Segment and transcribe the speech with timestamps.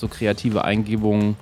[0.00, 1.36] so kreative Eingebungen,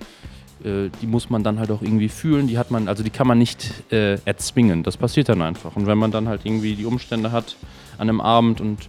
[0.64, 2.46] äh, die muss man dann halt auch irgendwie fühlen.
[2.46, 4.82] Die hat man, also die kann man nicht äh, erzwingen.
[4.82, 5.76] Das passiert dann einfach.
[5.76, 7.56] Und wenn man dann halt irgendwie die Umstände hat
[7.96, 8.88] an einem Abend und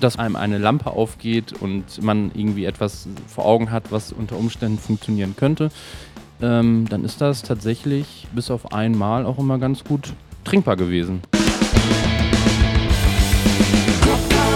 [0.00, 4.78] dass einem eine Lampe aufgeht und man irgendwie etwas vor Augen hat, was unter Umständen
[4.78, 5.70] funktionieren könnte,
[6.42, 10.12] ähm, dann ist das tatsächlich bis auf einmal auch immer ganz gut
[10.42, 11.22] trinkbar gewesen.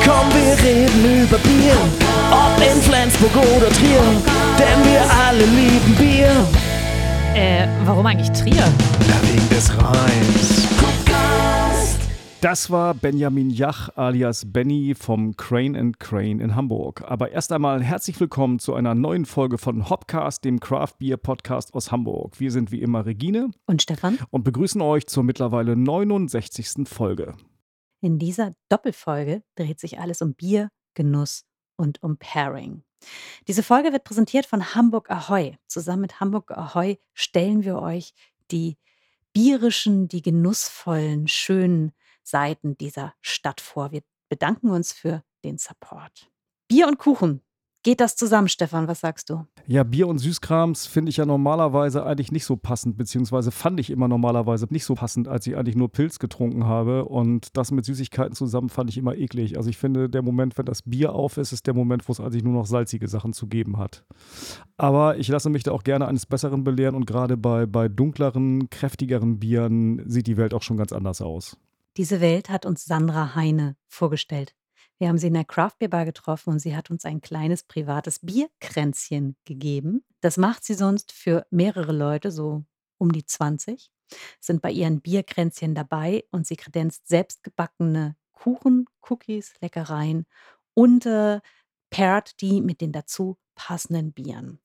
[0.04, 4.02] Komm, wir reden über Bier, ob in Flensburg oder Trier,
[4.58, 6.46] denn wir alle lieben Bier.
[7.34, 8.54] Äh, warum eigentlich Trier?
[8.64, 10.68] Ja, wegen des Reims.
[12.40, 17.02] Das war Benjamin Jach alias Benny vom Crane and Crane in Hamburg.
[17.04, 21.74] Aber erst einmal herzlich willkommen zu einer neuen Folge von Hopcast, dem Craft Beer Podcast
[21.74, 22.38] aus Hamburg.
[22.38, 24.18] Wir sind wie immer Regine Und Stefan?
[24.30, 26.86] und begrüßen euch zur mittlerweile 69.
[26.88, 27.34] Folge.
[28.00, 31.42] In dieser Doppelfolge dreht sich alles um Bier, Genuss
[31.78, 32.82] und um Pairing.
[33.46, 35.56] Diese Folge wird präsentiert von Hamburg Ahoy.
[35.66, 38.12] Zusammen mit Hamburg Ahoy stellen wir euch
[38.50, 38.76] die
[39.32, 43.92] bierischen, die genussvollen, schönen Seiten dieser Stadt vor.
[43.92, 46.30] Wir bedanken uns für den Support.
[46.66, 47.42] Bier und Kuchen.
[47.88, 48.86] Geht das zusammen, Stefan?
[48.86, 49.46] Was sagst du?
[49.66, 53.88] Ja, Bier und Süßkrams finde ich ja normalerweise eigentlich nicht so passend, beziehungsweise fand ich
[53.88, 57.06] immer normalerweise nicht so passend, als ich eigentlich nur Pilz getrunken habe.
[57.06, 59.56] Und das mit Süßigkeiten zusammen fand ich immer eklig.
[59.56, 62.20] Also ich finde, der Moment, wenn das Bier auf ist, ist der Moment, wo es
[62.20, 64.04] eigentlich nur noch salzige Sachen zu geben hat.
[64.76, 68.68] Aber ich lasse mich da auch gerne eines Besseren belehren und gerade bei, bei dunkleren,
[68.68, 71.56] kräftigeren Bieren sieht die Welt auch schon ganz anders aus.
[71.96, 74.57] Diese Welt hat uns Sandra Heine vorgestellt.
[74.98, 77.62] Wir haben sie in der Craft Beer Bar getroffen und sie hat uns ein kleines
[77.62, 80.04] privates Bierkränzchen gegeben.
[80.20, 82.64] Das macht sie sonst für mehrere Leute, so
[82.98, 83.90] um die 20,
[84.40, 90.26] sind bei ihren Bierkränzchen dabei und sie kredenzt selbstgebackene Kuchen, Cookies, Leckereien
[90.74, 91.40] und äh,
[91.90, 94.60] pairt die mit den dazu passenden Bieren.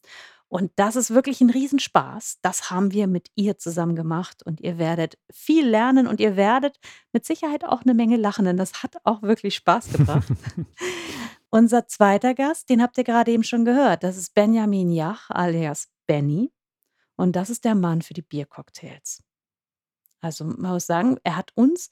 [0.53, 2.37] Und das ist wirklich ein Riesenspaß.
[2.43, 6.77] Das haben wir mit ihr zusammen gemacht und ihr werdet viel lernen und ihr werdet
[7.11, 10.27] mit Sicherheit auch eine Menge lachen, denn das hat auch wirklich Spaß gebracht.
[11.49, 15.89] Unser zweiter Gast, den habt ihr gerade eben schon gehört, das ist Benjamin Jach alias
[16.05, 16.53] Benny
[17.15, 19.23] und das ist der Mann für die Biercocktails.
[20.21, 21.89] Also man muss sagen, er hat uns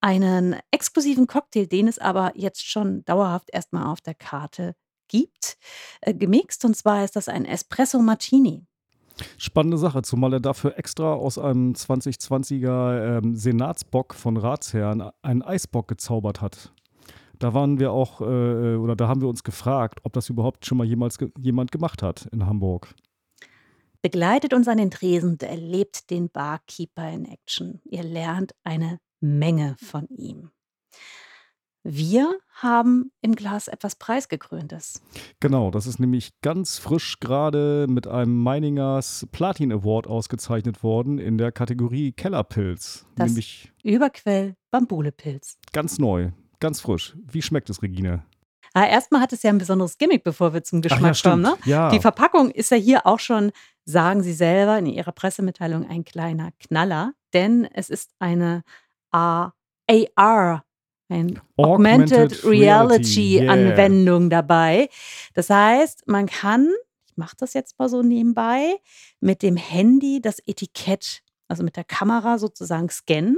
[0.00, 4.76] einen exklusiven Cocktail, den es aber jetzt schon dauerhaft erstmal auf der Karte
[5.08, 5.56] gibt,
[6.00, 6.64] äh, gemixt.
[6.64, 8.66] Und zwar ist das ein Espresso Martini.
[9.38, 15.88] Spannende Sache, zumal er dafür extra aus einem 2020er ähm, Senatsbock von Ratsherren einen Eisbock
[15.88, 16.72] gezaubert hat.
[17.38, 20.78] Da waren wir auch, äh, oder da haben wir uns gefragt, ob das überhaupt schon
[20.78, 22.94] mal jemals ge jemand gemacht hat in Hamburg.
[24.02, 27.80] Begleitet uns an den Tresen und erlebt den Barkeeper in Action.
[27.84, 30.50] Ihr lernt eine Menge von ihm.
[31.88, 35.02] Wir haben im Glas etwas Preisgekröntes.
[35.38, 41.38] Genau, das ist nämlich ganz frisch gerade mit einem Meiningers Platin Award ausgezeichnet worden in
[41.38, 43.06] der Kategorie Kellerpilz.
[43.14, 45.58] Das nämlich Überquell Bambulepilz.
[45.72, 47.16] ganz neu, ganz frisch.
[47.22, 48.24] Wie schmeckt es, Regine?
[48.74, 51.32] Ah, erstmal hat es ja ein besonderes Gimmick, bevor wir zum Ach Geschmack ja, stimmt.
[51.32, 51.42] kommen.
[51.42, 51.56] Ne?
[51.66, 51.90] Ja.
[51.90, 53.52] Die Verpackung ist ja hier auch schon,
[53.84, 58.64] sagen Sie selber in Ihrer Pressemitteilung, ein kleiner Knaller, denn es ist eine
[59.12, 59.54] AR,
[61.08, 63.52] ein Augmented, Augmented Reality, Reality yeah.
[63.52, 64.88] Anwendung dabei.
[65.34, 66.72] Das heißt, man kann,
[67.06, 68.76] ich mache das jetzt mal so nebenbei,
[69.20, 73.36] mit dem Handy das Etikett, also mit der Kamera sozusagen scannen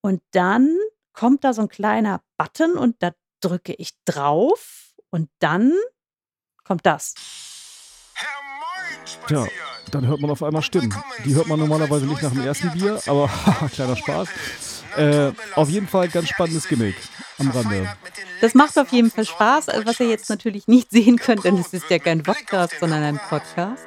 [0.00, 0.76] und dann
[1.12, 5.72] kommt da so ein kleiner Button und da drücke ich drauf und dann
[6.64, 7.14] kommt das.
[9.26, 9.46] Tja,
[9.94, 10.94] dann hört man auf einmal Stimmen.
[11.24, 13.30] Die hört man normalerweise nicht nach dem ersten Bier, aber
[13.72, 14.28] kleiner Spaß.
[14.96, 16.96] Äh, auf jeden Fall ganz spannendes Gimmick
[17.38, 17.88] am Rande.
[18.40, 21.58] Das macht auf jeden Fall Spaß, also was ihr jetzt natürlich nicht sehen könnt, denn
[21.58, 23.86] es ist ja kein Podcast, sondern ein Podcast.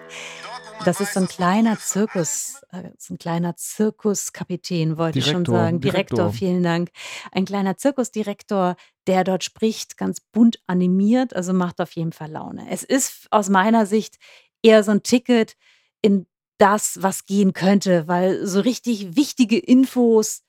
[0.86, 5.58] Das ist so ein kleiner Zirkus, äh, so ein kleiner Zirkuskapitän, wollte ich schon Direktor,
[5.58, 5.82] sagen.
[5.82, 6.34] Direktor, Direktor.
[6.34, 6.90] vielen Dank.
[7.32, 8.76] Ein kleiner Zirkusdirektor,
[9.08, 12.68] der dort spricht, ganz bunt animiert, also macht auf jeden Fall Laune.
[12.70, 14.18] Es ist aus meiner Sicht
[14.62, 15.56] eher so ein Ticket
[16.02, 16.26] in
[16.58, 20.42] das, was gehen könnte, weil so richtig wichtige Infos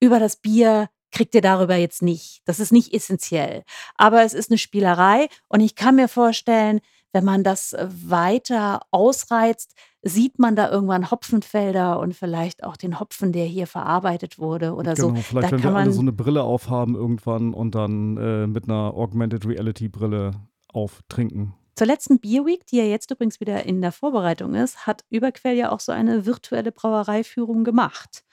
[0.00, 2.42] über das Bier kriegt ihr darüber jetzt nicht.
[2.44, 3.64] Das ist nicht essentiell.
[3.96, 6.80] Aber es ist eine Spielerei und ich kann mir vorstellen,
[7.12, 13.32] wenn man das weiter ausreizt, sieht man da irgendwann Hopfenfelder und vielleicht auch den Hopfen,
[13.32, 15.22] der hier verarbeitet wurde oder Genau, so.
[15.22, 18.64] vielleicht da wenn wir kann alle so eine Brille aufhaben irgendwann und dann äh, mit
[18.64, 20.32] einer Augmented Reality Brille
[20.68, 21.54] auftrinken.
[21.76, 25.54] Zur letzten Beer Week, die ja jetzt übrigens wieder in der Vorbereitung ist, hat Überquell
[25.54, 28.24] ja auch so eine virtuelle Brauereiführung gemacht.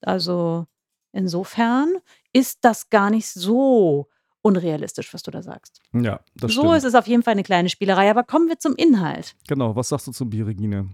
[0.00, 0.66] Also
[1.12, 1.94] insofern
[2.32, 4.08] ist das gar nicht so
[4.42, 5.80] unrealistisch, was du da sagst.
[5.92, 6.78] Ja, das so stimmt.
[6.78, 8.10] ist es auf jeden Fall eine kleine Spielerei.
[8.10, 9.36] Aber kommen wir zum Inhalt.
[9.46, 10.88] Genau, was sagst du zum Bier, Regine?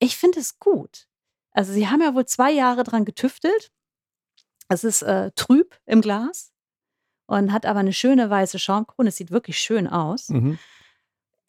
[0.00, 1.06] Ich finde es gut.
[1.52, 3.70] Also sie haben ja wohl zwei Jahre dran getüftelt.
[4.68, 6.52] Es ist äh, trüb im Glas
[7.26, 9.10] und hat aber eine schöne weiße Schaumkrone.
[9.10, 10.28] Es sieht wirklich schön aus.
[10.30, 10.58] Mhm.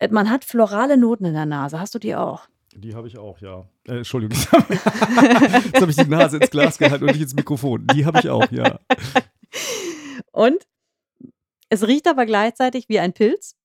[0.01, 1.79] Äh, Man hat florale Noten in der Nase.
[1.79, 2.47] Hast du die auch?
[2.73, 3.65] Die habe ich auch, ja.
[3.87, 4.37] Äh, Entschuldigung.
[4.39, 7.85] Jetzt habe ich die Nase ins Glas gehalten und nicht ins Mikrofon.
[7.87, 8.79] Die habe ich auch, ja.
[10.31, 10.65] Und
[11.69, 13.55] es riecht aber gleichzeitig wie ein Pilz.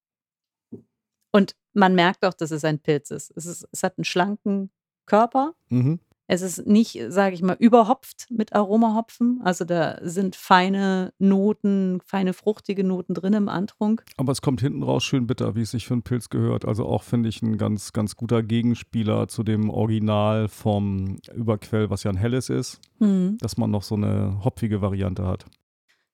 [1.33, 3.33] Und man merkt auch, dass es ein Pilz ist.
[3.37, 4.71] Es, ist, es hat einen schlanken
[5.07, 5.55] Körper.
[5.69, 6.01] Mhm.
[6.29, 9.41] Es ist nicht, sage ich mal, überhopft mit Aromahopfen.
[9.45, 14.05] Also da sind feine Noten, feine fruchtige Noten drin im Antrunk.
[14.17, 16.65] Aber es kommt hinten raus schön bitter, wie es sich für einen Pilz gehört.
[16.65, 22.03] Also auch, finde ich, ein ganz, ganz guter Gegenspieler zu dem Original vom Überquell, was
[22.03, 23.39] ja ein helles ist, Mhm.
[23.41, 25.45] dass man noch so eine hopfige Variante hat.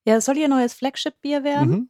[0.05, 1.71] Ja, es soll ihr neues Flagship-Bier werden.
[1.71, 1.89] Mhm.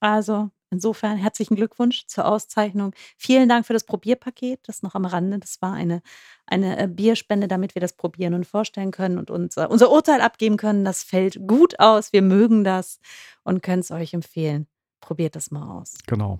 [0.00, 2.92] Also insofern herzlichen Glückwunsch zur Auszeichnung.
[3.16, 4.60] Vielen Dank für das Probierpaket.
[4.66, 5.38] Das noch am Rande.
[5.38, 6.02] Das war eine,
[6.46, 10.56] eine äh, Bierspende, damit wir das probieren und vorstellen können und unser, unser Urteil abgeben
[10.56, 10.84] können.
[10.84, 12.12] Das fällt gut aus.
[12.12, 12.98] Wir mögen das
[13.42, 14.66] und können es euch empfehlen.
[15.00, 15.98] Probiert das mal aus.
[16.06, 16.38] Genau.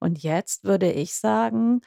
[0.00, 1.80] Und jetzt würde ich sagen,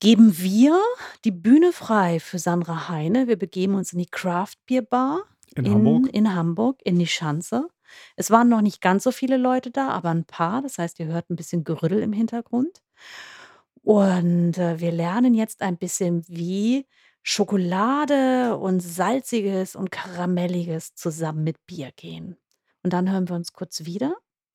[0.00, 0.80] geben wir
[1.24, 3.26] die Bühne frei für Sandra Heine.
[3.26, 5.22] Wir begeben uns in die Craft Beer Bar
[5.54, 6.08] In, Hamburg.
[6.12, 7.68] in Hamburg, in die Schanze.
[8.16, 10.62] Es waren noch nicht ganz so viele Leute da, aber ein paar.
[10.62, 12.82] Das heißt, ihr hört ein bisschen Gerüttel im Hintergrund.
[13.82, 16.86] Und äh, wir lernen jetzt ein bisschen, wie
[17.22, 22.36] Schokolade und Salziges und Karamelliges zusammen mit Bier gehen.
[22.82, 24.14] Und dann hören wir uns kurz wieder.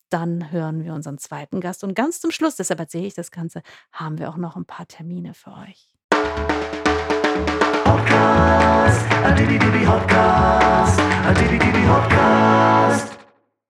[0.10, 1.84] Dann hören wir unseren zweiten Gast.
[1.84, 4.88] Und ganz zum Schluss, deshalb erzähle ich das Ganze, haben wir auch noch ein paar
[4.88, 5.96] Termine für euch.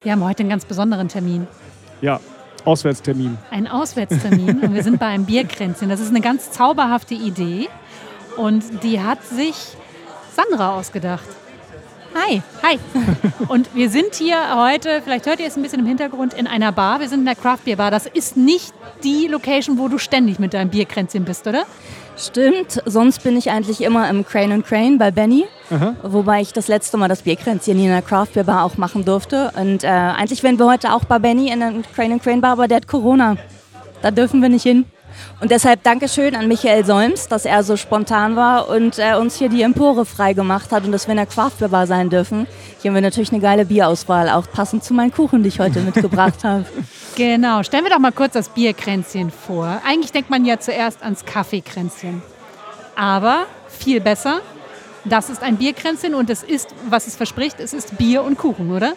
[0.01, 1.45] Wir haben heute einen ganz besonderen Termin.
[1.99, 2.21] Ja,
[2.63, 3.37] Auswärtstermin.
[3.51, 5.89] Ein Auswärtstermin und wir sind bei einem Bierkränzchen.
[5.89, 7.67] Das ist eine ganz zauberhafte Idee
[8.37, 9.55] und die hat sich
[10.33, 11.27] Sandra ausgedacht.
[12.15, 12.41] Hi.
[12.63, 12.79] Hi.
[13.49, 16.71] Und wir sind hier heute, vielleicht hört ihr es ein bisschen im Hintergrund, in einer
[16.71, 17.01] Bar.
[17.01, 17.91] Wir sind in der Craft Beer Bar.
[17.91, 18.73] Das ist nicht
[19.03, 21.65] die Location, wo du ständig mit deinem Bierkränzchen bist, oder?
[22.19, 25.45] Stimmt, sonst bin ich eigentlich immer im Crane and Crane bei Benny,
[26.03, 29.51] wobei ich das letzte Mal das Bierkränzchen in der Craft Beer Bar auch machen durfte.
[29.55, 32.51] Und äh, eigentlich wären wir heute auch bei Benny in der Crane and Crane Bar,
[32.51, 33.37] aber der hat Corona.
[34.01, 34.85] Da dürfen wir nicht hin.
[35.39, 39.49] Und deshalb Dankeschön an Michael Solms, dass er so spontan war und äh, uns hier
[39.49, 42.47] die Empore frei gemacht hat und dass wir in der Craft Beer Bar sein dürfen.
[42.81, 45.81] Hier haben wir natürlich eine geile Bierauswahl, auch passend zu meinen Kuchen, die ich heute
[45.81, 46.65] mitgebracht habe.
[47.15, 47.63] Genau.
[47.63, 49.81] Stellen wir doch mal kurz das Bierkränzchen vor.
[49.85, 52.21] Eigentlich denkt man ja zuerst ans Kaffeekränzchen.
[52.95, 54.39] Aber viel besser.
[55.03, 58.71] Das ist ein Bierkränzchen und es ist, was es verspricht, es ist Bier und Kuchen,
[58.71, 58.93] oder?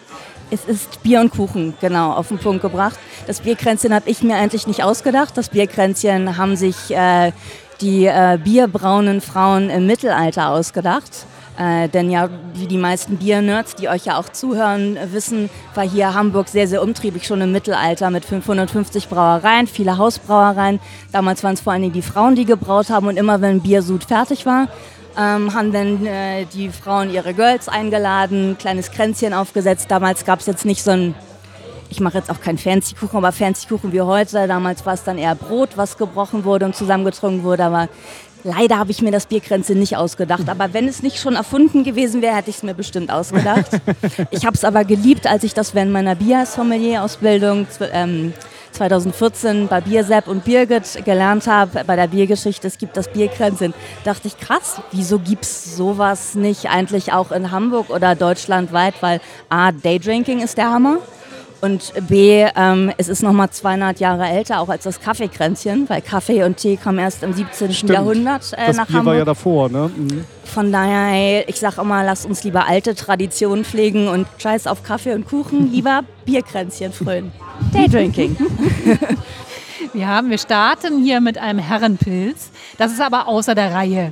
[0.53, 2.99] Es ist Bier und Kuchen, genau, auf den Punkt gebracht.
[3.25, 5.35] Das Bierkränzchen habe ich mir eigentlich nicht ausgedacht.
[5.35, 7.31] Das Bierkränzchen haben sich äh,
[7.81, 11.25] die äh, bierbraunen Frauen im Mittelalter ausgedacht.
[11.57, 16.13] Äh, denn ja, wie die meisten Biernerds, die euch ja auch zuhören, wissen, war hier
[16.13, 20.79] Hamburg sehr, sehr umtriebig schon im Mittelalter mit 550 Brauereien, viele Hausbrauereien.
[21.11, 24.03] Damals waren es vor allen Dingen die Frauen, die gebraut haben und immer wenn Biersud
[24.03, 24.67] fertig war,
[25.17, 29.87] ähm, haben dann äh, die Frauen ihre Girls eingeladen, kleines Kränzchen aufgesetzt.
[29.89, 31.15] Damals gab es jetzt nicht so ein,
[31.89, 34.47] ich mache jetzt auch keinen Fancy-Kuchen, aber Fancy-Kuchen wie heute.
[34.47, 37.65] Damals war es dann eher Brot, was gebrochen wurde und zusammengetrunken wurde.
[37.65, 37.89] Aber
[38.43, 40.49] leider habe ich mir das Bierkränzchen nicht ausgedacht.
[40.49, 43.79] Aber wenn es nicht schon erfunden gewesen wäre, hätte ich es mir bestimmt ausgedacht.
[44.31, 48.33] ich habe es aber geliebt, als ich das während meiner Bier-Sommelier-Ausbildung ähm,
[48.73, 54.27] 2014 bei Biersepp und Birgit gelernt habe, bei der Biergeschichte, es gibt das Bierkränzchen, dachte
[54.27, 59.71] ich, krass, wieso gibt es sowas nicht eigentlich auch in Hamburg oder deutschlandweit, weil A,
[59.71, 60.97] Daydrinking ist der Hammer
[61.63, 66.43] und B, ähm, es ist nochmal 200 Jahre älter, auch als das Kaffeekränzchen, weil Kaffee
[66.43, 67.71] und Tee kam erst im 17.
[67.73, 67.93] Stimmt.
[67.93, 69.05] Jahrhundert äh, Das nach Bier Hamburg.
[69.13, 69.89] war ja davor, ne?
[69.95, 70.25] Mhm.
[70.43, 75.13] Von daher, ich sag immer, lasst uns lieber alte Traditionen pflegen und scheiß auf Kaffee
[75.13, 77.31] und Kuchen, lieber Bierkränzchen frönen.
[77.73, 78.35] Daydrinking.
[79.93, 82.49] Wir haben, wir starten hier mit einem Herrenpilz.
[82.77, 84.11] Das ist aber außer der Reihe,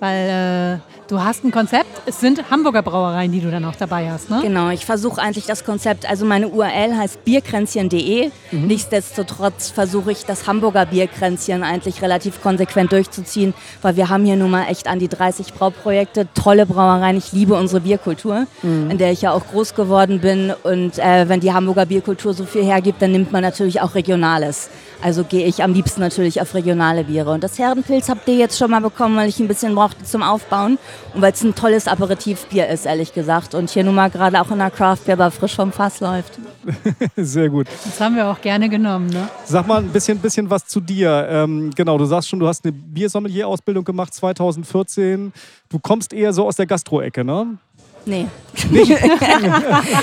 [0.00, 2.02] weil äh, du hast ein Konzept.
[2.06, 4.40] Es sind Hamburger Brauereien, die du dann auch dabei hast, ne?
[4.42, 8.30] Genau, ich versuche eigentlich das Konzept, also meine URL heißt bierkränzchen.de.
[8.52, 14.50] Nichtsdestotrotz versuche ich das Hamburger Bierkränzchen eigentlich relativ konsequent durchzuziehen, weil wir haben hier nun
[14.50, 17.16] mal echt an die 30 Brauprojekte, tolle Brauereien.
[17.16, 20.52] Ich liebe unsere Bierkultur, in der ich ja auch groß geworden bin.
[20.62, 24.68] Und äh, wenn die Hamburger Bierkultur so viel hergibt, dann nimmt man natürlich auch Regionales.
[25.00, 27.30] Also gehe ich am liebsten natürlich auf regionale Biere.
[27.30, 30.22] Und das Herrenpilz habt ihr jetzt schon mal bekommen, weil ich ein bisschen brauchte zum
[30.22, 30.78] Aufbauen
[31.14, 33.54] und weil es ein tolles Aperitivbier ist, ehrlich gesagt.
[33.54, 36.38] Und hier nun mal gerade auch in der Craft Beer Bar frisch vom Fass läuft.
[37.16, 37.68] Sehr gut.
[37.84, 39.28] Das haben wir auch gerne genommen, ne?
[39.44, 41.26] Sag mal ein bisschen, bisschen was zu dir.
[41.30, 45.32] Ähm, genau, du sagst schon, du hast eine Biersommelier-Ausbildung gemacht 2014.
[45.68, 47.58] Du kommst eher so aus der Gastro-Ecke, ne?
[48.06, 48.26] Nee.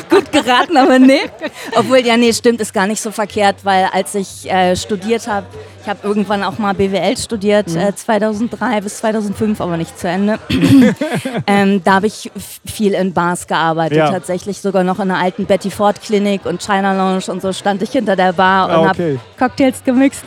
[0.10, 1.22] Gut geraten, aber nee.
[1.76, 5.46] Obwohl, ja, nee, stimmt, ist gar nicht so verkehrt, weil als ich äh, studiert habe,
[5.82, 7.78] ich habe irgendwann auch mal BWL studiert, Mhm.
[7.78, 10.40] äh, 2003 bis 2005, aber nicht zu Ende.
[11.48, 12.32] ähm, da habe ich
[12.66, 14.12] viel in Bars gearbeitet, Ja.
[14.12, 17.82] tatsächlich sogar noch in einer alten Betty Ford Klinik und China Lounge und so stand
[17.82, 19.20] ich hinter der Bar und Ah, habe okay.
[19.38, 20.24] Cocktails gemixt.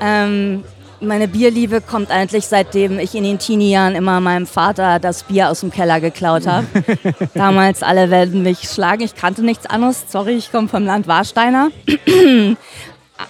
[0.00, 0.64] Ähm,
[1.00, 5.60] meine Bierliebe kommt eigentlich seitdem ich in den Teenie-Jahren immer meinem Vater das Bier aus
[5.60, 6.66] dem Keller geklaut habe.
[7.34, 9.02] Damals alle werden mich schlagen.
[9.02, 10.04] Ich kannte nichts anderes.
[10.08, 11.70] Sorry, ich komme vom Land Warsteiner.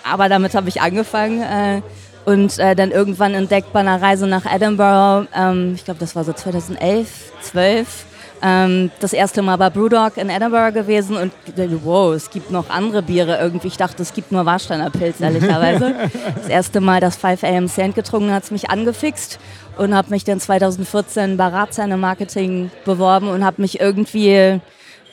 [0.04, 1.42] Aber damit habe ich angefangen.
[1.42, 1.82] Äh,
[2.24, 6.24] und äh, dann irgendwann entdeckt bei einer Reise nach Edinburgh, ähm, ich glaube, das war
[6.24, 7.08] so 2011,
[7.40, 8.04] 12,
[8.42, 11.32] ähm, das erste Mal bei Brewdog in Edinburgh gewesen und
[11.84, 13.68] wow, es gibt noch andere Biere irgendwie.
[13.68, 15.94] Ich dachte, es gibt nur Warsteiner Pilz, ehrlicherweise.
[16.36, 19.38] das erste Mal das 5 AM Sand getrunken hat es mich angefixt
[19.76, 24.60] und habe mich dann 2014 bei Ratsherrn im Marketing beworben und habe mich irgendwie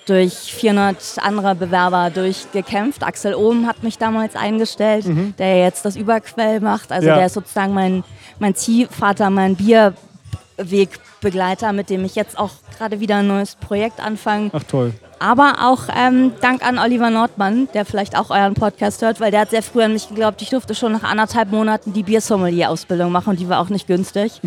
[0.08, 3.04] durch 400 andere Bewerber durchgekämpft.
[3.04, 5.06] Axel Ohm hat mich damals eingestellt,
[5.40, 6.92] der jetzt das Überquell macht.
[6.92, 7.16] Also Ja.
[7.16, 8.04] der ist sozusagen mein,
[8.38, 9.56] mein Ziehvater, mein
[11.26, 14.52] Bierwegbegleiter, mit dem ich jetzt auch gerade wieder ein neues Projekt anfange.
[14.54, 14.94] Ach toll.
[15.26, 19.40] Aber auch ähm, Dank an Oliver Nordmann, der vielleicht auch euren Podcast hört, weil der
[19.40, 23.32] hat sehr früh an mich geglaubt, ich durfte schon nach anderthalb Monaten die Biersommelier-Ausbildung machen
[23.32, 24.40] und die war auch nicht günstig.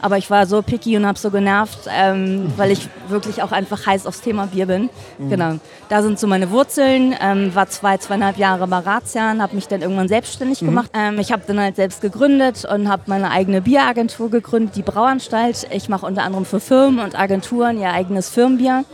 [0.00, 3.84] Aber ich war so picky und habe so genervt, ähm, weil ich wirklich auch einfach
[3.84, 4.88] heiß aufs Thema Bier bin.
[5.18, 5.56] Genau.
[5.88, 7.12] Da sind so meine Wurzeln.
[7.20, 10.92] Ähm, war zwei, zweieinhalb Jahre bei Ratsjahren, habe mich dann irgendwann selbstständig gemacht.
[10.94, 15.66] Ähm, ich habe dann halt selbst gegründet und habe meine eigene Bieragentur gegründet, die Brauanstalt.
[15.72, 18.84] Ich mache unter anderem für Firmen und Agenturen ihr eigenes Firmenbier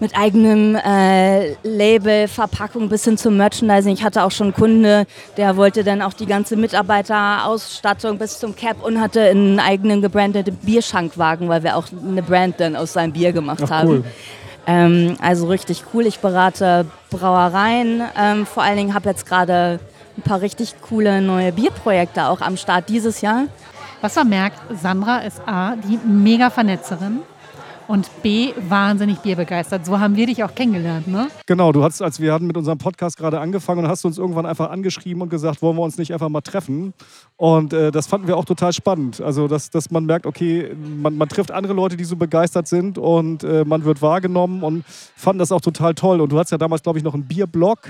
[0.00, 3.92] mit eigenem äh, Label, Verpackung bis hin zum Merchandising.
[3.92, 8.56] Ich hatte auch schon einen Kunde, der wollte dann auch die ganze Mitarbeiterausstattung bis zum
[8.56, 13.12] Cap und hatte einen eigenen gebrandeten Bierschankwagen, weil wir auch eine Brand dann aus seinem
[13.12, 13.88] Bier gemacht Ach, haben.
[13.88, 14.04] cool.
[14.66, 16.06] Ähm, also richtig cool.
[16.06, 18.02] Ich berate Brauereien.
[18.18, 19.80] Ähm, vor allen Dingen habe jetzt gerade
[20.16, 23.44] ein paar richtig coole neue Bierprojekte auch am Start dieses Jahr.
[24.00, 27.20] Was man merkt, Sandra ist A, die mega Vernetzerin
[27.90, 29.84] und B, wahnsinnig bierbegeistert.
[29.84, 31.26] So haben wir dich auch kennengelernt, ne?
[31.46, 34.46] Genau, du hast, als wir hatten mit unserem Podcast gerade angefangen und hast uns irgendwann
[34.46, 36.94] einfach angeschrieben und gesagt, wollen wir uns nicht einfach mal treffen?
[37.36, 39.20] Und äh, das fanden wir auch total spannend.
[39.20, 42.96] Also, dass, dass man merkt, okay, man, man trifft andere Leute, die so begeistert sind
[42.96, 46.20] und äh, man wird wahrgenommen und fanden das auch total toll.
[46.20, 47.80] Und du hast ja damals, glaube ich, noch einen Bierblog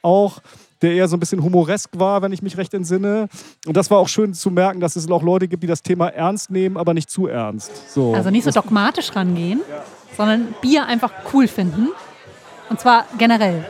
[0.00, 0.38] auch,
[0.82, 3.28] der eher so ein bisschen humoresk war, wenn ich mich recht entsinne.
[3.66, 6.08] Und das war auch schön zu merken, dass es auch Leute gibt, die das Thema
[6.08, 7.92] ernst nehmen, aber nicht zu ernst.
[7.92, 8.14] So.
[8.14, 9.60] Also nicht so dogmatisch rangehen,
[10.16, 11.88] sondern Bier einfach cool finden.
[12.68, 13.64] Und zwar generell.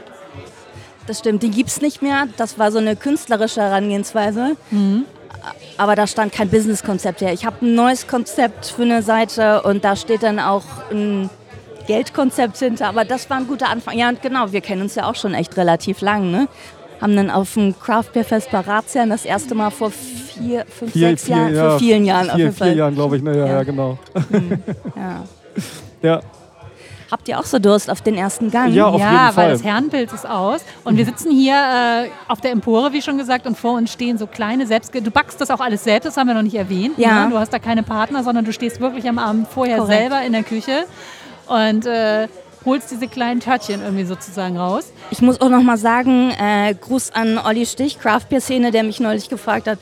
[1.06, 2.28] Das stimmt, die gibt es nicht mehr.
[2.36, 4.56] Das war so eine künstlerische Herangehensweise.
[5.76, 7.32] Aber da stand kein Businesskonzept her.
[7.32, 11.28] Ich habe ein neues Konzept für eine Seite und da steht dann auch ein
[11.88, 12.88] Geldkonzept hinter.
[12.88, 13.98] Aber das war ein guter Anfang.
[13.98, 16.30] Ja, und genau, wir kennen uns ja auch schon echt relativ lang.
[16.30, 16.46] Ne?
[17.02, 20.92] Haben dann auf dem Craft Beer Fest bei Razian das erste Mal vor vier, fünf,
[20.92, 22.68] Vier, sechs vier, Jahren, ja, vor vielen Jahren auf vier, jeden Fall.
[22.68, 23.22] Vier Jahren, glaube ich.
[23.24, 23.36] Ne?
[23.36, 23.52] Ja, ja.
[23.52, 23.62] Ja.
[23.64, 23.98] genau.
[24.96, 25.24] Ja.
[26.00, 26.20] Ja.
[27.10, 28.72] Habt ihr auch so Durst auf den ersten Gang?
[28.72, 29.50] Ja, auf ja, jeden weil Fall.
[29.50, 30.62] das Herrenbild ist aus.
[30.84, 34.16] Und wir sitzen hier äh, auf der Empore, wie schon gesagt, und vor uns stehen
[34.16, 34.94] so kleine selbst.
[34.94, 36.96] Du backst das auch alles selbst, das haben wir noch nicht erwähnt.
[36.96, 37.26] Ja.
[37.26, 37.32] Ne?
[37.32, 39.98] Du hast da keine Partner, sondern du stehst wirklich am Abend vorher Korrekt.
[39.98, 40.84] selber in der Küche
[41.48, 42.28] und äh,
[42.64, 44.92] holst diese kleinen Törtchen irgendwie sozusagen raus.
[45.10, 48.82] Ich muss auch noch mal sagen, äh, Gruß an Olli Stich, Craft Beer Szene, der
[48.82, 49.78] mich neulich gefragt hat,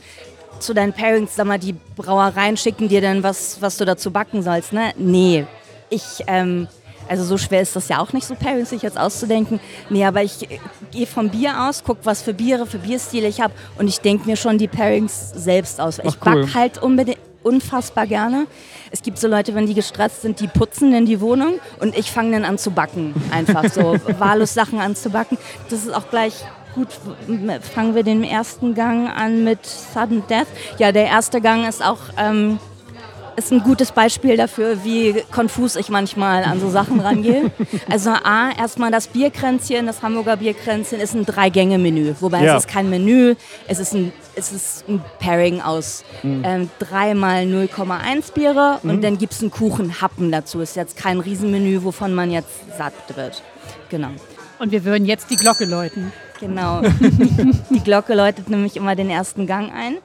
[0.59, 4.43] zu deinen Pairings, sag mal, die Brauereien schicken dir dann was, was du dazu backen
[4.43, 4.93] sollst, ne?
[4.97, 5.47] Nee,
[5.89, 6.69] ich, ähm,
[7.09, 9.59] also so schwer ist das ja auch nicht, so Pairings sich jetzt auszudenken.
[9.89, 10.59] Nee, aber ich äh,
[10.93, 14.27] gehe vom Bier aus, guck, was für Biere, für Bierstile ich habe und ich denke
[14.27, 15.99] mir schon die Pairings selbst aus.
[15.99, 16.45] Ich Ach, cool.
[16.45, 18.47] back halt unbedingt unfassbar gerne.
[18.91, 22.11] Es gibt so Leute, wenn die gestresst sind, die putzen in die Wohnung und ich
[22.11, 23.15] fange dann an zu backen.
[23.31, 25.39] Einfach so wahllos Sachen anzubacken.
[25.69, 26.35] Das ist auch gleich
[26.75, 26.89] gut.
[27.75, 30.47] Fangen wir den ersten Gang an mit Sudden Death.
[30.79, 32.59] Ja, der erste Gang ist auch ähm,
[33.37, 37.51] ist ein gutes Beispiel dafür, wie konfus ich manchmal an so Sachen rangehe.
[37.89, 42.15] Also A, erstmal das Bierkränzchen, das Hamburger Bierkränzchen ist ein Drei-Gänge-Menü.
[42.21, 42.57] Wobei Ja.
[42.57, 43.35] es ist kein Menü,
[43.69, 49.33] es ist ein, es ist ein Pairing aus ähm, dreimal 0,1 Biere und dann gibt
[49.33, 50.61] es einen Kuchenhappen dazu.
[50.61, 53.43] Ist jetzt kein Riesenmenü, wovon man jetzt satt wird.
[53.89, 54.09] Genau.
[54.59, 56.13] Und wir würden jetzt die Glocke läuten.
[56.39, 56.81] Genau.
[57.71, 59.99] die Glocke läutet nämlich immer den ersten Gang ein.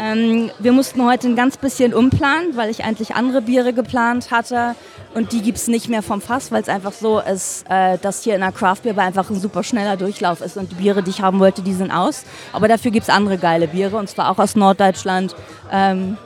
[0.00, 4.74] Ähm, wir mussten heute ein ganz bisschen umplanen, weil ich eigentlich andere Biere geplant hatte.
[5.14, 8.22] Und die gibt es nicht mehr vom Fass, weil es einfach so ist, äh, dass
[8.22, 10.56] hier in der Craft Beer einfach ein super schneller Durchlauf ist.
[10.56, 12.24] Und die Biere, die ich haben wollte, die sind aus.
[12.52, 15.36] Aber dafür gibt es andere geile Biere, und zwar auch aus Norddeutschland.
[15.70, 16.16] Ähm,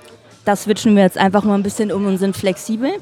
[0.45, 2.93] das switchen wir jetzt einfach mal ein bisschen um und sind flexibel.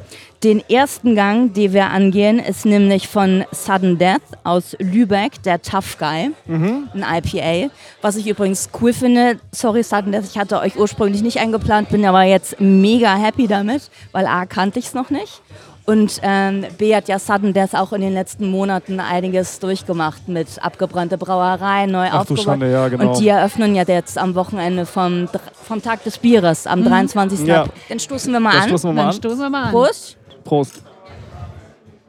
[0.44, 5.98] Den ersten Gang, den wir angehen, ist nämlich von Sudden Death aus Lübeck, der Tough
[5.98, 6.88] Guy, mhm.
[6.94, 7.72] ein IPA.
[8.00, 12.04] Was ich übrigens cool finde, sorry Sudden Death, ich hatte euch ursprünglich nicht eingeplant, bin
[12.04, 15.42] aber jetzt mega happy damit, weil A, kannte ich es noch nicht
[15.84, 20.46] und ähm, B hat ja Sudden Death auch in den letzten Monaten einiges durchgemacht mit
[20.62, 22.44] abgebrannte Brauerei, neu Ach, aufgebaut.
[22.44, 23.10] Schande, ja, genau.
[23.10, 25.28] Und die eröffnen ja jetzt am Wochenende vom,
[25.64, 26.84] vom Tag des Bieres, am mhm.
[26.84, 27.46] 23.
[27.46, 27.66] Ja.
[27.88, 28.68] Dann stoßen wir mal Dann an.
[28.68, 29.70] Stoßen wir mal Dann stoßen wir mal an.
[29.70, 30.16] Prost.
[30.42, 30.82] Prost.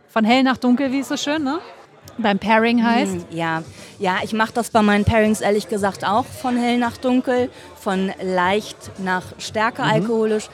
[0.09, 1.59] Von hell nach dunkel, wie es so schön, ne?
[2.17, 3.13] Beim Pairing heißt.
[3.13, 3.63] Mhm, ja,
[3.97, 7.49] ja ich mache das bei meinen Pairings ehrlich gesagt auch von hell nach dunkel,
[7.79, 9.91] von leicht nach stärker mhm.
[9.91, 10.49] alkoholisch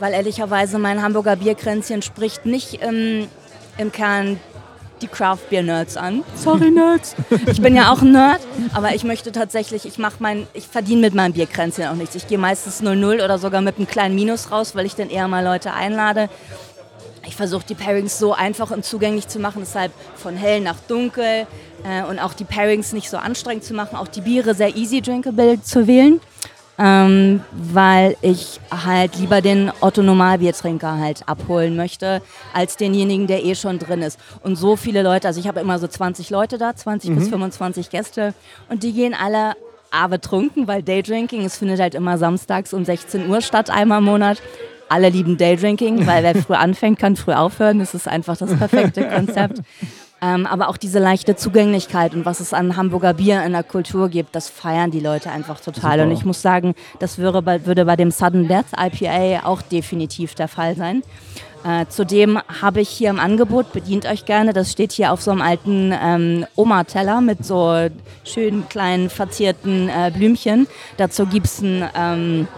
[0.00, 3.28] weil ehrlicherweise mein Hamburger Bierkränzchen spricht nicht ähm,
[3.76, 4.38] im Kern
[5.00, 6.24] die Craft Beer Nerds an.
[6.34, 7.14] Sorry Nerds.
[7.46, 8.40] Ich bin ja auch ein Nerd,
[8.74, 12.16] aber ich möchte tatsächlich, ich mache mein, ich verdiene mit meinem Bierkränzchen auch nichts.
[12.16, 15.28] Ich gehe meistens 0-0 oder sogar mit einem kleinen Minus raus, weil ich dann eher
[15.28, 16.28] mal Leute einlade.
[17.28, 21.46] Ich versuche die Pairings so einfach und zugänglich zu machen, deshalb von hell nach dunkel
[21.84, 25.00] äh, und auch die Pairings nicht so anstrengend zu machen, auch die Biere sehr easy
[25.00, 26.20] drinkable zu wählen
[26.78, 32.22] ähm, weil ich halt lieber den Otto-Normalbiertrinker halt abholen möchte,
[32.54, 34.18] als denjenigen, der eh schon drin ist.
[34.42, 37.16] Und so viele Leute, also ich habe immer so 20 Leute da, 20 mhm.
[37.16, 38.32] bis 25 Gäste
[38.68, 39.54] und die gehen alle
[39.90, 44.04] A betrunken, weil Daydrinking, es findet halt immer samstags um 16 Uhr statt, einmal im
[44.04, 44.40] Monat.
[44.88, 47.78] Alle lieben Daydrinking, weil wer früh anfängt, kann früh aufhören.
[47.78, 49.60] Das ist einfach das perfekte Konzept.
[50.20, 54.08] Ähm, aber auch diese leichte Zugänglichkeit und was es an Hamburger Bier in der Kultur
[54.08, 55.98] gibt, das feiern die Leute einfach total.
[55.98, 56.02] Super.
[56.04, 60.34] Und ich muss sagen, das würde bei, würde bei dem Sudden Death IPA auch definitiv
[60.34, 61.02] der Fall sein.
[61.64, 65.30] Äh, zudem habe ich hier im Angebot, bedient euch gerne, das steht hier auf so
[65.30, 67.88] einem alten ähm, Oma-Teller mit so
[68.24, 70.66] schönen kleinen verzierten äh, Blümchen.
[70.96, 71.88] Dazu gibt es ein...
[71.96, 72.48] Ähm,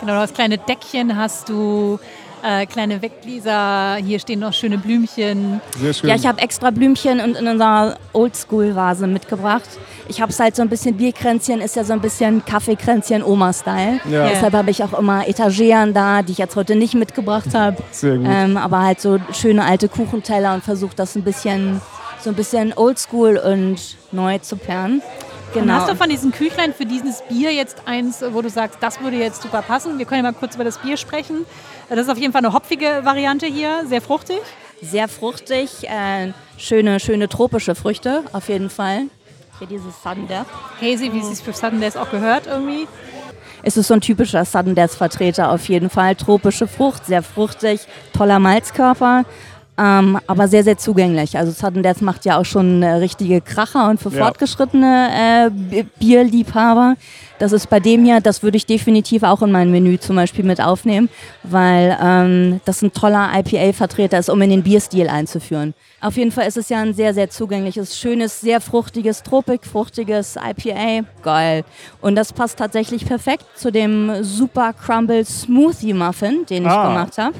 [0.00, 1.98] genau, das kleine Deckchen hast du
[2.42, 5.60] äh, kleine Weggläser, hier stehen noch schöne Blümchen.
[5.78, 6.08] Sehr schön.
[6.08, 9.68] Ja, ich habe extra Blümchen in, in unserer Oldschool-Vase mitgebracht.
[10.08, 14.00] Ich habe es halt so ein bisschen, Bierkränzchen ist ja so ein bisschen Kaffeekränzchen Oma-Style.
[14.10, 14.28] Ja.
[14.28, 17.76] Deshalb habe ich auch immer Etageren da, die ich jetzt heute nicht mitgebracht habe.
[17.90, 18.26] Sehr gut.
[18.28, 21.80] Ähm, aber halt so schöne alte Kuchenteller und versuche das ein bisschen,
[22.20, 25.02] so ein bisschen oldschool und neu zu pairen.
[25.52, 25.64] Genau.
[25.64, 29.00] Und hast du von diesen Küchlein für dieses Bier jetzt eins, wo du sagst, das
[29.00, 29.98] würde jetzt super passen?
[29.98, 31.44] Wir können ja mal kurz über das Bier sprechen.
[31.88, 34.40] Das ist auf jeden Fall eine hopfige Variante hier, sehr fruchtig.
[34.80, 39.02] Sehr fruchtig, äh, schöne, schöne tropische Früchte auf jeden Fall.
[39.58, 40.46] Hier dieses Sudden Death.
[40.80, 42.86] Hazy, wie es sich für Sudden Death auch gehört irgendwie.
[43.62, 46.14] Es ist so ein typischer Sudden Death Vertreter auf jeden Fall.
[46.14, 47.80] Tropische Frucht, sehr fruchtig,
[48.16, 49.24] toller Malzkörper.
[49.78, 51.38] Ähm, aber sehr, sehr zugänglich.
[51.38, 54.24] Also Sudden Death macht ja auch schon äh, richtige Kracher und für ja.
[54.24, 56.96] fortgeschrittene äh, Bierliebhaber.
[57.38, 60.44] Das ist bei dem hier, das würde ich definitiv auch in mein Menü zum Beispiel
[60.44, 61.08] mit aufnehmen,
[61.42, 65.72] weil ähm, das ein toller IPA-Vertreter ist, um in den Bierstil einzuführen.
[66.02, 71.06] Auf jeden Fall ist es ja ein sehr, sehr zugängliches, schönes, sehr fruchtiges, tropikfruchtiges IPA.
[71.22, 71.64] Geil.
[72.02, 76.88] Und das passt tatsächlich perfekt zu dem Super Crumble Smoothie Muffin, den ich ah.
[76.88, 77.36] gemacht habe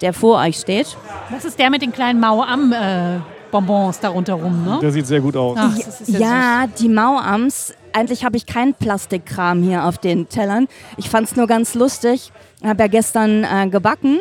[0.00, 0.96] der vor euch steht.
[1.30, 2.72] Das ist der mit den kleinen Mauam.
[2.72, 3.18] Äh
[3.50, 4.78] Bonbons darunter rum, ne?
[4.80, 5.56] Der sieht sehr gut aus.
[5.60, 7.74] Ach, ja, ja die Mauams.
[7.92, 10.68] Eigentlich habe ich keinen Plastikkram hier auf den Tellern.
[10.96, 12.30] Ich fand es nur ganz lustig.
[12.60, 14.20] Ich habe ja gestern äh, gebacken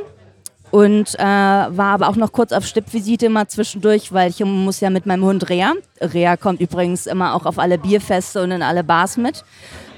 [0.72, 4.90] und äh, war aber auch noch kurz auf Stippvisite immer zwischendurch, weil ich muss ja
[4.90, 5.74] mit meinem Hund Rea.
[6.02, 9.44] Rea kommt übrigens immer auch auf alle Bierfeste und in alle Bars mit.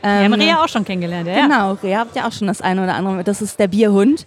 [0.03, 1.41] Ähm, Wir haben Rea auch schon kennengelernt, ja?
[1.41, 3.27] Genau, Rea habt ihr auch schon das eine oder andere mit.
[3.27, 4.25] Das ist der Bierhund.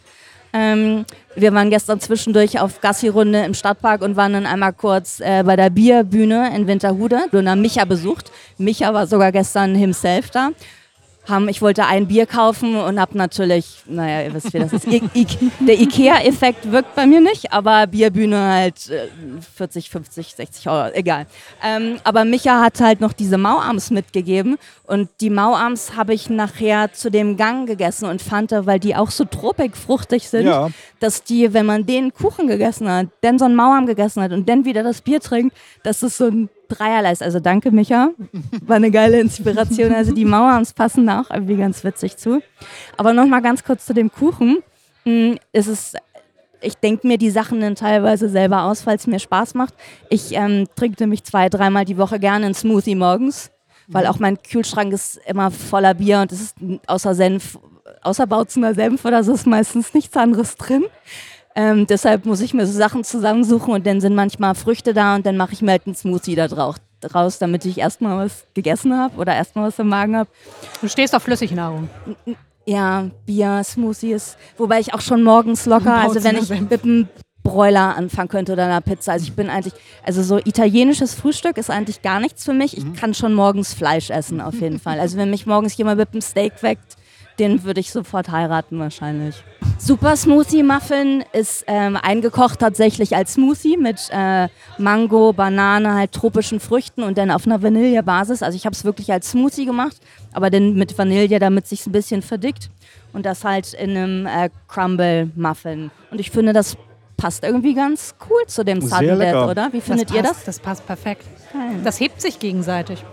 [0.54, 5.42] Ähm, wir waren gestern zwischendurch auf Gassi-Runde im Stadtpark und waren dann einmal kurz äh,
[5.44, 7.24] bei der Bierbühne in Winterhude.
[7.32, 8.30] und haben Micha besucht.
[8.56, 10.50] Micha war sogar gestern himself da
[11.28, 14.86] haben, ich wollte ein Bier kaufen und habe natürlich, naja, ihr wisst, wie das ist.
[14.86, 15.26] I I
[15.60, 18.90] der Ikea-Effekt wirkt bei mir nicht, aber Bierbühne halt
[19.56, 21.26] 40, 50, 60 Euro, egal.
[21.62, 26.92] Ähm, aber Micha hat halt noch diese Mauarms mitgegeben und die Mauarms habe ich nachher
[26.92, 30.68] zu dem Gang gegessen und fand, weil die auch so tropikfruchtig sind, ja.
[31.00, 34.48] dass die, wenn man den Kuchen gegessen hat, dann so einen Mauarm gegessen hat und
[34.48, 37.14] dann wieder das Bier trinkt, dass es so ein dreierlei.
[37.18, 38.10] Also danke, Micha.
[38.66, 39.92] War eine geile Inspiration.
[39.92, 42.42] Also die Mauerns passen da auch irgendwie ganz witzig zu.
[42.96, 44.58] Aber nochmal ganz kurz zu dem Kuchen.
[45.04, 45.96] Hm, es ist
[46.60, 49.74] ich denke mir die Sachen dann teilweise selber aus, weil es mir Spaß macht.
[50.08, 53.50] Ich ähm, trinke nämlich zwei, dreimal die Woche gerne einen Smoothie morgens.
[53.86, 57.58] weil auch mein Kühlschrank ist immer voller Bier und es ist außer Senf,
[58.02, 60.84] außer Bautzener Senf oder so ist meistens nichts anderes drin.
[61.56, 65.24] Ähm, deshalb muss ich mir so Sachen zusammensuchen und dann sind manchmal Früchte da und
[65.24, 68.96] dann mache ich mir halt einen Smoothie da drauf, draus, damit ich erstmal was gegessen
[68.96, 70.28] habe oder erstmal was im Magen habe.
[70.80, 71.88] Du stehst auf Flüssignahrung.
[72.66, 77.08] Ja, Bier, Smoothies, wobei ich auch schon morgens locker, also wenn ich mit einem
[77.44, 79.12] Broiler anfangen könnte oder einer Pizza.
[79.12, 82.76] Also ich bin eigentlich, also so italienisches Frühstück ist eigentlich gar nichts für mich.
[82.76, 84.98] Ich kann schon morgens Fleisch essen, auf jeden Fall.
[84.98, 86.96] Also wenn mich morgens jemand mit einem Steak weckt,
[87.38, 89.42] den würde ich sofort heiraten wahrscheinlich.
[89.78, 96.60] Super Smoothie Muffin ist ähm, eingekocht tatsächlich als Smoothie mit äh, Mango, Banane, halt tropischen
[96.60, 98.42] Früchten und dann auf einer Vanillebasis.
[98.42, 99.96] Also ich habe es wirklich als Smoothie gemacht,
[100.32, 102.70] aber dann mit Vanille, damit sich ein bisschen verdickt
[103.12, 105.90] und das halt in einem äh, Crumble Muffin.
[106.10, 106.76] Und ich finde, das
[107.16, 109.72] passt irgendwie ganz cool zu dem Sudden Death, oder?
[109.72, 110.44] Wie findet das ihr passt, das?
[110.44, 111.24] Das passt perfekt.
[111.84, 113.04] Das hebt sich gegenseitig.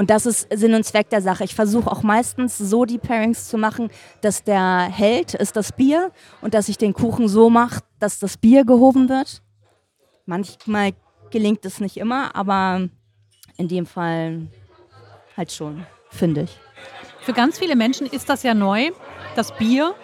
[0.00, 1.44] Und das ist Sinn und Zweck der Sache.
[1.44, 3.90] Ich versuche auch meistens so die Pairings zu machen,
[4.22, 6.10] dass der Held ist das Bier
[6.40, 9.42] und dass ich den Kuchen so mache, dass das Bier gehoben wird.
[10.24, 10.92] Manchmal
[11.28, 12.88] gelingt es nicht immer, aber
[13.58, 14.46] in dem Fall
[15.36, 16.58] halt schon, finde ich.
[17.20, 18.92] Für ganz viele Menschen ist das ja neu,
[19.36, 19.94] dass Bier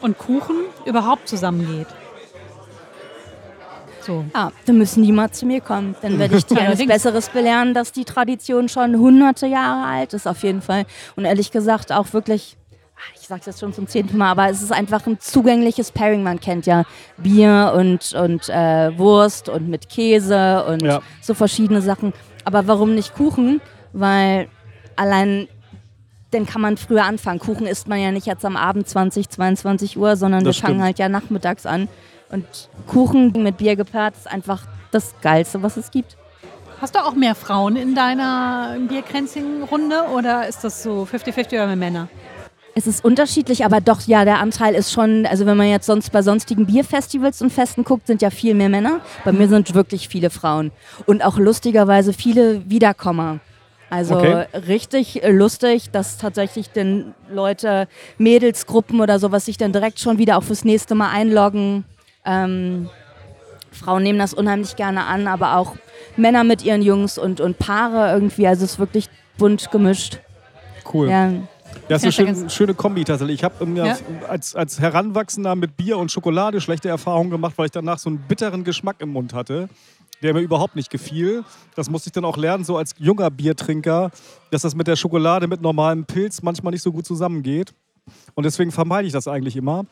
[0.00, 0.56] und Kuchen
[0.86, 1.86] überhaupt zusammengeht.
[4.06, 4.24] So.
[4.34, 5.94] Ja, dann müssen die mal zu mir kommen.
[6.02, 6.90] Dann werde ich die Allerdings.
[6.92, 10.84] Besseres belehren, dass die Tradition schon hunderte Jahre alt ist, auf jeden Fall.
[11.16, 12.56] Und ehrlich gesagt auch wirklich,
[12.96, 15.90] ah, ich sage es jetzt schon zum zehnten Mal, aber es ist einfach ein zugängliches
[15.90, 16.22] Pairing.
[16.22, 16.84] Man kennt ja
[17.16, 21.00] Bier und, und äh, Wurst und mit Käse und Ja.
[21.20, 22.12] so verschiedene Sachen.
[22.44, 23.60] Aber warum nicht Kuchen?
[23.92, 24.48] Weil
[24.94, 25.48] allein
[26.32, 27.38] dann kann man früher anfangen.
[27.38, 30.74] Kuchen isst man ja nicht jetzt am Abend 20, 22 Uhr, sondern Das wir fangen
[30.74, 30.84] stimmt.
[30.84, 31.88] halt ja nachmittags an.
[32.30, 32.46] Und
[32.86, 36.16] Kuchen mit Bier gepaart ist einfach das Geilste, was es gibt.
[36.80, 41.76] Hast du auch mehr Frauen in deiner Bierkränzchen-Runde oder ist das so 50-50 oder mehr
[41.76, 42.08] Männer?
[42.74, 46.12] Es ist unterschiedlich, aber doch, ja, der Anteil ist schon, also wenn man jetzt sonst
[46.12, 49.00] bei sonstigen Bierfestivals und Festen guckt, sind ja viel mehr Männer.
[49.24, 50.72] Bei mir sind wirklich viele Frauen.
[51.06, 53.40] Und auch lustigerweise viele Wiederkommer.
[53.88, 54.44] Also Okay.
[54.52, 60.42] richtig lustig, dass tatsächlich dann Leute, Mädelsgruppen oder sowas sich dann direkt schon wieder auch
[60.42, 61.86] fürs nächste Mal einloggen.
[62.26, 62.88] Ähm,
[63.70, 65.76] Frauen nehmen das unheimlich gerne an, aber auch
[66.16, 68.46] Männer mit ihren Jungs und, und Paare irgendwie.
[68.46, 69.08] Also es ist wirklich
[69.38, 70.20] bunt gemischt.
[70.92, 71.10] Cool.
[71.10, 71.30] Ja.
[71.88, 73.40] Ja, ist eine Ja, schöne, Kombi tatsächlich.
[73.40, 73.96] Ich habe ähm, Ja.
[74.28, 78.18] als, als Heranwachsender mit Bier und Schokolade schlechte Erfahrungen gemacht, weil ich danach so einen
[78.18, 79.68] bitteren Geschmack im Mund hatte,
[80.22, 81.44] der mir überhaupt nicht gefiel.
[81.74, 84.10] Das musste ich dann auch lernen, so als junger Biertrinker,
[84.50, 87.74] dass das mit der Schokolade mit normalem Pilz manchmal nicht so gut zusammengeht.
[88.34, 89.84] Und deswegen vermeide ich das eigentlich immer.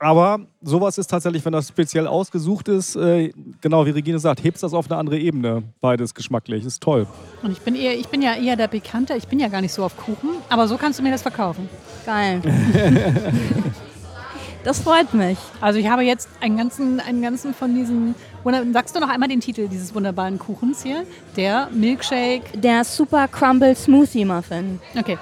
[0.00, 4.62] Aber sowas ist tatsächlich, wenn das speziell ausgesucht ist, äh, genau wie Regine sagt, hebt
[4.62, 6.64] das auf eine andere Ebene, beides geschmacklich.
[6.64, 7.06] Ist toll.
[7.42, 9.72] Und ich bin, eher, ich bin ja eher der Bekannte, ich bin ja gar nicht
[9.72, 11.68] so auf Kuchen, aber so kannst du mir das verkaufen.
[12.06, 12.40] Geil.
[14.64, 15.38] das freut mich.
[15.60, 18.14] Also ich habe jetzt einen ganzen, einen ganzen von diesen,
[18.72, 21.04] sagst du noch einmal den Titel dieses wunderbaren Kuchens hier?
[21.36, 24.80] Der Milkshake, Der Super Crumble Smoothie Muffin.
[24.98, 25.18] okay.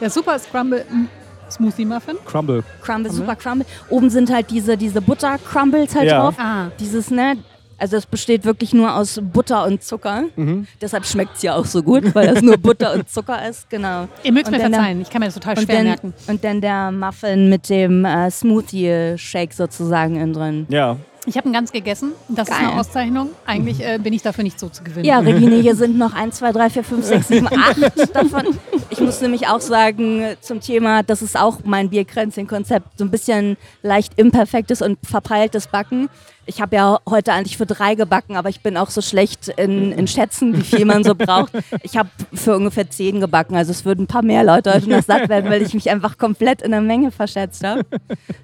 [0.00, 1.08] Der Super Scrumble M-
[1.50, 2.16] Smoothie Muffin.
[2.24, 2.62] Crumble.
[2.82, 3.66] Crumble, Super Crumble.
[3.88, 6.20] Oben sind halt diese, diese Butter-Crumbles halt Ja.
[6.22, 6.34] drauf.
[6.38, 6.70] Ah.
[6.78, 7.36] Dieses, ne?
[7.78, 10.24] Also es besteht wirklich nur aus Butter und Zucker.
[10.36, 10.66] Mhm.
[10.82, 14.06] Deshalb schmeckt es ja auch so gut, weil das nur Butter und Zucker ist, genau.
[14.22, 16.14] Ihr mögt Und mir dann der- verzeihen, ich kann mir das total schwer dann, merken.
[16.26, 20.66] und dann der Muffin mit dem äh, Smoothie-Shake sozusagen innen drin.
[20.68, 20.96] Ja.
[21.26, 22.12] Ich habe ihn ganz gegessen.
[22.28, 22.68] Das ist Geil.
[22.68, 23.30] eine Auszeichnung.
[23.44, 25.04] Eigentlich äh, bin ich dafür nicht so zu gewinnen.
[25.04, 28.58] Ja, Regine, hier sind noch 1, 2, 3, 4, 5, 6, 7, 8 davon.
[28.88, 33.56] Ich muss nämlich auch sagen, zum Thema, das ist auch mein Bierkränzchen-Konzept, so ein bisschen
[33.82, 36.08] leicht imperfektes und verpeiltes Backen.
[36.50, 39.92] Ich habe ja heute eigentlich für drei gebacken, aber ich bin auch so schlecht in,
[39.92, 41.52] in Schätzen, wie viel man so braucht.
[41.84, 45.04] Ich habe für ungefähr zehn gebacken, also es würden ein paar mehr Leute heute noch
[45.04, 47.86] satt werden, weil ich mich einfach komplett in der Menge verschätzt habe.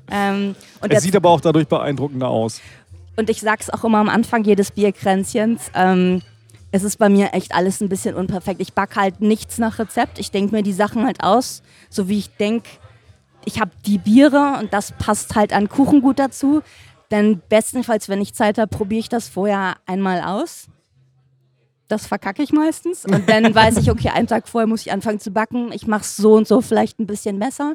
[0.09, 0.55] Ähm,
[0.89, 2.61] Es sieht aber auch dadurch beeindruckender aus.
[3.17, 5.73] und ich sag's auch immer am Anfang jedes Bierkränzchens.
[5.75, 6.23] Ähm,
[6.71, 8.61] es ist bei mir echt alles ein bisschen unperfekt.
[8.61, 10.21] Ich back halt nichts nach Rezept.
[10.21, 12.69] Ich denke mir die Sachen halt aus, so wie ich denke,
[13.49, 16.63] ich habe die Biere und das passt halt an Kuchen gut dazu.
[17.09, 20.69] Dann bestenfalls, wenn ich Zeit habe, probiere ich das vorher einmal aus.
[21.89, 23.05] Das verkacke ich meistens.
[23.05, 25.71] Und dann weiß ich, okay, einen Tag vorher muss ich anfangen zu backen.
[25.73, 27.75] Ich mache es so und so vielleicht ein bisschen besser.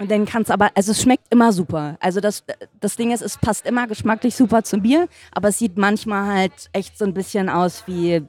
[0.00, 1.96] Und dann kann es aber, also es schmeckt immer super.
[2.00, 2.44] Also das,
[2.78, 6.70] das Ding ist, es passt immer geschmacklich super zum Bier, aber es sieht manchmal halt
[6.72, 8.22] echt so ein bisschen aus wie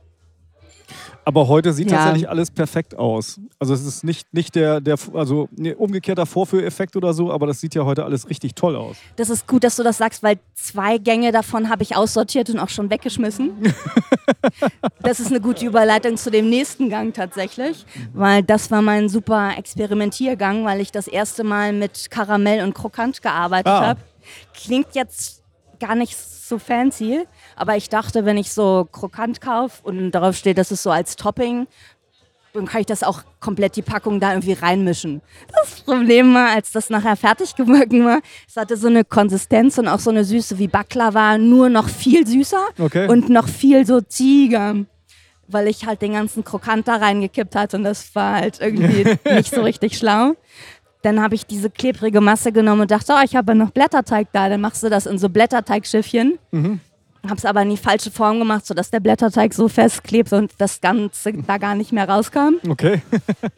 [1.30, 1.98] Aber heute sieht Ja.
[1.98, 3.40] tatsächlich alles perfekt aus.
[3.60, 7.62] Also es ist nicht, nicht der, der also nee, umgekehrter Vorführeffekt oder so, aber das
[7.62, 8.98] sieht ja heute alles richtig toll aus.
[9.16, 12.58] Das ist gut, dass du das sagst, weil zwei Gänge davon habe ich aussortiert und
[12.58, 13.52] auch schon weggeschmissen.
[15.04, 19.52] das ist eine gute Überleitung zu dem nächsten Gang tatsächlich, weil das war mein super
[19.56, 23.86] Experimentiergang, weil ich das erste Mal mit Karamell und Krokant gearbeitet Ah.
[23.90, 24.00] habe.
[24.56, 25.44] Klingt jetzt
[25.80, 27.20] gar nicht so fancy,
[27.60, 31.16] aber ich dachte, wenn ich so Krokant kaufe und darauf steht, das ist so als
[31.16, 31.68] Topping,
[32.54, 35.22] dann kann ich das auch komplett die Packung da irgendwie reinmischen.
[35.54, 39.88] Das Problem war, als das nachher fertig gebacken war, es hatte so eine Konsistenz und
[39.88, 43.08] auch so eine Süße wie Baklava, nur noch viel süßer Okay.
[43.08, 44.76] und noch viel so zieger.
[45.48, 49.54] Weil ich halt den ganzen Krokant da reingekippt hatte und das war halt irgendwie nicht
[49.54, 50.34] so richtig schlau.
[51.02, 54.50] Dann habe ich diese klebrige Masse genommen und dachte, oh, ich habe noch Blätterteig da.
[54.50, 56.38] Dann machst du das in so Blätterteigschiffchen.
[57.24, 60.80] Habe es aber in die falsche Form gemacht, sodass der Blätterteig so festklebt und das
[60.80, 62.56] Ganze da gar nicht mehr rauskam.
[62.68, 63.02] Okay.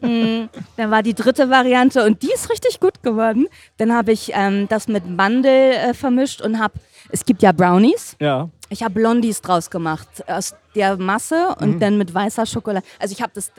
[0.00, 3.46] Dann war die dritte Variante und die ist richtig gut geworden.
[3.76, 6.74] Dann habe ich ähm, das mit Mandel äh, vermischt und habe,
[7.10, 8.16] es gibt ja Brownies.
[8.20, 8.48] Ja.
[8.68, 12.86] Ich habe Blondies draus gemacht aus der Masse und dann mit weißer Schokolade.
[12.98, 13.52] Also ich habe das,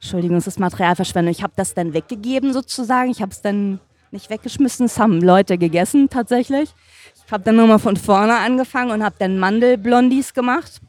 [0.00, 1.32] Entschuldigung, es ist Materialverschwendung.
[1.32, 3.10] Ich habe das dann weggegeben sozusagen.
[3.10, 4.86] Ich habe es dann nicht weggeschmissen.
[4.86, 6.74] Es haben Leute gegessen tatsächlich.
[7.30, 10.80] Ich habe dann nochmal von vorne angefangen und habe dann Mandelblondies gemacht.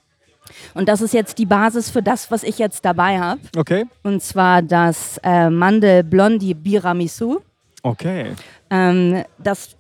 [0.73, 3.41] Und das ist jetzt die Basis für das, was ich jetzt dabei habe.
[3.55, 3.85] Okay.
[4.01, 7.41] Und zwar das äh, Mandel-Blondie Biramisu.
[7.83, 8.31] Okay.
[8.71, 9.75] Ähm, das,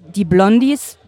[0.00, 0.98] die Blondies,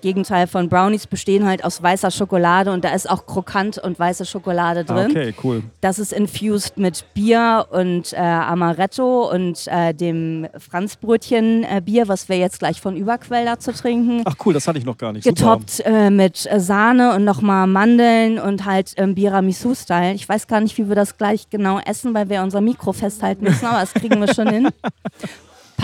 [0.00, 4.24] Gegenteil von Brownies, bestehen halt aus weißer Schokolade und da ist auch Krokant und weiße
[4.26, 5.10] Schokolade Ah, drin.
[5.10, 5.62] Okay, cool.
[5.80, 12.28] Das ist infused mit Bier und äh, Amaretto und äh, dem Franzbrötchen äh, Bier, was
[12.28, 14.22] wir jetzt gleich von Überquell dazu trinken.
[14.24, 15.24] Ach cool, das hatte ich noch gar nicht.
[15.24, 20.14] Getoppt äh, mit Sahne und nochmal Mandeln und halt ähm, Biramisu-Style.
[20.14, 23.44] Ich weiß gar nicht, wie wir das gleich genau essen, weil wir unser Mikro festhalten
[23.44, 24.68] müssen, aber das kriegen wir schon hin.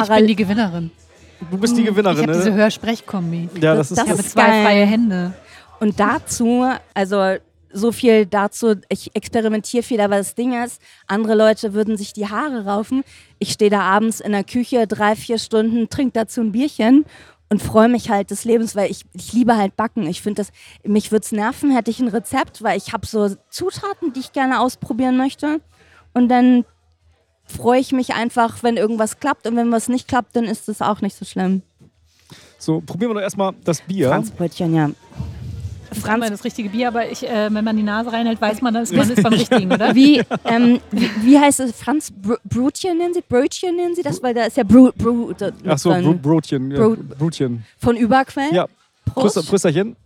[0.03, 0.91] Ich bin die Gewinnerin.
[1.51, 2.57] Du bist die Ich Gewinnerin, habe diese ne?
[2.57, 3.49] Hörsprechkombi.
[3.61, 4.65] Ja, das ist Das Ich habe ist zwei geil.
[4.65, 5.33] freie Hände.
[5.81, 7.37] Und dazu, also
[7.73, 12.27] so viel dazu, ich experimentiere viel, aber das Ding ist, andere Leute würden sich die
[12.29, 13.05] Haare raufen.
[13.39, 17.05] Ich stehe da abends in der Küche drei, vier Stunden, trinke dazu ein Bierchen
[17.51, 20.07] und freue mich halt des Lebens, weil ich, ich liebe halt Backen.
[20.07, 20.49] Ich finde das,
[20.85, 24.33] mich würde es nerven, hätte ich ein Rezept, weil ich habe so Zutaten, die ich
[24.33, 25.61] gerne ausprobieren möchte.
[26.15, 26.65] Und dann
[27.47, 30.83] freue ich mich einfach, wenn irgendwas klappt und wenn was nicht klappt, dann ist es
[30.83, 31.63] auch nicht so schlimm.
[32.59, 34.09] So, probieren wir doch erstmal das Bier.
[34.09, 34.91] Franzbrötchen, ja.
[35.93, 38.93] Franz das richtige Bier, aber ich, äh, wenn man die Nase reinhält, weiß man, dass
[38.93, 39.95] man ist beim richtigen, oder?
[39.95, 41.73] Wie, ähm, wie, wie heißt es?
[41.81, 43.23] Franz Br Brötchen nennen sie?
[43.27, 44.23] Brötchen nennen sie das?
[44.23, 44.91] Weil da ist ja Bru
[45.39, 46.03] da- Ach so, drin.
[46.05, 46.71] Bro Brotchen.
[46.71, 47.65] Ja, Brotchen.
[47.79, 48.53] Von Überquell?
[48.53, 48.67] Ja.
[49.07, 49.37] Prost.
[49.37, 49.97] Pröster, Prösterchen.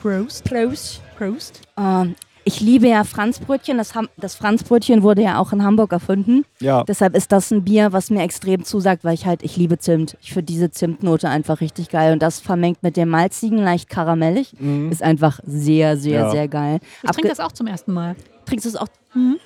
[0.00, 0.44] Prost.
[0.44, 1.00] Prost.
[1.16, 1.60] Prost.
[1.78, 3.78] Ähm, ich liebe ja Franzbrötchen.
[3.78, 6.44] Das, Ham- das Franzbrötchen wurde ja auch in Hamburg erfunden.
[6.60, 6.84] Ja.
[6.84, 10.16] Deshalb ist das ein Bier, was mir extrem zusagt, weil ich halt, ich liebe Zimt.
[10.20, 12.12] Ich finde diese Zimtnote einfach richtig geil.
[12.12, 14.54] Und das vermengt mit dem malzigen, leicht karamellig,
[14.90, 16.30] ist einfach sehr, sehr, Ja.
[16.30, 16.80] sehr geil.
[17.02, 18.16] Ich trinke das auch zum ersten Mal.
[18.46, 18.88] Trinkst du es auch?
[19.14, 19.36] Mhm.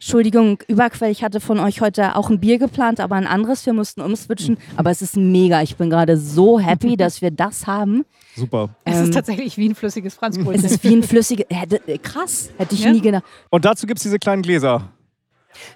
[0.00, 3.66] Entschuldigung, Überquell, ich hatte von euch heute auch ein Bier geplant, aber ein anderes.
[3.66, 4.56] Wir mussten umswitchen.
[4.76, 5.60] Aber es ist mega.
[5.62, 8.04] Ich bin gerade so happy, dass wir das haben.
[8.36, 8.68] Super.
[8.84, 10.64] Es Ähm, ist tatsächlich wie ein flüssiges Es Franzbrötchen.
[10.64, 11.46] ist wie ein flüssiges.
[11.50, 12.92] Hätte, äh, krass, hätte ich Ja.
[12.92, 13.24] nie gedacht.
[13.50, 14.84] Und dazu gibt es diese kleinen Gläser.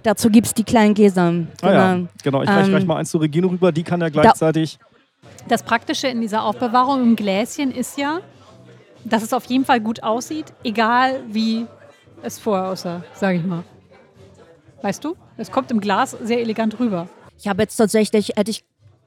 [0.05, 1.31] Dazu gibt es die kleinen Gläser.
[1.33, 1.49] Genau.
[1.63, 2.01] Ah, ja.
[2.23, 3.73] Genau, ich reiche Ähm, gleich mal eins zu Regino rüber.
[3.73, 4.79] Die kann ja gleichzeitig.
[5.49, 8.21] Das Praktische in dieser Aufbewahrung im Gläschen ist ja,
[9.05, 11.67] dass es auf jeden Fall gut aussieht, egal wie
[12.23, 13.65] es vorher aussah, sage ich mal.
[14.83, 15.17] Weißt du?
[15.37, 17.09] Es kommt im Glas sehr elegant rüber.
[17.39, 18.65] Ich habe jetzt tatsächlich, hätte ich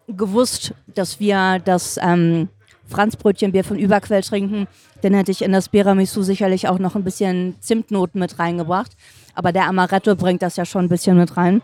[0.08, 2.50] gewusst, dass wir das ähm,
[2.88, 4.68] Franzbrötchenbier von Überquell trinken,
[5.02, 8.92] dann hätte ich in das Biramisu sicherlich auch noch ein bisschen Zimtnoten mit reingebracht.
[9.34, 11.62] Aber der Amaretto bringt das ja schon ein bisschen mit rein.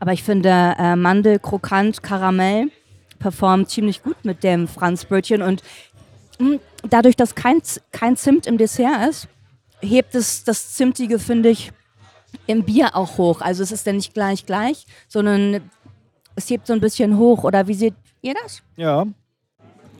[0.00, 2.70] Aber ich finde äh, Mandel, Krokant, Karamell
[3.18, 5.42] performt ziemlich gut mit dem Franzbrötchen.
[5.42, 5.62] Und
[6.38, 7.60] mh, dadurch, dass kein,
[7.92, 9.28] kein Zimt im Dessert ist,
[9.80, 11.72] hebt es das Zimtige, finde ich,
[12.46, 13.40] im Bier auch hoch.
[13.40, 15.60] Also es ist dann nicht gleich gleich, sondern
[16.36, 17.44] es hebt so ein bisschen hoch.
[17.44, 18.62] Oder wie seht ihr das?
[18.76, 19.06] Ja,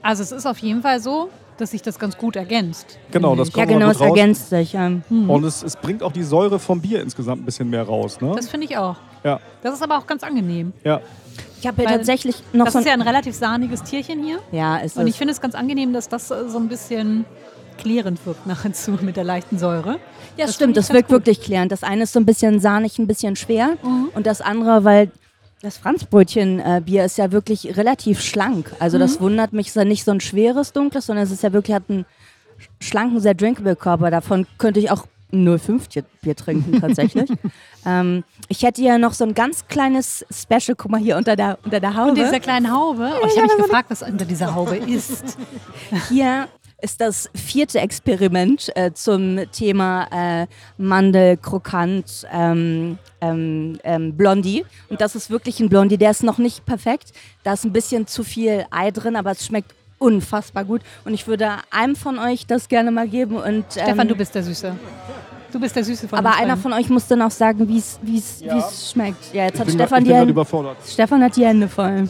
[0.01, 2.97] Also es ist auf jeden Fall so, dass sich das ganz gut ergänzt.
[3.11, 3.35] genau.
[3.35, 4.07] Das kommt ja, genau, es raus.
[4.07, 4.73] ergänzt sich.
[4.75, 8.21] Ähm, Und es, es bringt auch die Säure vom Bier insgesamt ein bisschen mehr raus.
[8.21, 8.31] Ne?
[8.35, 8.95] Das finde ich auch.
[9.25, 10.71] Ja, Das ist aber auch ganz angenehm.
[10.83, 11.01] ja.
[11.61, 14.39] Ich habe hier Weil tatsächlich noch Das so ist ja ein relativ sahniges Tierchen hier.
[14.53, 17.25] Ja, ist Und ich finde es ganz angenehm, dass das so ein bisschen
[17.77, 19.99] klärend wirkt nahezu mit der leichten Säure.
[20.39, 21.71] Ja, das stimmt, das wirkt wirklich klärend.
[21.71, 23.77] Das eine ist so ein bisschen sahnig, ein bisschen schwer.
[23.83, 24.09] Mhm.
[24.13, 25.11] Und das andere, weil
[25.61, 28.71] das Franzbrötchen-Bier ist ja wirklich relativ schlank.
[28.79, 29.01] Also Mhm.
[29.01, 31.53] das wundert mich, es ist ja nicht so ein schweres, dunkles, sondern es ist ja
[31.53, 32.05] wirklich, hat einen
[32.79, 34.09] schlanken, sehr drinkable Körper.
[34.11, 35.87] Davon könnte ich auch 05
[36.21, 37.29] Bier trinken tatsächlich.
[37.85, 41.59] ähm, ich hätte ja noch so ein ganz kleines Special, guck mal hier unter der,
[41.63, 42.09] unter der Haube.
[42.09, 43.11] Und dieser kleinen Haube.
[43.21, 45.37] Oh, ich habe mich gefragt, was unter dieser Haube ist.
[46.09, 46.47] Hier
[46.81, 54.65] ist das vierte Experiment äh, zum Thema äh, Mandel, Krokant, ähm, ähm, ähm, Blondie.
[54.89, 55.97] Und das ist wirklich ein Blondie.
[55.97, 57.11] Der ist noch nicht perfekt.
[57.43, 60.81] Da ist ein bisschen zu viel Ei drin, aber es schmeckt unfassbar gut.
[61.05, 63.37] Und ich würde einem von euch das gerne mal geben.
[63.37, 64.75] Und, Stefan, ähm, du bist der Süße.
[65.51, 67.79] Du bist der Süße von aber uns einer von euch muss dann auch sagen, wie
[67.79, 69.33] es wie's schmeckt.
[69.33, 70.31] Ja, jetzt hat bin Stefan ich die Hände.
[70.31, 70.77] überfordert.
[70.87, 72.07] Stefan hat die Hände voll.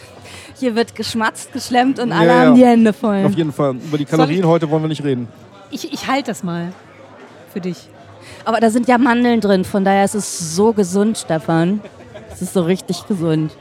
[0.58, 2.46] Hier wird geschmatzt, geschlemmt und alle Ja, ja.
[2.46, 3.24] haben die Hände voll.
[3.24, 3.74] Auf jeden Fall.
[3.76, 5.28] Über die Kalorien heute wollen wir nicht reden.
[5.70, 6.72] Ich, ich halte das mal
[7.52, 7.88] für dich.
[8.44, 11.80] Aber da sind ja Mandeln drin, von daher ist es so gesund, Stefan.
[12.32, 13.52] Es ist so richtig gesund.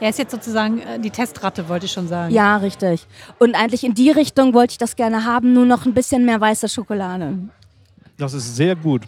[0.00, 2.34] Er ist jetzt sozusagen äh, die Testratte, wollte ich schon sagen.
[2.34, 3.06] Ja, richtig.
[3.38, 6.40] Und eigentlich in die Richtung wollte ich das gerne haben, nur noch ein bisschen mehr
[6.40, 7.38] weiße Schokolade.
[8.18, 9.02] Das ist sehr gut.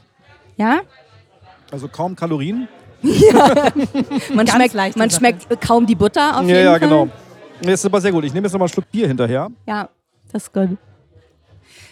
[0.56, 0.80] Ja?
[1.72, 2.68] Also kaum Kalorien.
[4.34, 6.80] Man, Ganz schmeckt, man schmeckt kaum die Butter auf ja, jeden ja, Fall.
[6.80, 7.08] genau.
[7.62, 8.24] Nee, ist aber sehr gut.
[8.24, 9.48] Ich nehme jetzt noch mal einen Schluck Bier hinterher.
[9.66, 9.88] Ja,
[10.32, 10.76] das ist gut.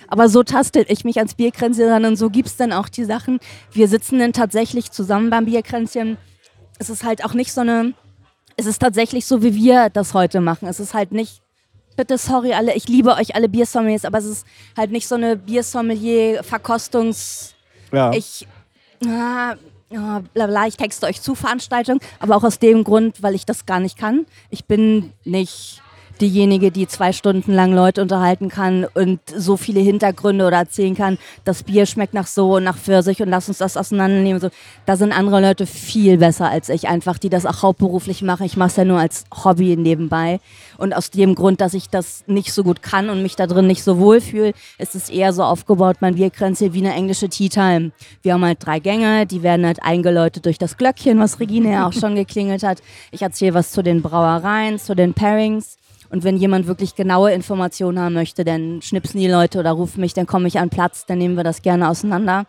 [0.09, 3.39] Aber so tastet ich mich ans Bierkränzchen und so gibt es dann auch die Sachen.
[3.73, 6.19] Wir sitzen dann tatsächlich zusammen beim Bierkränzchen.
[6.79, 7.95] Es ist halt auch nicht so eine.
[8.57, 10.69] Es ist tatsächlich so, wie wir das heute machen.
[10.69, 11.41] Es ist halt nicht.
[11.97, 14.47] Bitte, sorry, alle, ich liebe euch alle Biersommeliers, aber es ist
[14.77, 17.53] halt nicht so eine Biersommelier-Verkostungs-
[17.93, 18.13] Ja.
[18.13, 18.47] ich,
[19.07, 19.55] ah,
[19.97, 23.47] ah, bla bla, ich texte euch zu Veranstaltung, aber auch aus dem Grund, weil ich
[23.47, 24.27] das gar nicht kann.
[24.51, 25.82] Ich bin nicht
[26.23, 31.19] diejenige, die zwei Stunden lang Leute unterhalten kann und so viele Hintergründe oder erzählen kann,
[31.45, 34.41] das Bier schmeckt nach so und nach Pfirsich und lass uns das auseinandernehmen.
[34.41, 34.49] So,
[34.87, 38.47] da sind andere Leute viel besser als ich, einfach, die das auch hauptberuflich machen.
[38.47, 40.41] Ich mache es ja nur als Hobby nebenbei.
[40.79, 43.67] Und aus dem Grund, dass ich das nicht so gut kann und mich da drin
[43.67, 47.49] nicht so wohl fühle, ist es eher so aufgebaut, mein Bierkränzchen, wie eine englische Tea
[47.49, 47.93] Time.
[48.23, 51.87] Wir haben halt drei Gänge, die werden halt eingeläutet durch das Glöckchen, was Regine ja
[51.87, 52.81] auch schon geklingelt hat.
[53.11, 55.79] Ich erzähle was zu den Brauereien, zu den Pairings.
[56.13, 60.13] Und wenn jemand wirklich genaue Informationen haben möchte, dann schnipsen die Leute oder rufen mich,
[60.13, 62.45] dann komme ich an Platz, dann nehmen wir das gerne auseinander.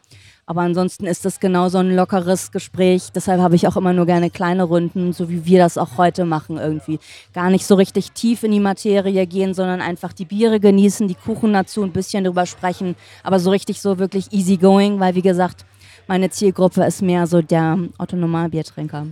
[0.46, 3.14] Aber ansonsten ist das genau so ein lockeres Gespräch.
[3.16, 6.26] Deshalb habe ich auch immer nur gerne kleine Runden, so wie wir das auch heute
[6.26, 7.00] machen irgendwie.
[7.34, 11.16] Gar nicht so richtig tief in die Materie gehen, sondern einfach die Biere genießen, die
[11.16, 12.98] Kuchen dazu, ein bisschen drüber sprechen.
[13.24, 15.66] Aber so richtig so wirklich easy going, weil wie gesagt,
[16.08, 19.08] meine Zielgruppe ist mehr so der Autonomalbiertrinker.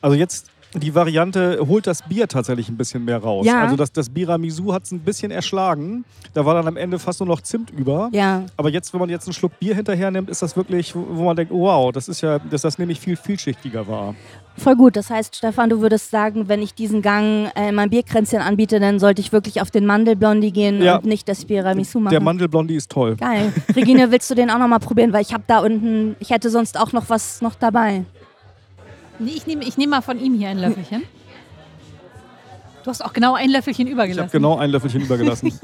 [0.00, 3.46] Also jetzt die Variante holt das Bier tatsächlich ein bisschen mehr raus.
[3.46, 3.62] Ja.
[3.62, 6.04] Also das, das Biramisu hat es ein bisschen erschlagen.
[6.34, 8.08] Da war dann am Ende fast nur noch Zimt über.
[8.12, 11.24] Ja, Aber jetzt, wenn man jetzt einen Schluck Bier hinterher nimmt, ist das wirklich, wo
[11.24, 14.14] man denkt, oh, wow, das ist ja, dass das nämlich viel vielschichtiger war.
[14.58, 14.96] Voll gut.
[14.96, 18.80] Das heißt, Stefan, du würdest sagen, wenn ich diesen Gang äh, in meinem Bierkränzchen anbiete,
[18.80, 20.96] dann sollte ich wirklich auf den Mandelblondie gehen Ja.
[20.96, 22.12] und nicht das Tiramisu machen.
[22.12, 23.16] Der Mandelblondie ist toll.
[23.16, 23.52] Geil.
[23.74, 25.12] Regine, willst du den auch nochmal probieren?
[25.12, 28.04] Weil ich habe da unten, ich hätte sonst auch noch was noch dabei.
[29.18, 31.02] Nee, ich nehme ich nehm mal von ihm hier ein Löffelchen.
[32.84, 34.28] Du hast auch genau ein Löffelchen Ich übergelassen.
[34.28, 35.52] habe genau ein Löffelchen übergelassen.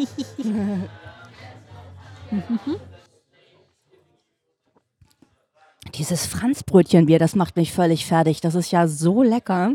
[5.94, 8.40] Dieses Franzbrötchenbier, das macht mich völlig fertig.
[8.40, 9.72] Das ist ja so lecker.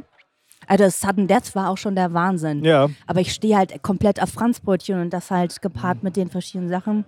[0.65, 2.63] Also das Sudden Death war auch schon der Wahnsinn.
[2.63, 2.89] ja.
[3.05, 7.05] Aber ich stehe halt komplett auf Franzbrötchen und das halt gepaart mit den verschiedenen Sachen.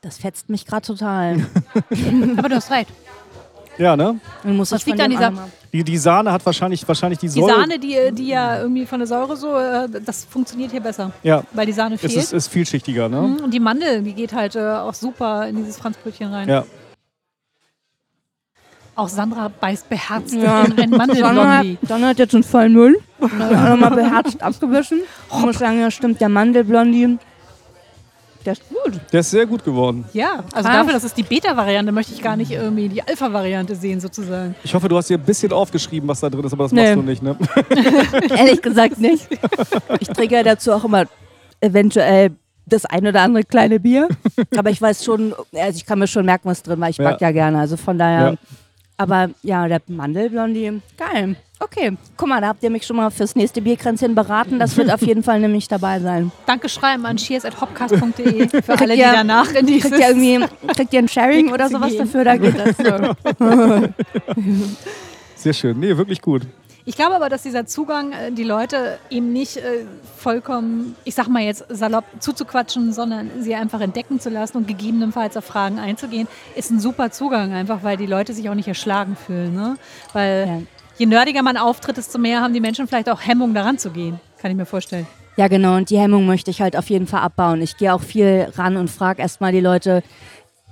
[0.00, 1.46] Das fetzt mich gerade total.
[2.36, 2.88] Aber du hast recht.
[3.78, 4.18] Ja, ne?
[4.42, 5.32] Dann muss von liegt an dieser-
[5.72, 7.60] Die, die Sahne hat wahrscheinlich, wahrscheinlich die Die Säure.
[7.60, 11.42] Sahne, die, die ja irgendwie von der Säure so, äh, das funktioniert hier besser, Ja,
[11.52, 12.16] weil die Sahne es fehlt.
[12.16, 13.20] ist, ist vielschichtiger, ne?
[13.20, 16.48] Mhm, Und die Mandel, die geht halt äh, auch super in dieses Franzbrötchen rein.
[16.48, 16.64] Ja.
[18.94, 20.64] Auch Sandra beißt beherzt Ja.
[20.64, 21.78] in ein Dann Mandelblondie.
[21.80, 22.98] hat, dann hat jetzt einen vollen Null.
[23.20, 25.02] Nochmal beherzt abgewaschen.
[25.30, 27.18] Ich muss sagen, ja stimmt, der Mandelblondie,
[28.48, 29.00] der ist gut.
[29.12, 30.04] Der ist sehr gut geworden.
[30.12, 30.76] Ja, also Krass.
[30.78, 34.54] dafür, dass es die Beta-Variante, möchte ich gar nicht irgendwie die Alpha-Variante sehen sozusagen.
[34.64, 36.82] Ich hoffe, du hast dir ein bisschen aufgeschrieben, was da drin ist, aber das Nee.
[36.96, 37.36] machst du nicht, ne?
[38.36, 39.28] Ehrlich gesagt nicht.
[40.00, 41.04] Ich trinke ja dazu auch immer
[41.60, 42.30] eventuell
[42.66, 44.08] das ein oder andere kleine Bier.
[44.56, 46.88] Aber ich weiß schon, also ich kann mir schon merken, was drin war.
[46.88, 47.10] Ich Ja.
[47.10, 48.30] back ja gerne, also von daher.
[48.32, 48.34] Ja.
[48.96, 51.36] Aber ja, der Mandelblondie, geil.
[51.60, 54.58] Okay, guck mal, da habt ihr mich schon mal fürs nächste Bierkränzchen beraten.
[54.60, 56.30] Das wird auf jeden Fall nämlich dabei sein.
[56.46, 59.90] Danke schreiben an cheers.hopcast.de für alle, die ihr- danach in dieses...
[59.90, 62.24] Kriegt ihr irgendwie kriegt ihr ein Sharing oder sowas dafür?
[62.24, 63.14] Da geht das so.
[65.34, 65.78] Sehr schön.
[65.80, 66.42] Nee, wirklich gut.
[66.84, 69.84] Ich glaube aber, dass dieser Zugang äh, die Leute eben nicht äh,
[70.16, 75.36] vollkommen, ich sag mal jetzt salopp zuzuquatschen, sondern sie einfach entdecken zu lassen und gegebenenfalls
[75.36, 79.16] auf Fragen einzugehen, ist ein super Zugang, einfach weil die Leute sich auch nicht erschlagen
[79.16, 79.54] fühlen.
[79.54, 79.76] Ne?
[80.14, 80.60] Weil Ja.
[80.98, 84.20] Je nerdiger man auftritt, desto mehr haben die Menschen vielleicht auch Hemmung, daran zu gehen.
[84.40, 85.06] Kann ich mir vorstellen.
[85.36, 85.76] Ja, genau.
[85.76, 87.62] Und die Hemmung möchte ich halt auf jeden Fall abbauen.
[87.62, 90.02] Ich gehe auch viel ran und frage erstmal die Leute,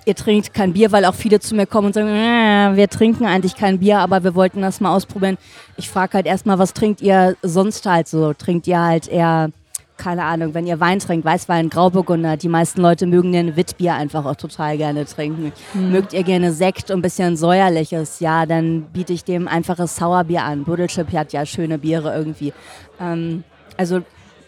[0.06, 3.26] ihr trinkt kein Bier, weil auch viele zu mir kommen und sagen, äh, wir trinken
[3.26, 5.38] eigentlich kein Bier, aber wir wollten das mal ausprobieren.
[5.76, 8.32] Ich frage halt erstmal, was trinkt ihr sonst halt so?
[8.32, 9.50] Trinkt ihr halt eher,
[9.96, 14.24] keine Ahnung, wenn ihr Wein trinkt, Weißwein, Grauburgunder, die meisten Leute mögen den Witbier einfach
[14.24, 15.52] auch total gerne trinken.
[15.74, 20.44] Mögt ihr gerne Sekt und ein bisschen säuerliches, ja, dann biete ich dem einfaches Sauerbier
[20.44, 20.64] an.
[20.64, 22.52] Buddelchip hat ja schöne Biere irgendwie.
[23.00, 23.44] Ähm,
[23.76, 24.00] also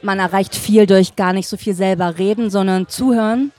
[0.03, 3.53] man erreicht viel durch gar nicht so viel selber reden, sondern zuhören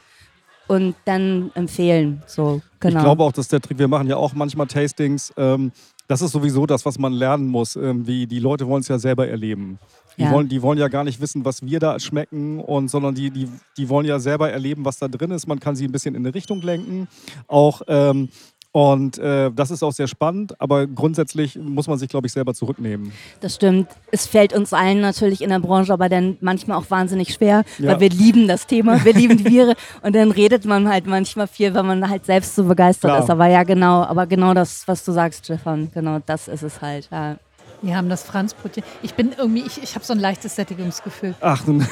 [0.68, 2.22] und dann empfehlen.
[2.26, 3.00] So, genau.
[3.00, 5.72] Ich glaube auch, dass der Trick, wir machen ja auch manchmal Tastings, ähm,
[6.10, 7.76] das ist sowieso das, was man lernen muss.
[7.76, 9.78] Ähm, wie die Leute wollen es ja selber erleben.
[10.18, 10.32] Die, Ja.
[10.32, 13.48] wollen, die wollen ja gar nicht wissen, was wir da schmecken, und, sondern die, die,
[13.78, 15.46] die wollen ja selber erleben, was da drin ist.
[15.48, 17.08] Man kann sie ein bisschen in eine Richtung lenken.
[17.48, 18.30] Auch, ähm,
[18.72, 22.54] und äh, das ist auch sehr spannend, aber grundsätzlich muss man sich, glaube ich, selber
[22.54, 23.12] zurücknehmen.
[23.42, 23.88] Das stimmt.
[24.12, 27.92] Es fällt uns allen natürlich in der Branche aber dann manchmal auch wahnsinnig schwer, Ja.
[27.94, 31.48] weil wir lieben das Thema, wir lieben die Biere und dann redet man halt manchmal
[31.48, 33.24] viel, weil man halt selbst so begeistert Klar.
[33.24, 33.30] ist.
[33.30, 37.10] Aber ja, genau, aber genau das, was du sagst, Stefan, genau das ist es halt.
[37.12, 37.38] Ja.
[37.82, 38.84] Wir haben das Franzbrötchen.
[39.02, 41.36] Ich bin irgendwie, ich, ich habe so ein leichtes Sättigungsgefühl.
[41.40, 41.88] Ach, nun,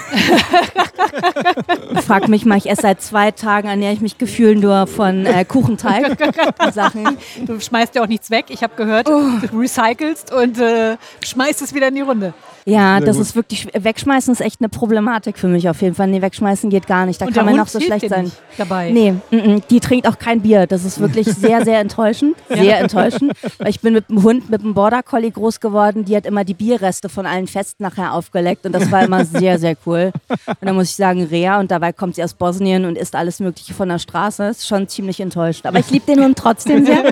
[2.05, 5.45] Frag mich mal, ich esse seit zwei Tagen, ernähre ich mich gefühlt nur von äh,
[5.45, 6.17] Kuchenteig
[6.59, 7.17] und Sachen.
[7.45, 8.45] Du schmeißt ja auch nichts weg.
[8.49, 12.33] Ich habe gehört, du recycelst und äh, schmeißt es wieder in die Runde.
[12.65, 13.25] Ja, Sehr das gut.
[13.25, 16.07] ist wirklich, wegschmeißen ist echt eine Problematik für mich auf jeden Fall.
[16.07, 18.25] Nee, wegschmeißen geht gar nicht, da und kann der man Hund noch so schlecht sein.
[18.25, 18.91] nicht dabei.
[18.91, 20.67] Nee, mm, mm, die trinkt auch kein Bier.
[20.67, 22.35] Das ist wirklich sehr, sehr enttäuschend.
[22.49, 23.31] Sehr enttäuschend.
[23.57, 25.76] Weil ich bin mit dem Hund, mit dem Border Collie groß geworden.
[26.05, 28.65] Die hat immer die Bierreste von allen Festen nachher aufgeleckt.
[28.65, 30.11] Und das war immer sehr, sehr cool.
[30.27, 31.59] Und dann muss ich sagen, Rea.
[31.59, 34.45] Und dabei kommt sie aus Bosnien und isst alles Mögliche von der Straße.
[34.47, 35.65] Ist schon ziemlich enttäuscht.
[35.65, 37.03] Aber ich liebe den Hund trotzdem sehr.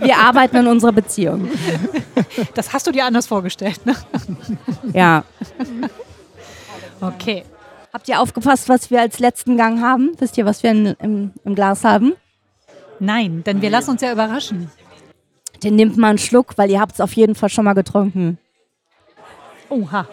[0.00, 1.48] Wir arbeiten an unserer Beziehung.
[2.54, 3.84] Das hast du dir anders vorgestellt.
[3.86, 3.94] Ne?
[4.92, 5.24] Ja.
[7.00, 7.44] Okay.
[7.92, 10.12] Habt ihr aufgepasst, was wir als letzten Gang haben?
[10.18, 12.14] Wisst ihr, was wir in, im, im Glas haben?
[13.00, 14.70] Nein, denn wir lassen uns ja überraschen.
[15.62, 18.38] Den nimmt mal einen Schluck, weil ihr habt es auf jeden Fall schon mal getrunken.
[19.68, 20.06] Oha,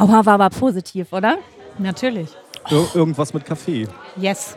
[0.00, 1.38] Oha, war aber positiv, oder?
[1.78, 2.28] natürlich.
[2.70, 3.88] ir irgendwas mit Kaffee.
[4.16, 4.56] Yes.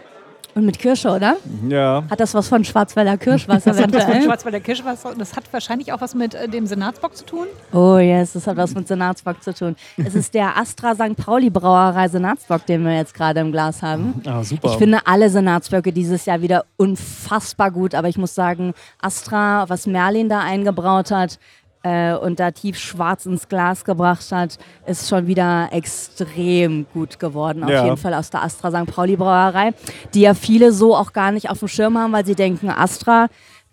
[0.54, 1.38] Und mit Kirsche, oder?
[1.68, 2.04] Ja.
[2.10, 4.24] Hat das was von Schwarzwälder Kirschwasser Das hat was mit eventuell?
[4.24, 7.48] Schwarzwälder Kirschwasser und das hat wahrscheinlich auch was mit äh, dem Senatsbock zu tun.
[7.72, 9.76] Oh yes, das hat was mit Senatsbock zu tun.
[9.98, 11.16] Es ist der Astra St.
[11.16, 14.22] Pauli Brauerei Senatsbock, den wir jetzt gerade im Glas haben.
[14.26, 14.70] Ah, super.
[14.72, 19.88] Ich finde alle Senatsböcke dieses Jahr wieder unfassbar gut, aber ich muss sagen, Astra, was
[19.88, 21.40] Merlin da eingebraut hat
[21.84, 27.64] äh, und da tief schwarz ins Glas gebracht hat, ist schon wieder extrem gut geworden.
[27.64, 27.84] Auf Ja.
[27.86, 28.86] jeden Fall aus der Astra St.
[28.94, 29.72] Pauli Brauerei,
[30.14, 33.28] die ja viele so auch gar nicht auf dem Schirm haben, weil sie denken, Astra.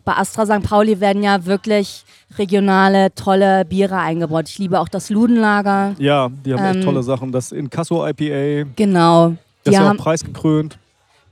[0.04, 0.62] Bei Astra St.
[0.62, 2.02] Pauli werden ja wirklich
[2.38, 4.48] regionale, tolle Biere eingebaut.
[4.48, 5.94] Ich liebe auch das Ludenlager.
[5.98, 7.30] ja, die haben echt Ähm, tolle Sachen.
[7.30, 9.28] Das Inkasso IPA, Genau.
[9.30, 10.78] das Die ist ja auch preisgekrönt.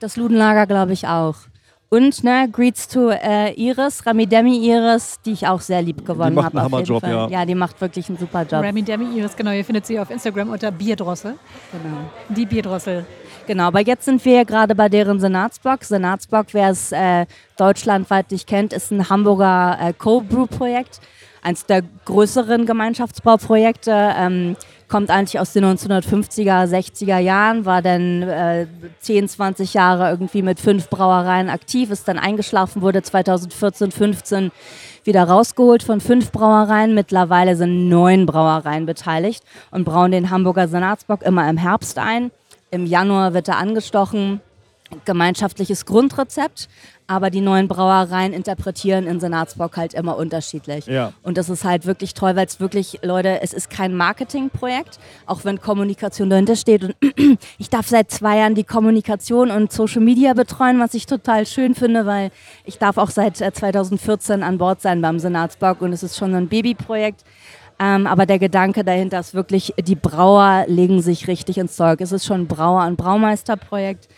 [0.00, 1.36] Das Ludenlager glaube ich auch.
[1.88, 6.34] Und ne, Greets to äh, Iris, Rami Demi Iris, die ich auch sehr lieb gewonnen
[6.34, 6.62] macht habe.
[6.62, 7.10] Hammerjob, Fall.
[7.10, 7.28] ja.
[7.28, 8.62] Ja, die macht wirklich einen super Job.
[8.62, 11.34] Remy Demi Iris, genau, ihr findet sie auf Instagram unter Bierdrossel.
[11.70, 11.96] Genau.
[12.28, 13.06] Die Bierdrossel.
[13.46, 15.84] genau, aber jetzt sind wir gerade bei deren Senatsbock.
[15.84, 17.26] Senatsbock, wer es äh,
[17.56, 21.00] deutschlandweit nicht kennt, ist ein Hamburger äh, Co-Brew-Projekt.
[21.42, 23.92] Eins der größeren Gemeinschaftsbauprojekte.
[24.18, 24.56] Ähm,
[24.88, 28.66] kommt eigentlich aus den 1950er, 60er Jahren, war dann äh,
[29.00, 34.52] 10, 20 Jahre irgendwie mit fünf Brauereien aktiv, ist dann eingeschlafen, wurde 2014, 15
[35.04, 36.94] wieder rausgeholt von fünf Brauereien.
[36.94, 42.30] Mittlerweile sind neun Brauereien beteiligt und brauen den Hamburger Senatsbock immer im Herbst ein.
[42.70, 44.40] Im Januar wird er angestochen.
[45.04, 46.68] Gemeinschaftliches Grundrezept,
[47.06, 50.86] aber die neuen Brauereien interpretieren in Senatsbock halt immer unterschiedlich.
[50.86, 51.12] Ja.
[51.22, 55.44] Und das ist halt wirklich toll, weil es wirklich, Leute, es ist kein Marketingprojekt, auch
[55.44, 56.84] wenn Kommunikation dahinter steht.
[56.84, 56.96] Und
[57.58, 61.74] ich darf seit zwei Jahren die Kommunikation und Social Media betreuen, was ich total schön
[61.74, 62.30] finde, weil
[62.64, 66.34] ich darf auch seit äh, 2014 an Bord sein beim Senatsbock und es ist schon
[66.34, 67.24] ein Babyprojekt.
[67.78, 72.00] Ähm, aber der Gedanke dahinter ist wirklich, die Brauer legen sich richtig ins Zeug.
[72.00, 74.08] Es ist schon ein Brauer- und Braumeisterprojekt.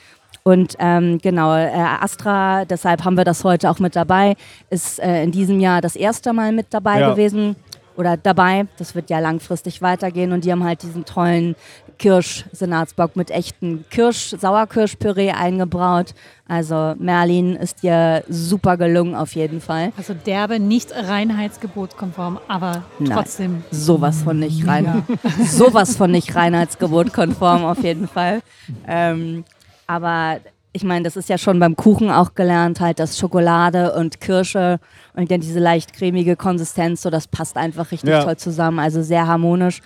[0.49, 1.69] Und ähm, genau, äh,
[2.01, 4.35] Astra, deshalb haben wir das heute auch mit dabei,
[4.71, 7.11] ist äh, in diesem Jahr das erste Mal mit dabei Ja.
[7.11, 7.55] gewesen.
[7.97, 10.33] Oder dabei, das wird ja langfristig weitergehen.
[10.33, 11.55] Und die haben halt diesen tollen
[11.99, 16.15] Kirsch-Senatsbock mit echten Kirsch, Sauerkirschpüree eingebraut.
[16.47, 19.93] Also Merlin ist dir super gelungen auf jeden Fall.
[19.99, 23.11] Also derbe, nicht reinheitsgebotskonform, aber Nein.
[23.13, 23.65] trotzdem.
[23.71, 25.03] Sowas von nicht rein.
[25.45, 28.41] Sowas von nicht reinheitsgebotkonform auf jeden Fall.
[28.87, 29.45] Ähm,
[29.89, 30.39] aber
[30.73, 34.79] ich meine, das ist ja schon beim Kuchen auch gelernt, halt, dass Schokolade und Kirsche
[35.15, 38.23] und dann diese leicht cremige Konsistenz, so das passt einfach richtig Ja.
[38.23, 39.81] toll zusammen, also sehr harmonisch.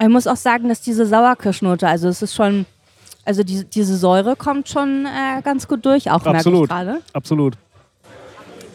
[0.00, 2.64] Ich muss auch sagen, dass diese Sauerkirschnote, also es ist schon,
[3.24, 6.68] also diese, diese Säure kommt schon äh, ganz gut durch, auch merke ich Absolut.
[6.68, 7.00] gerade.
[7.12, 7.58] Absolut.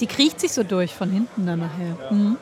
[0.02, 1.96] Die kriecht sich so durch von hinten dann nachher.
[2.12, 2.38] Mhm.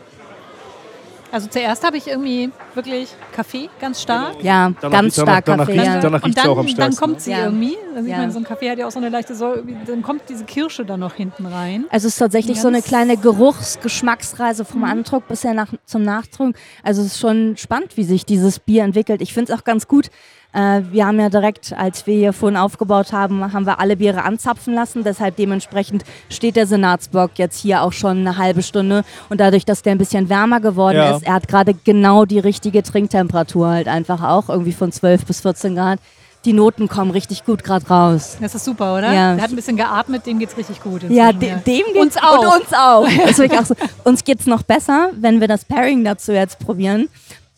[1.32, 4.44] Also zuerst habe ich irgendwie wirklich Kaffee, ganz stark.
[4.44, 5.80] Ja, Danach- ganz danach- stark danach Kaffee.
[5.80, 6.00] riecht- ja.
[6.02, 7.46] danach- Und riecht's auch am dann, dann kommt sie Ja.
[7.46, 7.78] irgendwie.
[7.96, 8.18] Also ich Ja.
[8.18, 9.64] meine, so ein Kaffee hat ja auch so eine leichte Säure.
[9.88, 11.86] Dann kommt diese Kirsche da noch hinten rein.
[11.90, 16.56] Also es ist tatsächlich so eine kleine Geruchs-Geschmacksreise vom Andruck bisher nach, zum Nachdruck.
[16.84, 19.22] Also es ist schon spannend, wie sich dieses Bier entwickelt.
[19.22, 20.10] Ich finde es auch ganz gut.
[20.54, 24.24] Äh, wir haben ja direkt, als wir hier vorhin aufgebaut haben, haben wir alle Biere
[24.24, 25.04] anzapfen lassen.
[25.04, 29.04] Deshalb dementsprechend steht der Senatsbock jetzt hier auch schon eine halbe Stunde.
[29.30, 31.16] Und dadurch, dass der ein bisschen wärmer geworden Ja.
[31.16, 35.42] ist, er hat gerade genau die richtige Trinktemperatur halt einfach auch, irgendwie von 12 bis
[35.42, 36.00] 14 Grad.
[36.44, 38.38] Die Noten kommen richtig gut gerade raus.
[38.42, 39.14] Das ist super, oder?
[39.14, 39.36] Ja.
[39.36, 41.04] Der hat ein bisschen geatmet, dem geht's richtig gut.
[41.08, 41.62] Ja, de dem
[41.94, 42.40] geht's Uns auch.
[42.40, 43.08] Und uns auch.
[43.60, 43.76] Auch so.
[44.06, 47.10] Uns geht's noch besser, wenn wir das Pairing dazu jetzt probieren.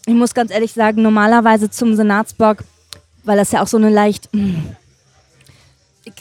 [0.06, 2.58] Ich muss ganz ehrlich sagen, normalerweise zum Senatsbock,
[3.24, 4.56] weil das ja auch so eine leicht mm,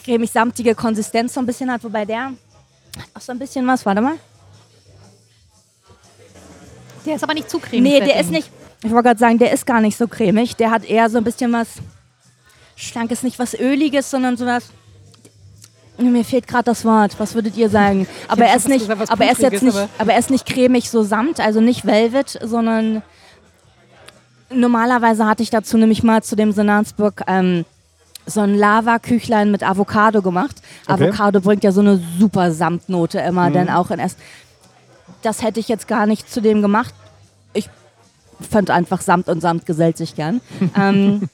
[0.04, 2.32] cremig-samtige Konsistenz so ein bisschen hat, wobei der
[3.14, 4.14] auch so ein bisschen was, warte mal.
[7.04, 7.82] Der ist aber nicht zu cremig.
[7.82, 8.50] Nee, der ist nicht,
[8.84, 10.56] ich wollte gerade sagen, der ist gar nicht so cremig.
[10.56, 11.68] Der hat eher so ein bisschen was
[12.76, 14.64] Schlankes, nicht was Öliges, sondern sowas.
[15.98, 17.14] Mir fehlt gerade das Wort.
[17.18, 18.06] Was würdet ihr sagen?
[18.28, 20.30] Aber er ist fast nicht, gesagt, was aber er ist jetzt nicht, aber er ist
[20.30, 23.02] nicht cremig so samt, also nicht Velvet, sondern
[24.54, 27.64] normalerweise hatte ich dazu nämlich mal zu dem Senatsburg ähm,
[28.26, 30.62] so ein Lava-Küchlein mit Avocado gemacht.
[30.86, 31.04] Okay.
[31.04, 34.18] Avocado bringt ja so eine super Samtnote immer, denn auch in Essen.
[35.22, 36.94] Das hätte ich jetzt gar nicht zu dem gemacht.
[37.52, 37.68] Ich
[38.48, 40.40] fand einfach Samt und Samt gesellt sich gern.
[40.76, 41.28] ähm,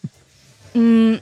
[0.74, 1.18] mh,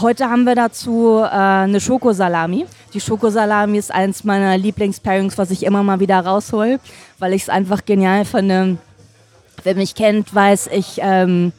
[0.00, 2.66] heute haben wir dazu äh, eine Schokosalami.
[2.94, 6.80] Die Schokosalami ist eins meiner Lieblingspairings, was ich immer mal wieder raushol,
[7.18, 8.78] weil ich es einfach genial finde.
[9.64, 11.52] Wer mich kennt, weiß, ich ähm,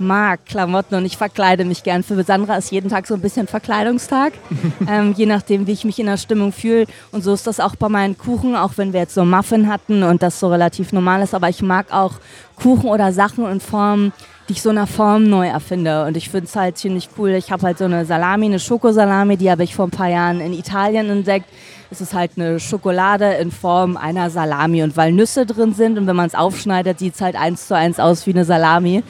[0.00, 2.02] mag Klamotten und ich verkleide mich gern.
[2.02, 4.32] Für Sandra ist jeden Tag so ein bisschen Verkleidungstag,
[4.88, 6.86] ähm, je nachdem, wie ich mich in der Stimmung fühle.
[7.12, 10.02] Und so ist das auch bei meinen Kuchen, auch wenn wir jetzt so Muffin hatten
[10.02, 11.34] und das so relativ normal ist.
[11.34, 12.14] Aber ich mag auch
[12.56, 14.12] Kuchen oder Sachen in Formen,
[14.48, 16.06] die ich so in einer Form neu erfinde.
[16.06, 17.30] Und ich finde es halt ziemlich cool.
[17.30, 20.40] Ich habe halt so eine Salami, eine Schokosalami, die habe ich vor ein paar Jahren
[20.40, 21.46] in Italien entdeckt.
[21.92, 24.82] Es ist halt eine Schokolade in Form einer Salami.
[24.82, 27.76] Und weil Nüsse drin sind und wenn man es aufschneidet, sieht es halt eins zu
[27.76, 29.02] eins aus wie eine Salami.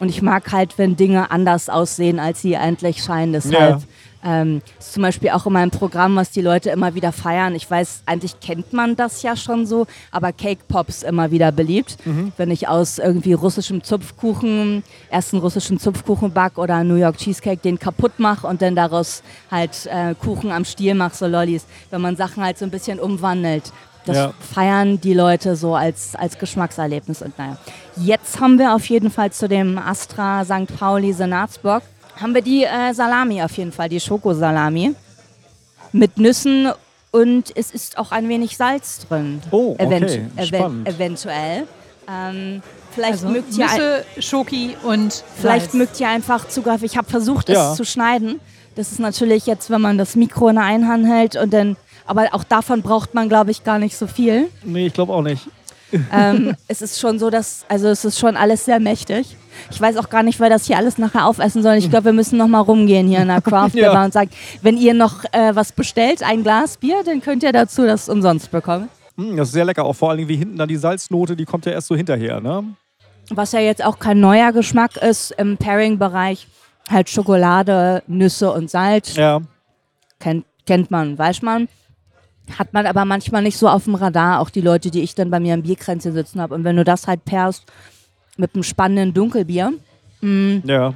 [0.00, 3.34] Und ich mag halt, wenn Dinge anders aussehen, als sie eigentlich scheinen.
[3.34, 3.82] Deshalb
[4.24, 7.54] ähm, ist zum Beispiel auch in meinem Programm, was die Leute immer wieder feiern.
[7.54, 11.96] Ich weiß, eigentlich kennt man das ja schon so, aber Cake Pops immer wieder beliebt.
[12.36, 17.16] Wenn ich aus irgendwie russischem Zupfkuchen, erst einen russischen Zupfkuchen back oder einen New York
[17.18, 21.66] Cheesecake, den kaputt mache und dann daraus halt äh, Kuchen am Stiel mache, so Lollis.
[21.90, 23.72] Wenn man Sachen halt so ein bisschen umwandelt.
[24.04, 24.32] Das Ja.
[24.52, 27.22] feiern die Leute so als, als Geschmackserlebnis.
[27.22, 27.56] Und naja,
[27.96, 30.76] jetzt haben wir auf jeden Fall zu dem Astra St.
[30.76, 31.82] Pauli Senatsbock
[32.20, 34.94] haben wir die äh, Salami auf jeden Fall, die Schokosalami.
[35.92, 36.70] Mit Nüssen
[37.10, 39.42] und es ist auch ein wenig Salz drin.
[39.50, 40.88] Oh, okay, Eventu- spannend.
[40.88, 41.66] eventuell.
[42.10, 42.62] Ähm,
[42.94, 45.74] vielleicht Also mögt ihr Nüsse, Schoki und vielleicht Salz.
[45.74, 46.86] mögt ihr einfach zugreifen.
[46.86, 47.72] Ich habe versucht, Ja.
[47.72, 48.40] es zu schneiden.
[48.74, 51.76] Das ist natürlich jetzt, wenn man das Mikro in der einen Hand hält und dann,
[52.06, 54.48] aber auch davon braucht man, glaube ich, gar nicht so viel.
[54.64, 55.46] Nee, ich glaube auch nicht.
[56.10, 59.36] ähm, es ist schon so, dass, also es ist schon alles sehr mächtig.
[59.70, 61.74] Ich weiß auch gar nicht, wer das hier alles nachher aufessen soll.
[61.74, 63.92] Ich glaube, wir müssen noch mal rumgehen hier in der Craft Beer Ja.
[63.92, 64.30] Bar und sagen,
[64.62, 68.50] wenn ihr noch äh, was bestellt, ein Glas Bier, dann könnt ihr dazu das umsonst
[68.50, 68.88] bekommen.
[69.16, 69.84] Mm, das ist sehr lecker.
[69.84, 72.64] Auch vor allem wie hinten dann die Salznote, die kommt ja erst so hinterher, ne?
[73.30, 76.48] Was ja jetzt auch kein neuer Geschmack ist im Pairing-Bereich,
[76.90, 79.14] halt Schokolade, Nüsse und Salz.
[79.16, 79.40] Ja.
[80.18, 81.68] Kennt, kennt man, weiß man.
[82.58, 85.30] Hat man aber manchmal nicht so auf dem Radar, auch die Leute, die ich dann
[85.30, 86.54] bei mir im Bierkränzchen sitzen habe.
[86.54, 87.64] Und wenn du das halt pairst
[88.36, 89.72] mit einem spannenden Dunkelbier,
[90.22, 90.94] Ja.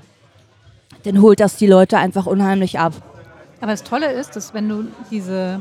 [1.05, 2.93] dann holt das die Leute einfach unheimlich ab.
[3.61, 5.61] Aber das Tolle ist, dass wenn du diese,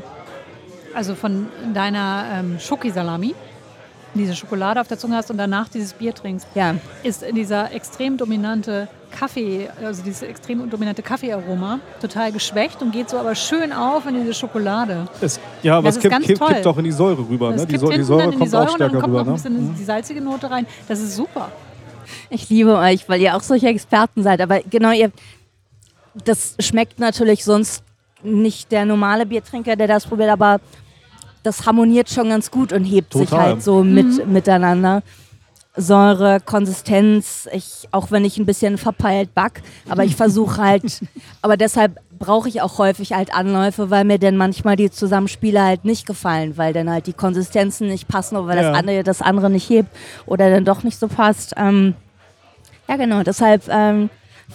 [0.94, 3.34] also von deiner ähm, Schoki-Salami,
[4.14, 8.16] diese Schokolade auf der Zunge hast und danach dieses Bier trinkst, Ja, ist dieser extrem
[8.16, 14.06] dominante Kaffee, also dieses extrem dominante Kaffeearoma total geschwächt und geht so aber schön auf
[14.06, 15.06] in diese Schokolade.
[15.20, 16.48] Es, ja, aber Das es kippt, ganz kippt, toll.
[16.54, 17.52] kippt auch in die Säure rüber.
[17.52, 17.66] Das Ne?
[17.66, 19.24] Die, Säure, die Säure kommt die auch Säure und dann stärker kommt rüber.
[19.24, 19.58] noch ein Ne?
[19.60, 20.66] bisschen die salzige Note rein.
[20.88, 21.50] Das ist super.
[22.30, 24.40] Ich liebe euch, weil ihr auch solche Experten seid.
[24.40, 25.10] Aber genau, ihr,
[26.24, 27.82] das schmeckt natürlich sonst
[28.22, 30.60] nicht der normale Biertrinker, der das probiert, aber
[31.42, 33.46] das harmoniert schon ganz gut und hebt sich Total.
[33.50, 35.02] halt so mit, miteinander.
[35.78, 39.60] Säure, Konsistenz, ich, auch wenn ich ein bisschen verpeilt back,
[39.90, 41.02] aber ich versuche halt,
[41.42, 45.84] aber deshalb brauche ich auch häufig halt Anläufe, weil mir dann manchmal die Zusammenspiele halt
[45.84, 48.70] nicht gefallen, weil dann halt die Konsistenzen nicht passen oder weil Ja.
[48.70, 49.90] das andere das andere nicht hebt
[50.24, 51.52] oder dann doch nicht so passt.
[51.58, 51.94] Ähm,
[52.88, 54.10] ja, genau, deshalb ähm,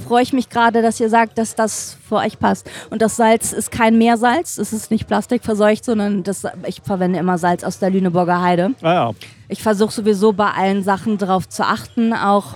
[0.07, 2.69] freue ich mich gerade, dass ihr sagt, dass das für euch passt.
[2.89, 7.37] Und das Salz ist kein Meersalz, es ist nicht plastikverseucht, sondern das, ich verwende immer
[7.37, 8.71] Salz aus der Lüneburger Heide.
[8.81, 9.11] Ah ja.
[9.49, 12.55] Ich versuche sowieso bei allen Sachen darauf zu achten, auch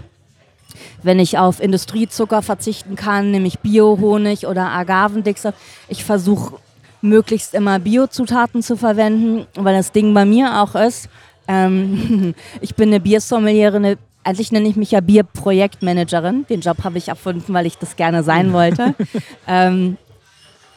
[1.04, 5.58] wenn ich auf Industriezucker verzichten kann, nämlich Biohonig oder Agavendicksaft.
[5.88, 6.60] Ich versuche
[7.02, 11.10] möglichst immer Biozutaten zu verwenden, weil das Ding bei mir auch ist,
[11.48, 16.46] ähm, ich bin eine Biersommeliere, eine, eigentlich nenne ich mich ja Bierprojektmanagerin.
[16.50, 18.96] Den Job habe ich erfunden, weil ich das gerne sein wollte.
[19.48, 19.98] ähm,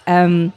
[0.07, 0.53] ähm,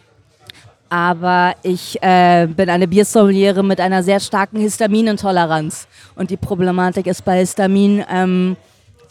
[0.89, 5.88] aber ich äh, bin eine Biersommeliere mit einer sehr starken Histaminintoleranz.
[6.16, 8.04] Und die Problematik ist bei Histamin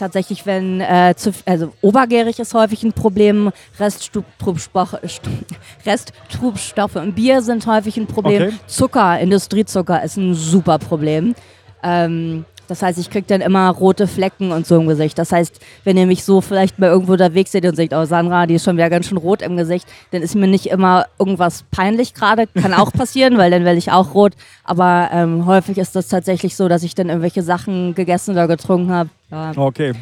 [0.01, 4.99] tatsächlich, wenn äh, zu, also obergärig ist häufig ein Problem, Resttrubstoffe
[5.87, 8.43] Resttrubstoffe im Bier sind häufig ein Problem.
[8.45, 8.55] Okay.
[8.67, 11.35] Zucker, Industriezucker ist ein super Problem.
[11.83, 15.19] Ähm, das heißt, ich kriege dann immer rote Flecken und so im Gesicht.
[15.19, 18.47] Das heißt, wenn ihr mich so vielleicht mal irgendwo unterwegs seht und sagt, oh Sandra,
[18.47, 21.65] die ist schon wieder ganz schön rot im Gesicht, dann ist mir nicht immer irgendwas
[21.73, 22.47] peinlich gerade.
[22.47, 24.35] Kann auch passieren, weil dann werde ich auch rot.
[24.63, 28.93] Aber ähm, häufig ist das tatsächlich so, dass ich dann irgendwelche Sachen gegessen oder getrunken
[28.93, 29.11] habe.
[29.33, 29.53] Ja.
[29.57, 29.93] Okay.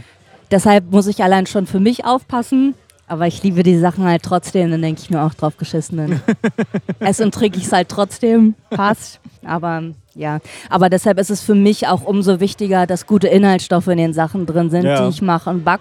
[0.51, 2.75] Deshalb muss ich allein schon für mich aufpassen.
[3.09, 5.97] Aber ich liebe die Sachen halt trotzdem, dann denke ich mir auch drauf geschissen.
[5.97, 6.21] Dann
[7.01, 9.19] esse und trinke ich es halt trotzdem, passt.
[9.45, 9.83] Aber
[10.15, 14.13] ja, aber deshalb ist es für mich auch umso wichtiger, dass gute Inhaltsstoffe in den
[14.13, 15.03] Sachen drin sind, Ja.
[15.03, 15.81] die ich mache und back,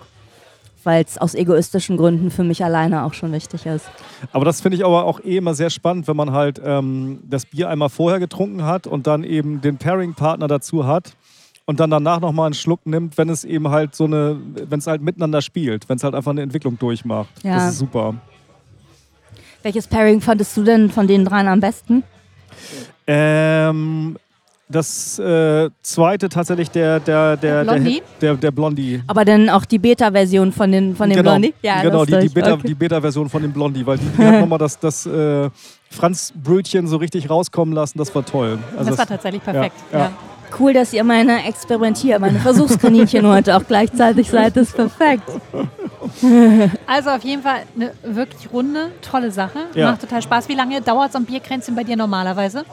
[0.86, 3.86] weil es aus egoistischen Gründen für mich alleine auch schon wichtig ist.
[4.32, 7.46] Aber das finde ich aber auch eh immer sehr spannend, wenn man halt ähm, das
[7.46, 11.14] Bier einmal vorher getrunken hat und dann eben den Pairing-Partner dazu hat
[11.68, 14.38] und dann danach nochmal einen Schluck nimmt, wenn es eben halt so eine,
[14.70, 17.30] wenn es halt miteinander spielt, wenn es halt einfach eine Entwicklung durchmacht.
[17.44, 17.56] Ja.
[17.56, 18.16] Das ist super.
[19.64, 22.04] Welches Pairing fandest du denn von den dreien am besten?
[23.06, 24.18] Ähm,
[24.70, 28.02] das äh, zweite tatsächlich der, der, der, Der Blondie?
[28.22, 29.02] der, der, der Blondie.
[29.08, 31.54] Aber dann auch die Beta-Version von den, von den genau, Blondie?
[31.62, 32.34] genau die, die lustig.
[32.34, 32.68] Beta- Okay.
[32.68, 35.50] die Beta-Version von dem Blondie, weil die, die hat nochmal das, das äh,
[35.90, 37.98] Franz-Brötchen so richtig rauskommen lassen.
[37.98, 38.58] Das war toll.
[38.78, 39.76] Also das war tatsächlich perfekt.
[39.92, 40.00] ja.
[40.00, 40.12] Ja.
[40.60, 44.56] Cool, dass ihr meine Experimentier, meine Versuchskaninchen heute auch gleichzeitig seid.
[44.56, 45.30] Das ist perfekt.
[46.88, 49.60] Also auf jeden Fall eine wirklich runde, tolle Sache.
[49.74, 49.92] Ja.
[49.92, 50.48] Macht total Spaß.
[50.48, 52.64] Wie lange dauert so ein Bierkränzchen bei dir normalerweise?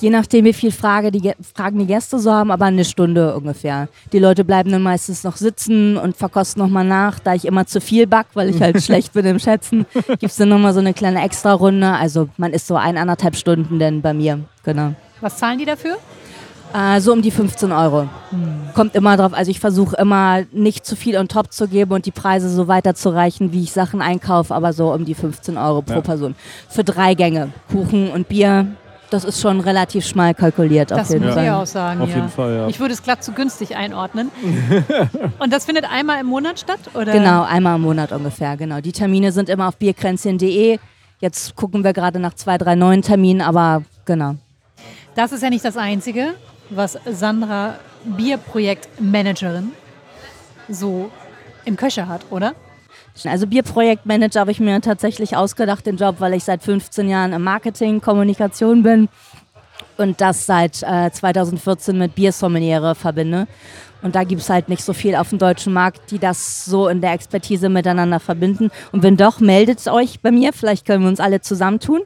[0.00, 3.88] Je nachdem, wie viel Frage die, Fragen die Gäste so haben, aber eine Stunde ungefähr.
[4.12, 7.18] Die Leute bleiben dann meistens noch sitzen und verkosten nochmal nach.
[7.18, 10.36] Da ich immer zu viel back, weil ich halt schlecht bin im Schätzen, gibt es
[10.36, 11.90] dann nochmal so eine kleine Extra-Runde.
[11.90, 14.40] Also man ist so ein, anderthalb Stunden denn bei mir.
[14.64, 14.94] Genau.
[15.20, 15.98] Was zahlen die dafür?
[16.72, 18.08] Äh, so um die 15 Euro.
[18.74, 19.32] Kommt immer drauf.
[19.34, 22.68] Also ich versuche immer nicht zu viel on top zu geben und die Preise so
[22.68, 26.00] weiterzureichen, wie ich Sachen einkaufe, aber so um die 15 Euro pro Ja.
[26.00, 26.34] Person.
[26.68, 27.48] Für drei Gänge.
[27.70, 28.66] Kuchen und Bier.
[29.10, 31.44] Das ist schon relativ schmal kalkuliert auf Das jeden muss Fall.
[31.44, 32.00] ich auch sagen.
[32.00, 32.14] Auf ja.
[32.14, 32.68] jeden Fall, ja.
[32.68, 34.30] Ich würde es glatt zu günstig einordnen.
[35.40, 36.78] Und das findet einmal im Monat statt?
[36.94, 37.10] Oder?
[37.10, 38.80] Genau, einmal im Monat ungefähr, genau.
[38.80, 40.78] Die Termine sind immer auf bierkränzchen.de.
[41.18, 44.36] Jetzt gucken wir gerade nach zwei, drei neuen Terminen, aber genau.
[45.16, 46.34] Das ist ja nicht das Einzige,
[46.70, 49.72] was Sandra, Bierprojektmanagerin,
[50.68, 51.10] so
[51.64, 52.54] im Köcher hat, oder?
[53.24, 57.42] Also Bierprojektmanager habe ich mir tatsächlich ausgedacht, den Job, weil ich seit 15 Jahren im
[57.42, 59.08] Marketing, Kommunikation bin
[59.96, 63.46] und das seit äh, 2014 mit Biersommeliere verbinde.
[64.02, 66.88] Und da gibt es halt nicht so viel auf dem deutschen Markt, die das so
[66.88, 68.70] in der Expertise miteinander verbinden.
[68.92, 70.54] Und wenn doch, meldet euch bei mir.
[70.54, 72.00] Vielleicht können wir uns alle zusammentun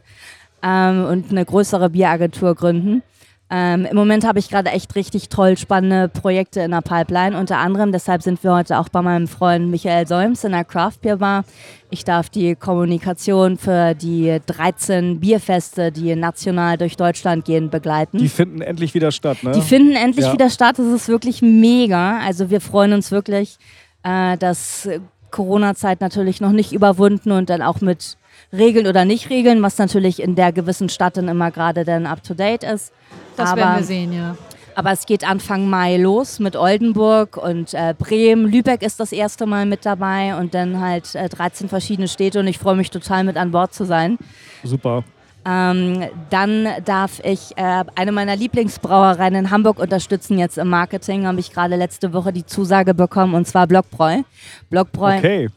[0.63, 3.03] ähm, und eine größere Bieragentur gründen.
[3.51, 7.39] Ähm, Im Moment habe ich gerade echt richtig toll spannende Projekte in der Pipeline.
[7.39, 10.99] Unter anderem, deshalb sind wir heute auch bei meinem Freund Michael Solms in der Craft
[11.03, 11.45] Beer Bar.
[11.91, 18.19] Ich darf die Kommunikation für die 13 Bierfeste, die national durch Deutschland gehen, begleiten.
[18.19, 19.53] Die finden endlich wieder statt, ne?
[19.53, 20.33] Die finden endlich Ja.
[20.33, 20.79] wieder statt.
[20.79, 22.19] Das ist wirklich mega.
[22.21, 23.59] Also wir freuen uns wirklich,
[24.05, 24.89] äh, dass
[25.31, 28.17] Corona-Zeit natürlich noch nicht überwunden und dann auch mit
[28.57, 32.23] Regeln oder nicht Regeln, was natürlich in der gewissen Stadt dann immer gerade dann up
[32.23, 32.93] to date ist.
[33.37, 34.37] Das Aber- werden wir sehen, ja.
[34.77, 38.47] aber es geht Anfang Mai los mit Oldenburg und äh, Bremen.
[38.51, 42.47] Lübeck ist das erste Mal mit dabei und dann halt äh, 13 verschiedene Städte und
[42.47, 44.19] ich freue mich total mit an Bord zu sein.
[44.63, 45.05] Super.
[45.47, 51.27] Ähm, dann darf ich äh, eine meiner Lieblingsbrauereien in Hamburg unterstützen jetzt im Marketing.
[51.27, 54.23] Habe ich gerade letzte Woche die Zusage bekommen und zwar Blockbräu.
[54.71, 55.19] Blockbräu.
[55.19, 55.49] Okay.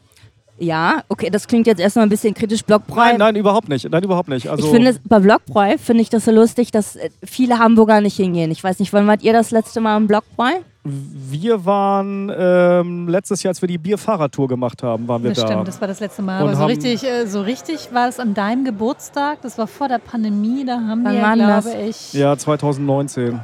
[0.60, 2.64] Ja, okay, das klingt jetzt erstmal ein bisschen kritisch.
[2.64, 2.96] Blockbräu.
[2.96, 3.88] Nein, nein, überhaupt nicht.
[3.88, 4.48] Nein, überhaupt nicht.
[4.50, 8.00] Also, Ich finde, es- bei Blockbräu finde ich das so lustig, dass äh, viele Hamburger
[8.00, 8.50] nicht hingehen.
[8.50, 10.50] Ich weiß nicht, wann wart ihr das letzte Mal im Blockbräu?
[10.84, 15.46] Wir waren ähm, letztes Jahr, als wir die Bierfahrradtour gemacht haben, waren wir Das da.
[15.46, 16.42] stimmt, das war das letzte Mal.
[16.42, 19.42] Und Aber so richtig, äh, so richtig war es an deinem Geburtstag.
[19.42, 20.64] Das war vor der Pandemie.
[20.64, 22.12] Da haben Wann wir, glaube das?
[22.12, 23.38] ich, ja, 2019.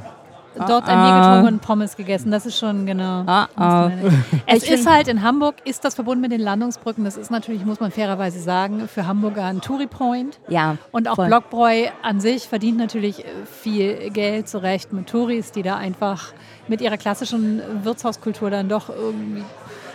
[0.57, 1.29] dort ein Ah, Bier ah.
[1.37, 2.31] getrunken und Pommes gegessen.
[2.31, 3.25] Das ist schon genau.
[3.27, 3.91] Ah, ah.
[4.47, 7.05] Es ist halt in Hamburg, ist das verbunden mit den Landungsbrücken.
[7.05, 10.39] Das ist natürlich, muss man fairerweise sagen, für Hamburger ein Touri-Point.
[10.49, 10.77] Ja.
[10.93, 11.27] Und auch voll.
[11.29, 16.33] Blockbräu an sich verdient natürlich viel Geld zurecht mit Touris, die da einfach
[16.69, 19.45] mit ihrer klassischen Wirtshauskultur dann doch irgendwie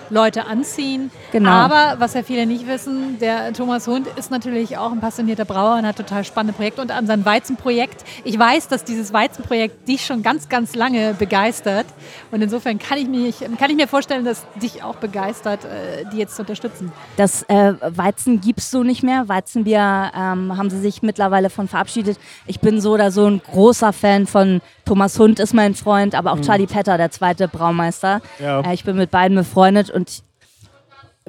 [0.09, 1.11] Leute anziehen.
[1.31, 1.49] Genau.
[1.49, 5.77] Aber was ja viele nicht wissen, der Thomas Hund ist natürlich auch ein passionierter Brauer
[5.77, 6.81] und hat total spannende Projekte.
[6.81, 11.85] Und an sein Weizenprojekt, ich weiß, dass dieses Weizenprojekt dich schon ganz, ganz lange begeistert.
[12.31, 16.17] Und insofern kann ich, mich, kann ich mir vorstellen, dass dich auch begeistert, äh, die
[16.17, 16.91] jetzt zu unterstützen.
[17.17, 19.27] Das äh, Weizen gibt es so nicht mehr.
[19.27, 22.17] Weizenbier ähm, haben sie sich mittlerweile von verabschiedet.
[22.45, 26.31] Ich bin so oder so ein großer Fan von Thomas Hund ist mein Freund, aber
[26.31, 28.21] auch Charlie Petter, der zweite Braumeister.
[28.39, 28.61] Ja.
[28.61, 30.23] Äh, ich bin mit beiden befreundet und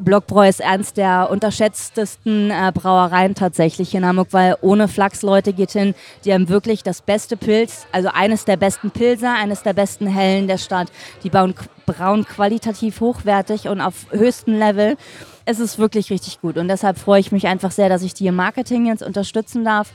[0.00, 5.72] Blockbräu ist eins der unterschätztesten äh, Brauereien tatsächlich in Hamburg, weil ohne Flachs Leute geht
[5.72, 5.94] hin,
[6.24, 10.48] die haben wirklich das beste Pilz, also eines der besten Pilzer, eines der besten Hellen
[10.48, 10.88] der Stadt.
[11.22, 11.54] Die bauen,
[11.84, 14.96] brauen qualitativ hochwertig und auf höchstem Level.
[15.44, 18.26] Es ist wirklich richtig gut und deshalb freue ich mich einfach sehr, dass ich die
[18.26, 19.92] im Marketing jetzt unterstützen darf,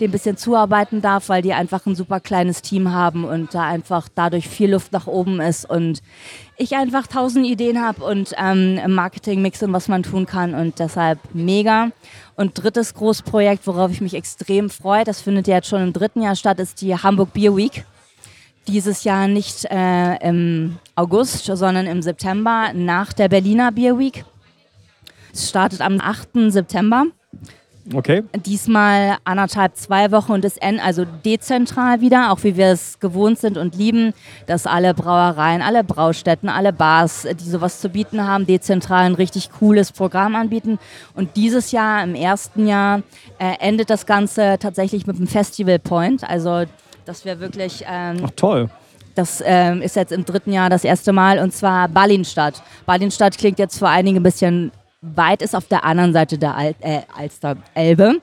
[0.00, 3.62] dem ein bisschen zuarbeiten darf, weil die einfach ein super kleines Team haben und da
[3.62, 6.02] einfach dadurch viel Luft nach oben ist und
[6.56, 10.78] ich einfach tausend Ideen habe und ähm, im Marketing mixen, was man tun kann und
[10.78, 11.90] deshalb mega.
[12.36, 16.22] Und drittes Großprojekt, worauf ich mich extrem freue, das findet ja jetzt schon im dritten
[16.22, 17.84] Jahr statt, ist die Hamburg Beer Week.
[18.68, 24.24] Dieses Jahr nicht äh, im August, sondern im September nach der Berliner Beer Week.
[25.32, 26.28] Es startet am 8.
[26.48, 27.06] September.
[27.94, 28.24] Okay.
[28.44, 33.38] Diesmal anderthalb, zwei Wochen und das N, also dezentral wieder, auch wie wir es gewohnt
[33.38, 34.12] sind und lieben,
[34.46, 39.50] dass alle Brauereien, alle Braustätten, alle Bars, die sowas zu bieten haben, dezentral ein richtig
[39.52, 40.78] cooles Programm anbieten.
[41.14, 43.02] Und dieses Jahr, im ersten Jahr,
[43.38, 46.28] äh, endet das Ganze tatsächlich mit einem Festival Point.
[46.28, 46.64] Also,
[47.04, 48.68] dass wir wirklich ähm, Ach toll.
[49.14, 52.62] das ähm, ist jetzt im dritten Jahr das erste Mal und zwar Ballinstadt.
[52.84, 54.72] Ballinstadt klingt jetzt für einige ein bisschen
[55.14, 58.20] weit, ist auf der anderen Seite der Al äh, Alster Elbe.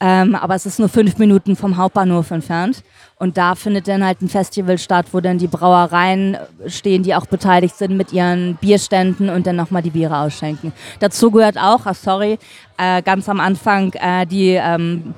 [0.00, 2.82] Ähm, aber es ist nur fünf Minuten vom Hauptbahnhof entfernt.
[3.16, 7.26] Und da findet dann halt ein Festival statt, wo dann die Brauereien stehen, die auch
[7.26, 10.72] beteiligt sind mit ihren Bierständen und dann nochmal die Biere ausschenken.
[10.98, 12.38] Dazu gehört auch, ach sorry,
[12.78, 15.14] äh, ganz am Anfang äh, die ähm,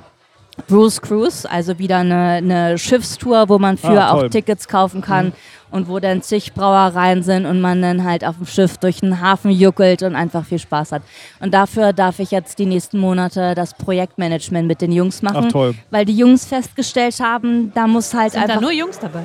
[0.69, 5.33] Bruce Cruise, also wieder eine, eine Schiffstour, wo man für Ah, auch Tickets kaufen kann
[5.75, 9.21] und wo dann zig Brauereien sind und man dann halt auf dem Schiff durch den
[9.21, 11.03] Hafen juckelt und einfach viel Spaß hat.
[11.41, 15.53] Und dafür darf ich jetzt die nächsten Monate das Projektmanagement mit den Jungs machen, Ach
[15.53, 15.75] toll.
[15.91, 19.23] weil die Jungs festgestellt haben, da muss halt Sind einfach da nur Jungs dabei?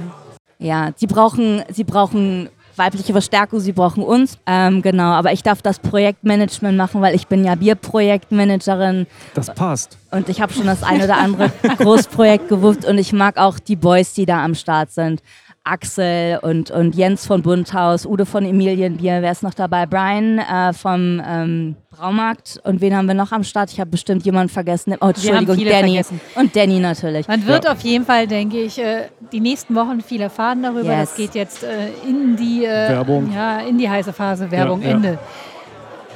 [0.57, 4.37] ja, sie brauchen, sie brauchen weibliche Verstärkung, sie brauchen uns.
[4.47, 9.97] Ähm, genau, aber ich darf das Projektmanagement machen, weil ich bin ja Bierprojektmanagerin Das passt.
[10.11, 13.75] und ich habe schon das ein oder andere Großprojekt gewuppt und ich mag auch die
[13.75, 15.21] Boys, die da am Start sind.
[15.63, 19.85] Axel und, und Jens von Bunthaus, Ude von Emilienbier, wer ist noch dabei?
[19.85, 23.71] Brian äh, vom ähm, Braumarkt und wen haben wir noch am Start?
[23.71, 24.95] Ich habe bestimmt jemanden vergessen.
[25.01, 25.91] Oh, Entschuldigung, Danny.
[25.91, 26.21] vergessen.
[26.35, 27.27] Und Danny natürlich.
[27.27, 30.83] Man wird auf jeden Fall, denke ich, äh, die nächsten Wochen viel erfahren darüber.
[30.83, 31.09] Yes.
[31.09, 33.31] Das geht jetzt äh, in die äh, Werbung.
[33.33, 34.95] Ja, in die heiße Phase Werbung Ja, ja.
[34.95, 35.19] Ende.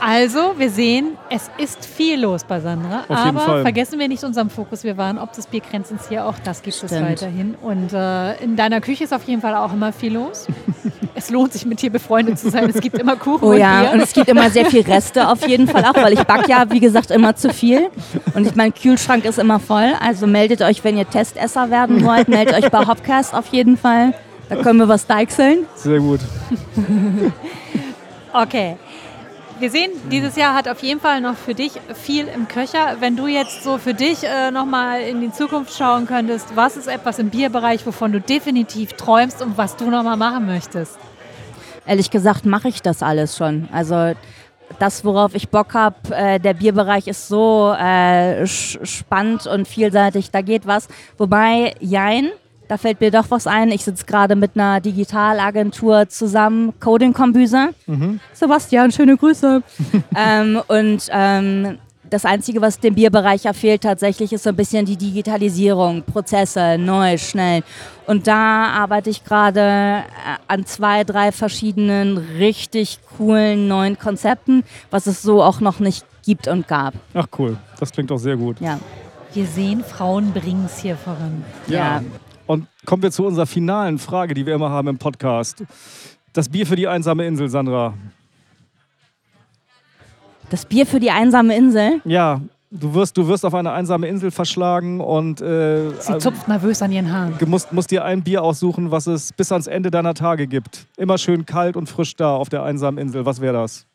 [0.05, 3.05] Also, wir sehen, es ist viel los bei Sandra.
[3.07, 3.61] Auf jeden aber Fall.
[3.61, 4.83] vergessen wir nicht unseren Fokus.
[4.83, 7.09] Wir waren ob des Bierkränzens hier, auch das gibt es Stimmt.
[7.09, 7.55] weiterhin.
[7.61, 10.47] Und äh, in deiner Küche ist auf jeden Fall auch immer viel los.
[11.15, 12.69] es lohnt sich, mit dir befreundet zu sein.
[12.69, 13.91] Es gibt immer Kuchen Oh und ja, Bier.
[13.93, 16.65] und es gibt immer sehr viel Reste auf jeden Fall auch, weil ich back ja,
[16.69, 17.89] wie gesagt, immer zu viel.
[18.35, 19.93] Und ich, mein Kühlschrank ist immer voll.
[20.01, 22.27] Also meldet euch, wenn ihr Testesser werden wollt.
[22.27, 24.13] Meldet euch bei Hopcast auf jeden Fall.
[24.49, 25.59] Da können wir was deichseln.
[25.75, 26.19] Sehr gut.
[28.35, 28.77] Okay.
[29.63, 32.97] Wir sehen, dieses Jahr hat auf jeden Fall noch für dich viel im Köcher.
[32.99, 36.87] Wenn du jetzt so für dich äh, nochmal in die Zukunft schauen könntest, was ist
[36.87, 40.97] etwas im Bierbereich, wovon du definitiv träumst und was du nochmal machen möchtest?
[41.85, 43.69] Ehrlich gesagt mache ich das alles schon.
[43.71, 44.15] Also
[44.79, 50.41] das, worauf ich Bock habe, äh, der Bierbereich ist so äh, spannend und vielseitig, da
[50.41, 50.89] geht was.
[51.17, 52.31] Wobei, jein,
[52.73, 53.71] da fällt mir doch was ein.
[53.71, 57.69] Ich sitze gerade mit einer Digitalagentur zusammen, Coding Kombüse.
[58.33, 59.61] Sebastian, schöne Grüße.
[60.17, 61.77] ähm, und ähm,
[62.09, 66.79] das Einzige, was dem Bierbereich ja fehlt tatsächlich, ist so ein bisschen die Digitalisierung, Prozesse,
[66.79, 67.61] neu, schnell.
[68.07, 70.01] Und da arbeite ich gerade äh,
[70.47, 76.47] an zwei, drei verschiedenen richtig coolen neuen Konzepten, was es so auch noch nicht gibt
[76.47, 76.95] und gab.
[77.13, 77.55] Ach cool.
[77.79, 78.59] Das klingt doch sehr gut.
[78.59, 78.79] Ja.
[79.33, 81.43] Wir sehen, Frauen bringen es hier voran.
[81.67, 81.97] Ja.
[81.97, 82.11] Und
[82.85, 85.63] kommen wir zu unserer finalen Frage, die wir immer haben im Podcast.
[86.33, 87.93] Das Bier für die einsame Insel, Sandra.
[90.49, 92.01] Das Bier für die einsame Insel.
[92.05, 96.81] Ja, du wirst, du wirst auf eine einsame Insel verschlagen und äh, Sie zupft nervös
[96.81, 97.35] an ihren Haaren.
[97.39, 100.87] Du musst, musst dir ein Bier aussuchen, was es bis ans Ende deiner Tage gibt.
[100.97, 103.25] Immer schön kalt und frisch da auf der einsamen Insel.
[103.25, 103.85] Was wäre das?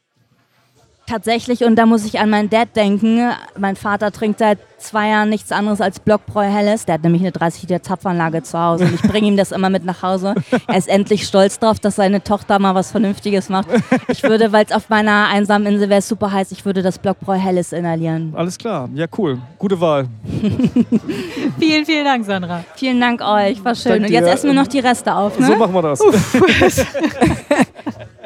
[1.09, 3.31] Tatsächlich, und da muss ich an meinen Dad denken.
[3.59, 6.85] Mein Vater trinkt seit zwei Jahren nichts anderes als Blockbräu Helles.
[6.85, 9.71] Der hat nämlich eine 30 Liter Zapfanlage zu Hause und ich bringe ihm das immer
[9.71, 10.35] mit nach Hause.
[10.67, 13.69] Er ist endlich stolz drauf, dass seine Tochter mal was Vernünftiges macht.
[14.09, 17.37] Ich würde, weil es auf meiner einsamen Insel wäre, super heiß, ich würde das Blockbräu
[17.37, 18.35] Helles inhalieren.
[18.37, 18.91] Alles klar.
[18.95, 19.39] Ja, cool.
[19.59, 20.07] Gute Wahl.
[21.59, 22.65] Vielen, vielen Dank, Sandra.
[22.77, 24.05] Vielen Dank euch, war schön.
[24.05, 25.47] Und jetzt essen wir noch die Reste auf, ne?
[25.47, 26.01] So machen wir das.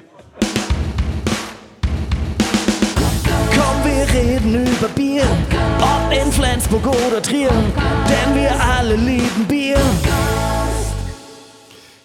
[4.12, 5.24] reden über Bier,
[5.80, 9.78] ob in Flensburg oder Trier, denn wir alle lieben Bier.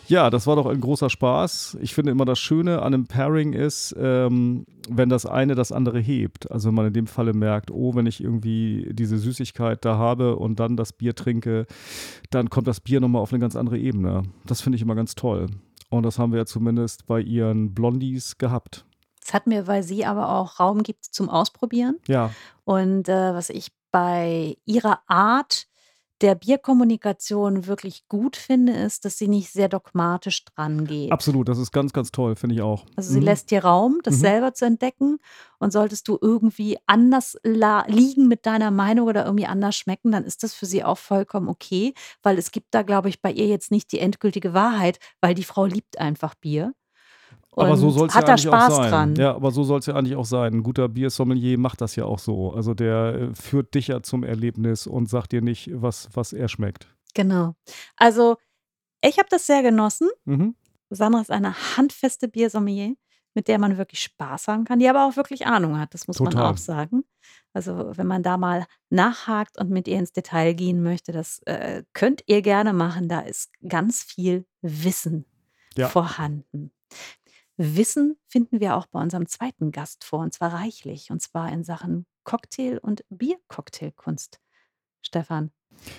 [0.07, 1.79] Ja, das war doch ein großer Spaß.
[1.81, 5.99] Ich finde immer das Schöne an einem Pairing ist, ähm, wenn das eine das andere
[5.99, 6.49] hebt.
[6.49, 10.37] Also wenn man in dem Falle merkt, oh, wenn ich irgendwie diese Süßigkeit da habe
[10.37, 11.65] und dann das Bier trinke,
[12.29, 14.23] dann kommt das Bier nochmal auf eine ganz andere Ebene.
[14.45, 15.47] Das finde ich immer ganz toll.
[15.89, 18.85] Und das haben wir ja zumindest bei ihren Blondies gehabt.
[19.27, 21.99] Das hat mir, weil sie aber auch Raum gibt zum Ausprobieren.
[22.07, 22.31] Ja,
[22.63, 25.67] Und äh, was ich bei ihrer Art
[26.21, 31.11] der Bierkommunikation wirklich gut finde, ist, dass sie nicht sehr dogmatisch dran geht.
[31.11, 31.49] absolut.
[31.49, 32.85] Das ist ganz, ganz toll, finde ich auch.
[32.95, 33.25] Also sie Mhm.
[33.25, 34.19] lässt dir Raum, das Mhm.
[34.19, 35.19] selber zu entdecken.
[35.59, 40.41] Und solltest du irgendwie anders liegen mit deiner Meinung oder irgendwie anders schmecken, dann ist
[40.41, 43.71] das für sie auch vollkommen okay, weil es gibt da, glaube ich, bei ihr jetzt
[43.71, 46.73] nicht die endgültige Wahrheit, weil die Frau liebt einfach Bier.
[47.65, 48.89] Aber so und soll es ja hat da eigentlich Spaß auch sein.
[48.91, 49.15] dran.
[49.15, 50.53] Ja, aber so soll es ja eigentlich auch sein.
[50.53, 52.51] Ein guter Biersommelier macht das ja auch so.
[52.53, 56.47] Also der äh, führt dich ja zum Erlebnis und sagt dir nicht, was, was er
[56.49, 56.87] schmeckt.
[57.13, 57.55] Genau.
[57.95, 58.37] Also,
[59.03, 60.09] ich habe das sehr genossen.
[60.25, 60.55] Mhm.
[60.89, 62.95] Sandra ist eine handfeste Biersommelier,
[63.33, 66.19] mit der man wirklich Spaß haben kann, die aber auch wirklich Ahnung hat, das muss
[66.19, 66.51] man Total.
[66.53, 67.03] auch sagen.
[67.53, 71.83] Also, wenn man da mal nachhakt und mit ihr ins Detail gehen möchte, das äh,
[71.93, 73.09] könnt ihr gerne machen.
[73.09, 75.25] Da ist ganz viel Wissen
[75.75, 75.87] Ja.
[75.89, 76.71] vorhanden.
[77.57, 81.63] Wissen finden wir auch bei unserem zweiten Gast vor, und zwar reichlich, und zwar in
[81.63, 84.39] Sachen Cocktail- und Biercocktailkunst.
[85.01, 85.51] Stefan,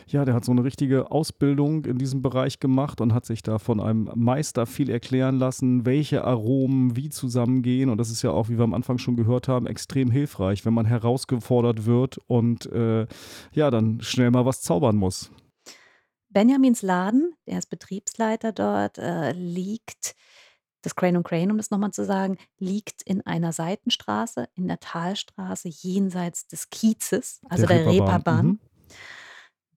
[0.07, 3.59] Ja, der hat so eine richtige Ausbildung in diesem Bereich gemacht und hat sich da
[3.59, 7.89] von einem Meister viel erklären lassen, welche Aromen wie zusammengehen.
[7.91, 10.75] Und das ist ja auch, wie wir am Anfang schon gehört haben, extrem hilfreich, wenn
[10.75, 13.07] man herausgefordert wird und äh,
[13.53, 15.31] ja, dann schnell mal was zaubern muss.
[16.31, 20.15] Benjamins Laden, der ist Betriebsleiter dort, äh, liegt,
[20.83, 25.69] das Crane Crane, um das nochmal zu sagen, liegt in einer Seitenstraße, in der Talstraße,
[25.69, 28.61] jenseits des Kiezes, also der, Reeperbahn, Mhm.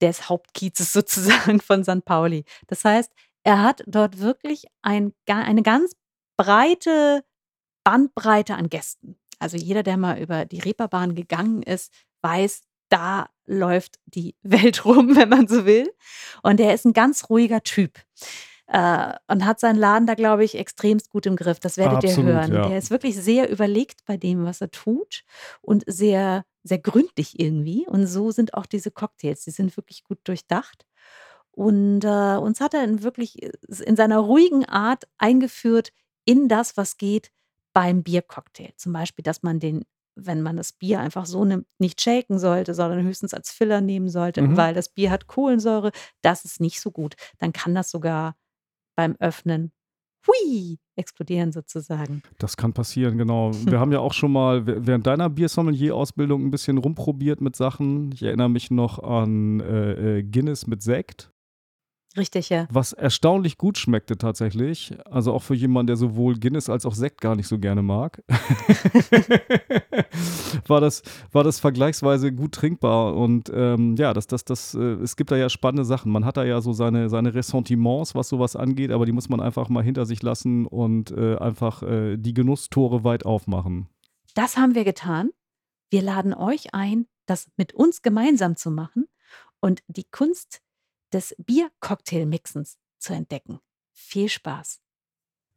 [0.02, 0.94] des Hauptkiezes
[1.54, 2.06] sozusagen von St.
[2.06, 2.46] Pauli.
[2.68, 3.12] Das heißt,
[3.44, 5.96] er hat dort wirklich ein, eine ganz
[6.38, 7.24] breite
[7.84, 9.18] Bandbreite an Gästen.
[9.40, 11.92] Also jeder, der mal über die Reeperbahn gegangen ist,
[12.22, 15.92] weiß, da läuft die Welt rum, wenn man so will.
[16.44, 18.00] Und er ist ein ganz ruhiger Typ.
[18.74, 21.60] Äh, und hat seinen Laden da, glaube ich, extremst gut im Griff.
[21.60, 22.54] Das werdet Absolut, ihr hören.
[22.54, 22.68] ja.
[22.70, 25.24] Der ist wirklich sehr überlegt bei dem, was er tut
[25.62, 27.86] und sehr, sehr gründlich irgendwie.
[27.88, 29.44] Und so sind auch diese Cocktails.
[29.44, 30.86] Die sind wirklich gut durchdacht.
[31.52, 33.52] Und äh, uns hat er in wirklich äh,
[33.84, 35.90] in seiner ruhigen Art eingeführt
[36.24, 37.30] in das, was geht
[37.74, 38.72] beim Biercocktail.
[38.78, 39.84] Zum Beispiel, dass man den,
[40.16, 44.08] wenn man das Bier einfach so nimmt, nicht shaken sollte, sondern höchstens als Filler nehmen
[44.10, 44.56] sollte, Mhm.
[44.56, 45.92] weil das Bier hat Kohlensäure.
[46.22, 47.16] Das ist nicht so gut.
[47.38, 48.36] Dann kann das sogar
[49.02, 49.72] beim Öffnen
[50.28, 52.22] hui, explodieren sozusagen.
[52.38, 53.52] Das kann passieren, genau.
[53.66, 58.12] Wir haben ja auch schon mal während deiner Biersommelier-Ausbildung ein bisschen rumprobiert mit Sachen.
[58.12, 61.31] Ich erinnere mich noch an äh, äh, Guinness mit Sekt.
[62.18, 62.68] Richtig, ja.
[62.70, 64.94] Was erstaunlich gut schmeckte tatsächlich.
[65.06, 68.22] Also auch für jemanden, der sowohl Guinness als auch Sekt gar nicht so gerne mag.
[70.68, 73.16] war, das, war das vergleichsweise gut trinkbar.
[73.16, 76.12] Und ähm, ja, das, das, das, äh, es gibt da ja spannende Sachen.
[76.12, 79.40] Man hat da ja so seine, seine Ressentiments, was sowas angeht, aber die muss man
[79.40, 83.88] einfach mal hinter sich lassen und äh, einfach äh, die Genusstore weit aufmachen.
[84.36, 85.30] Das haben wir getan.
[85.90, 89.08] Wir laden euch ein, das mit uns gemeinsam zu machen
[89.62, 90.62] und die Kunst
[91.14, 93.60] des Bier-Cocktail-Mixens zu entdecken.
[93.92, 94.80] Viel Spaß.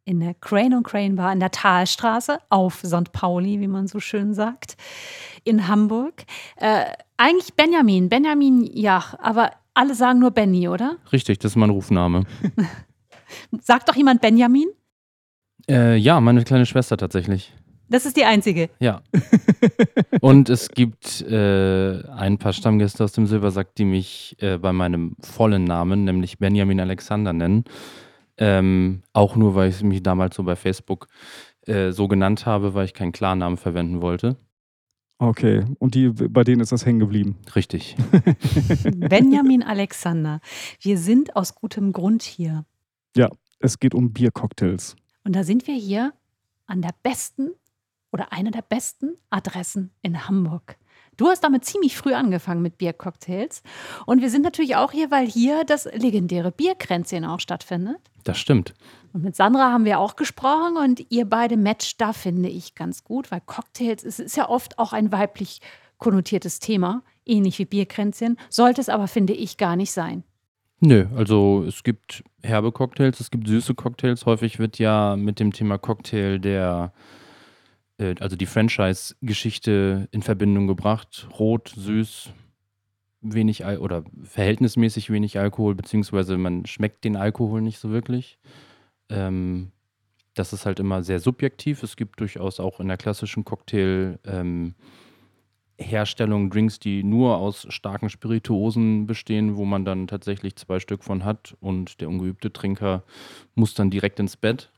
[0.06, 3.12] In der Crane Crane Bar in der Talstraße auf St.
[3.12, 4.76] Pauli, wie man so schön sagt,
[5.44, 6.24] in Hamburg.
[6.56, 6.84] Äh,
[7.16, 10.98] eigentlich Benjamin, Benjamin Jach, aber alle sagen nur Benny, oder?
[11.12, 12.24] Richtig, das ist mein Rufname.
[13.60, 14.68] Sagt doch jemand Benjamin?
[15.68, 17.52] Äh, ja, meine kleine Schwester tatsächlich.
[17.88, 18.70] Das ist die einzige.
[18.80, 19.02] Ja.
[20.20, 25.16] Und es gibt äh, ein paar Stammgäste aus dem Silbersack, die mich äh, bei meinem
[25.20, 27.64] vollen Namen, nämlich Benjamin Alexander, nennen.
[28.36, 31.06] Ähm, auch nur, weil ich mich damals so bei Facebook
[31.66, 34.36] äh, so genannt habe, weil ich keinen Klarnamen verwenden wollte.
[35.18, 37.38] Okay, und die, bei denen ist das hängen geblieben.
[37.54, 37.96] Richtig.
[38.96, 40.40] Benjamin Alexander,
[40.80, 42.64] wir sind aus gutem Grund hier.
[43.16, 43.30] Ja,
[43.60, 44.96] es geht um Biercocktails.
[45.22, 46.12] Und da sind wir hier
[46.66, 47.52] an der besten
[48.14, 50.76] oder einer der besten Adressen in Hamburg.
[51.16, 53.64] Du hast damit ziemlich früh angefangen mit Biercocktails.
[54.06, 57.98] Und wir sind natürlich auch hier, weil hier das legendäre Bierkränzchen auch stattfindet.
[58.22, 58.72] Das stimmt.
[59.12, 63.02] Und mit Sandra haben wir auch gesprochen und ihr beide matcht da, finde ich, ganz
[63.02, 65.60] gut, weil Cocktails ist, ist ja oft auch ein weiblich
[65.98, 70.22] konnotiertes Thema, ähnlich wie Bierkränzchen, sollte es aber, finde ich, gar nicht sein.
[70.78, 74.24] Nö, also es gibt herbe Cocktails, es gibt süße Cocktails.
[74.24, 76.92] Häufig wird ja mit dem Thema Cocktail der,
[77.98, 81.28] äh, also die Franchise-Geschichte in Verbindung gebracht.
[81.38, 82.30] Rot, süß,
[83.20, 88.38] wenig Al oder verhältnismäßig wenig Alkohol, beziehungsweise man schmeckt den Alkohol nicht so wirklich.
[89.08, 89.72] Ähm,
[90.34, 91.82] das ist halt immer sehr subjektiv.
[91.82, 94.74] Es gibt durchaus auch in der klassischen Cocktail ähm,
[95.78, 101.24] Herstellung Drinks, die nur aus starken Spirituosen bestehen, wo man dann tatsächlich zwei Stück von
[101.24, 103.02] hat und der ungeübte Trinker
[103.54, 104.70] muss dann direkt ins Bett.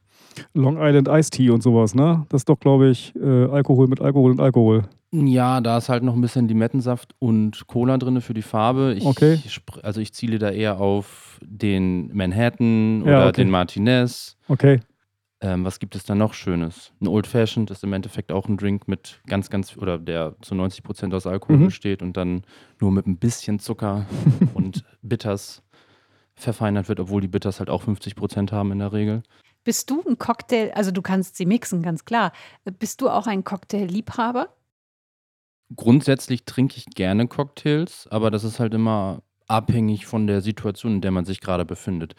[0.54, 2.24] Long Island Ice Tea und sowas, ne?
[2.28, 4.84] Das ist doch, glaube ich, äh, Alkohol mit Alkohol und Alkohol.
[5.12, 8.94] Ja, da ist halt noch ein bisschen Limettensaft und Cola drin für die Farbe.
[8.96, 9.38] Ich, Okay.
[9.82, 13.42] Also ich ziele da eher auf den Manhattan Ja, oder okay.
[13.42, 14.36] den Martinez.
[14.48, 14.80] Okay.
[15.40, 16.92] Ähm, was gibt es da noch Schönes?
[17.00, 20.54] Ein Old Fashioned ist im Endeffekt auch ein Drink mit ganz, ganz, oder der zu
[20.54, 21.64] 90 Prozent aus Alkohol Mhm.
[21.66, 22.42] besteht und dann
[22.80, 24.06] nur mit ein bisschen Zucker
[24.54, 25.62] und Bitters
[26.34, 29.22] verfeinert wird, obwohl die Bitters halt auch 50 Prozent haben in der Regel.
[29.66, 32.32] Bist du ein Cocktail, also du kannst sie mixen, ganz klar.
[32.78, 34.48] Bist du auch ein Cocktail-Liebhaber?
[35.74, 41.00] Grundsätzlich trinke ich gerne Cocktails, aber das ist halt immer abhängig von der Situation, in
[41.00, 42.14] der man sich gerade befindet.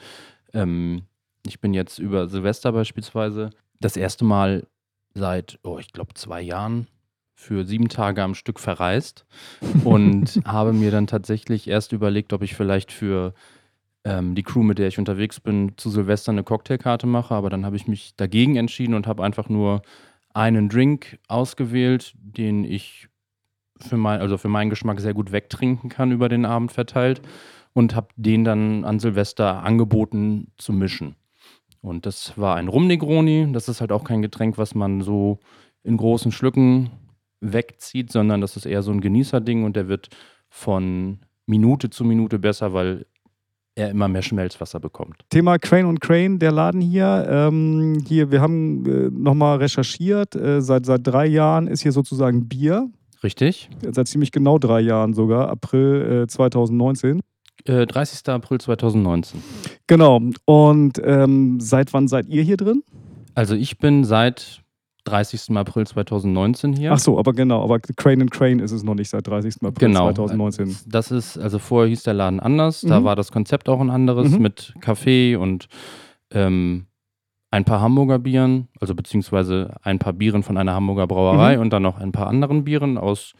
[0.54, 1.04] Ähm,
[1.45, 4.68] ich bin jetzt über Silvester beispielsweise das erste Mal
[5.14, 6.88] seit, oh, ich glaube, zwei Jahren
[7.34, 9.26] für sieben Tage am Stück verreist
[9.86, 13.34] und habe mir dann tatsächlich erst überlegt, ob ich vielleicht für
[14.08, 17.66] ähm, die Crew, mit der ich unterwegs bin, zu Silvester eine Cocktailkarte mache, aber dann
[17.66, 19.82] habe ich mich dagegen entschieden und habe einfach nur
[20.34, 23.10] einen Drink ausgewählt, den ich
[23.82, 27.22] für mein, also für meinen Geschmack sehr gut wegtrinken kann über den Abend verteilt
[27.74, 31.16] und habe den dann an Silvester angeboten zu mischen.
[31.82, 33.51] Und das war ein Rum Negroni.
[33.51, 35.39] Das ist halt auch kein Getränk, was man so
[35.84, 36.91] in großen Schlücken
[37.39, 40.10] wegzieht, sondern das ist eher so ein Genießerding und der wird
[40.49, 43.05] von Minute zu Minute besser, weil
[43.78, 45.17] er immer mehr Schmelzwasser bekommt.
[45.30, 47.28] Thema Crane und Crane, der Laden hier.
[47.30, 50.36] Ähm, hier, wir haben äh, nochmal recherchiert.
[50.36, 52.89] Äh, seit, seit drei Jahren ist hier sozusagen Bier.
[53.23, 53.69] Richtig?
[53.82, 57.21] Seit ziemlich genau drei Jahren sogar, April äh, 2019.
[57.65, 58.28] Äh, 30.
[58.30, 59.41] April 2019.
[59.86, 60.21] Genau.
[60.45, 62.84] Und ähm, seit wann seid ihr hier drin?
[63.36, 64.61] Also ich bin seit
[65.08, 65.55] 30.
[65.58, 66.91] April 2019 hier.
[66.91, 69.55] Ach so, aber genau, aber Crane and Crane ist es noch nicht seit 30.
[69.64, 70.05] April Genau.
[70.12, 70.76] 2019.
[70.88, 73.03] Das ist, also vorher hieß der Laden anders, da Mhm.
[73.05, 74.41] war das Konzept auch ein anderes Mhm.
[74.41, 75.68] mit Kaffee und
[76.32, 76.88] ähm,
[77.51, 81.62] ein paar Hamburger Bieren, also beziehungsweise ein paar Bieren von einer Hamburger Brauerei Mhm.
[81.62, 83.34] und dann noch ein paar anderen Bieren aus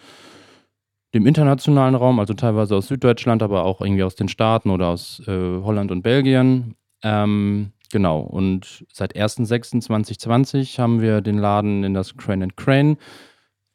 [1.13, 5.22] dem internationalen Raum, also teilweise aus Süddeutschland, aber auch irgendwie aus den Staaten oder aus
[5.28, 5.32] äh,
[5.63, 6.76] Holland und Belgien.
[7.03, 12.97] Ähm, genau, und seit 1.6.2020 haben wir den Laden in das Crane and Crane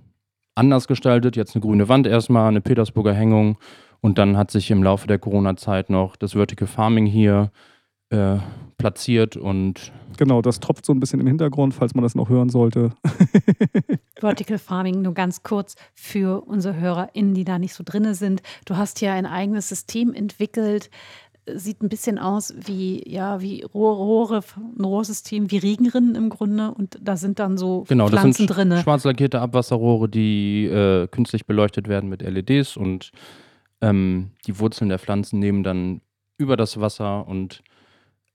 [0.55, 1.35] anders gestaltet.
[1.35, 3.57] Jetzt eine grüne Wand erstmal, eine Petersburger Hängung
[4.01, 7.51] und dann hat sich im Laufe der Corona-Zeit noch das Vertical Farming hier
[8.09, 8.37] äh,
[8.77, 12.49] platziert und Genau, das tropft so ein bisschen im Hintergrund, falls man das noch hören
[12.49, 12.91] sollte.
[14.19, 18.41] Vertical Farming nur ganz kurz für unsere HörerInnen, die da nicht so drinne sind.
[18.65, 20.89] Du hast hier ein eigenes System entwickelt.
[21.53, 24.43] Sieht ein bisschen aus wie, ja, wie Rohre, Rohre
[24.77, 26.71] ein Rohrsystem, wie Regenrinnen im Grunde.
[26.73, 28.81] Und da sind dann so genau, das Pflanzen sind sch- drinne.
[28.81, 33.11] schwarz lackierte Abwasserrohre, die äh, künstlich beleuchtet werden mit LEDs und
[33.81, 36.01] ähm, die Wurzeln der Pflanzen nehmen dann
[36.37, 37.61] über das Wasser und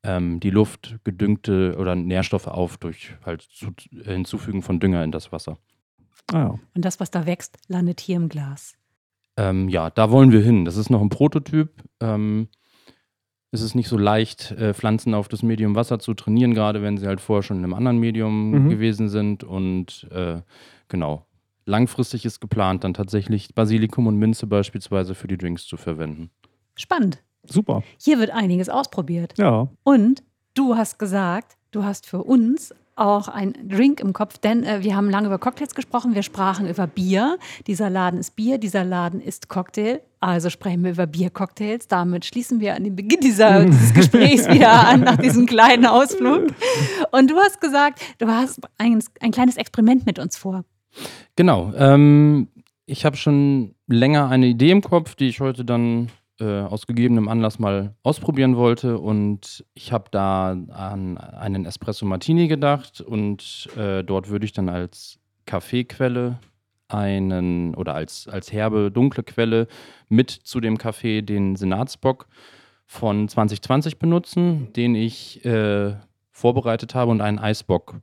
[0.05, 3.71] ähm, die Luft gedüngte oder Nährstoffe auf durch halt zu,
[4.05, 5.59] Hinzufügen von Dünger in das Wasser.
[6.33, 6.59] Ah, ja.
[6.77, 8.75] Und das, was da wächst, landet hier im Glas.
[9.37, 10.65] Ähm, ja, da wollen wir hin.
[10.65, 11.71] Das ist noch ein Prototyp.
[12.01, 12.49] Ähm,
[13.53, 16.99] es ist nicht so leicht, äh, Pflanzen auf das Medium Wasser zu trainieren, gerade wenn
[16.99, 18.69] sie halt vorher schon in einem anderen Medium Mhm.
[18.71, 19.43] gewesen sind.
[19.45, 20.41] Und äh,
[20.89, 21.27] genau,
[21.67, 26.31] langfristig ist geplant, dann tatsächlich Basilikum und Minze beispielsweise für die Drinks zu verwenden.
[26.77, 27.23] Spannend.
[27.45, 27.83] Super.
[27.99, 29.35] Hier wird einiges ausprobiert.
[29.39, 29.69] Ja.
[29.83, 30.23] Und
[30.55, 34.95] du hast gesagt, du hast für uns auch einen Drink im Kopf, denn äh, wir
[34.95, 37.39] haben lange über Cocktails gesprochen, wir sprachen über Bier.
[37.67, 40.01] Dieser Laden ist Bier, dieser Laden ist Cocktail.
[40.21, 41.89] Also sprechen wir über Biercocktails.
[41.89, 46.49] Damit schließen wir an den Beginn dieser, dieses Gesprächs wieder an, nach diesem kleinen Ausflug.
[47.11, 50.65] Und du hast gesagt, du hast ein, ein kleines Experiment mit uns vor.
[51.37, 51.73] Genau.
[51.75, 52.49] Ähm,
[52.85, 56.11] ich habe schon länger eine Idee im Kopf, die ich heute dann
[56.41, 58.99] äh, aus gegebenem Anlass mal ausprobieren wollte.
[58.99, 63.01] Und ich habe da an einen Espresso Martini gedacht.
[63.01, 66.39] Und äh, dort würde ich dann als Kaffeequelle
[66.89, 69.69] einen oder als, als herbe, dunkle Quelle
[70.09, 72.27] mit zu dem Kaffee den Senatsbock
[72.87, 75.95] von 2020 benutzen, den ich äh,
[76.33, 78.01] vorbereitet habe und einen Eisbock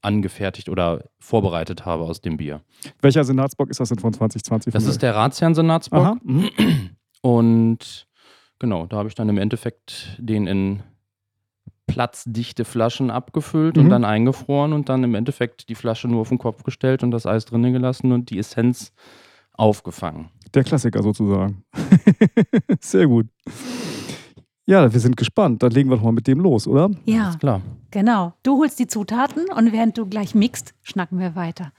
[0.00, 2.60] angefertigt oder vorbereitet habe aus dem Bier.
[3.00, 4.72] Welcher Senatsbock ist das denn von 2020?
[4.72, 6.18] Das ist der Ratsherrn-Senatsbock.
[7.22, 8.06] Und
[8.58, 10.82] genau, da habe ich dann im Endeffekt den in
[11.86, 13.84] platzdichte Flaschen abgefüllt Mhm.
[13.84, 17.10] und dann eingefroren und dann im Endeffekt die Flasche nur auf den Kopf gestellt und
[17.10, 18.92] das Eis drinnen gelassen und die Essenz
[19.52, 20.28] aufgefangen.
[20.54, 21.64] Der Klassiker sozusagen.
[22.80, 23.26] Sehr gut.
[24.66, 25.62] Ja, wir sind gespannt.
[25.62, 26.90] Dann legen wir doch mal mit dem los, oder?
[27.06, 27.62] Ja, Ist klar.
[27.90, 28.34] genau.
[28.42, 31.72] Du holst die Zutaten und während du gleich mixt, schnacken wir weiter.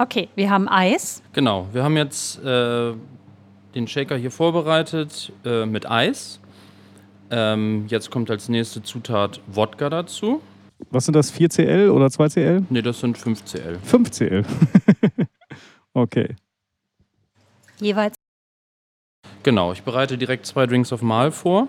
[0.00, 1.22] Okay, wir haben Eis.
[1.34, 2.94] Genau, wir haben jetzt äh,
[3.74, 6.40] den Shaker hier vorbereitet äh, mit Eis.
[7.30, 10.40] Ähm, jetzt kommt als nächste Zutat Wodka dazu.
[10.90, 11.34] Was sind das?
[11.34, 12.64] 4CL oder 2CL?
[12.70, 13.76] Ne, das sind 5cl.
[13.86, 14.46] 5CL.
[15.92, 16.34] okay.
[17.78, 18.14] Jeweils
[19.42, 21.68] Genau, ich bereite direkt zwei Drinks auf Mal vor.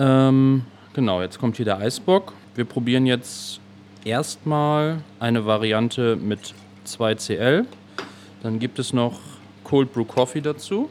[0.00, 2.32] Ähm, genau, jetzt kommt hier der Eisbock.
[2.56, 3.60] Wir probieren jetzt
[4.04, 6.52] erstmal eine Variante mit
[6.86, 7.66] 2CL.
[8.42, 9.18] Dann gibt es noch
[9.64, 10.88] Cold Brew Coffee dazu.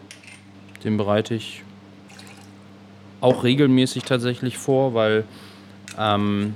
[0.84, 1.64] Den bereite ich
[3.22, 5.24] auch regelmäßig tatsächlich vor, weil
[5.98, 6.54] ähm,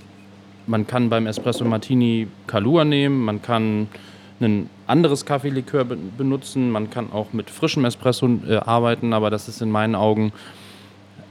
[0.67, 3.87] man kann beim Espresso Martini Kalua nehmen, man kann
[4.39, 9.47] ein anderes Kaffeelikör be benutzen, man kann auch mit frischem Espresso äh, arbeiten, aber das
[9.47, 10.31] ist in meinen Augen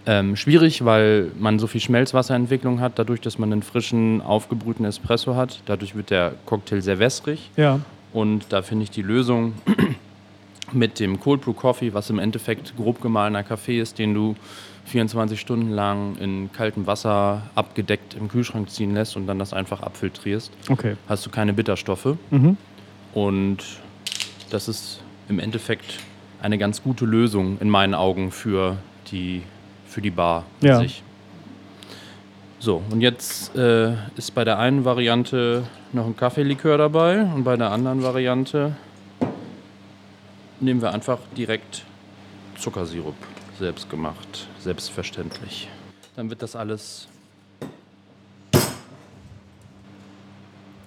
[0.06, 5.36] ähm, schwierig, weil man so viel Schmelzwasserentwicklung hat, dadurch, dass man einen frischen, aufgebrühten Espresso
[5.36, 5.60] hat.
[5.66, 7.50] Dadurch wird der Cocktail sehr wässrig.
[7.56, 7.80] Ja.
[8.12, 9.54] Und da finde ich die Lösung
[10.72, 14.34] mit dem Cold Brew Coffee, was im Endeffekt grob gemahlener Kaffee ist, den du
[14.86, 19.82] 24 Stunden lang in kaltem Wasser abgedeckt im Kühlschrank ziehen lässt und dann das einfach
[19.82, 20.96] abfiltrierst, Okay.
[21.08, 22.16] hast du keine Bitterstoffe.
[22.30, 22.56] Mhm.
[23.12, 23.58] Und
[24.50, 25.98] das ist im Endeffekt
[26.40, 28.78] eine ganz gute Lösung in meinen Augen für
[29.10, 29.42] die,
[29.86, 30.78] für die Bar an Ja.
[30.78, 31.02] sich.
[32.60, 37.56] So, und jetzt äh, ist bei der einen Variante noch ein Kaffeelikör dabei und bei
[37.56, 38.76] der anderen Variante
[40.58, 41.84] nehmen wir einfach direkt
[42.58, 43.14] Zuckersirup
[43.60, 45.68] selbst gemacht, selbstverständlich.
[46.16, 47.06] Dann wird das alles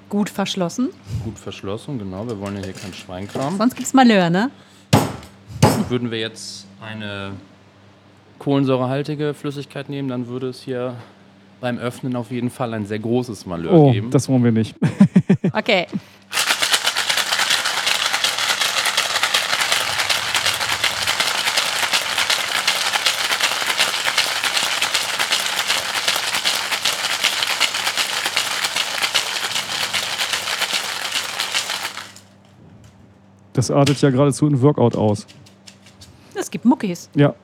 [0.09, 0.89] gut verschlossen.
[1.23, 2.27] gut verschlossen, genau.
[2.27, 3.57] Wir wollen ja hier keinen Schweinkram.
[3.57, 4.51] Sonst gibt's Malheur, ne?
[5.87, 7.31] Würden wir jetzt eine
[8.39, 10.95] kohlensäurehaltige Flüssigkeit nehmen, dann würde es hier
[11.61, 14.09] beim Öffnen auf jeden Fall ein sehr großes Malheur Oh, geben.
[14.11, 14.75] das wollen wir nicht.
[15.53, 15.87] Okay.
[33.53, 35.25] Das artet ja geradezu in Workout aus.
[36.33, 37.09] Es gibt Muckis.
[37.15, 37.35] Ja.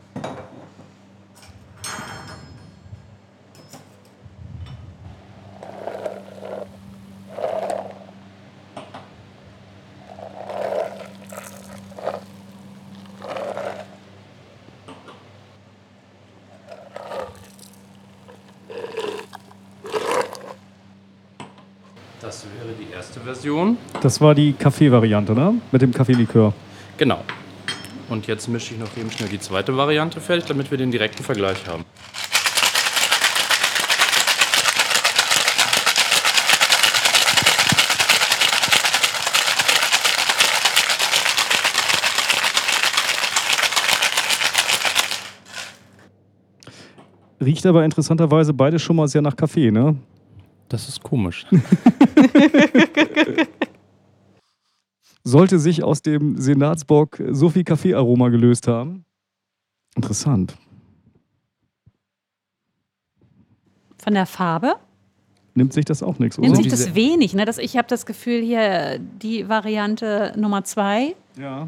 [24.07, 25.55] Das war die Kaffee-Variante, ne?
[25.69, 26.53] Mit dem Kaffeelikör.
[26.95, 27.25] Genau.
[28.07, 31.25] Und jetzt mische ich noch eben schnell die zweite Variante fertig, damit wir den direkten
[31.25, 31.83] Vergleich haben.
[47.41, 49.97] Riecht aber interessanterweise beide schon mal sehr nach Kaffee, ne?
[50.69, 51.45] Das ist komisch.
[55.27, 59.03] Sollte sich aus dem Senatsbock so viel Kaffeearoma gelöst haben.
[59.95, 60.55] Interessant.
[63.97, 64.75] Von der Farbe
[65.53, 66.57] Nimmt sich das auch nichts, nimmt oder?
[66.63, 67.33] sich diese- das wenig.
[67.33, 67.43] Ne?
[67.43, 71.67] Das, ich habe das Gefühl, hier die Variante Nummer zwei Ja.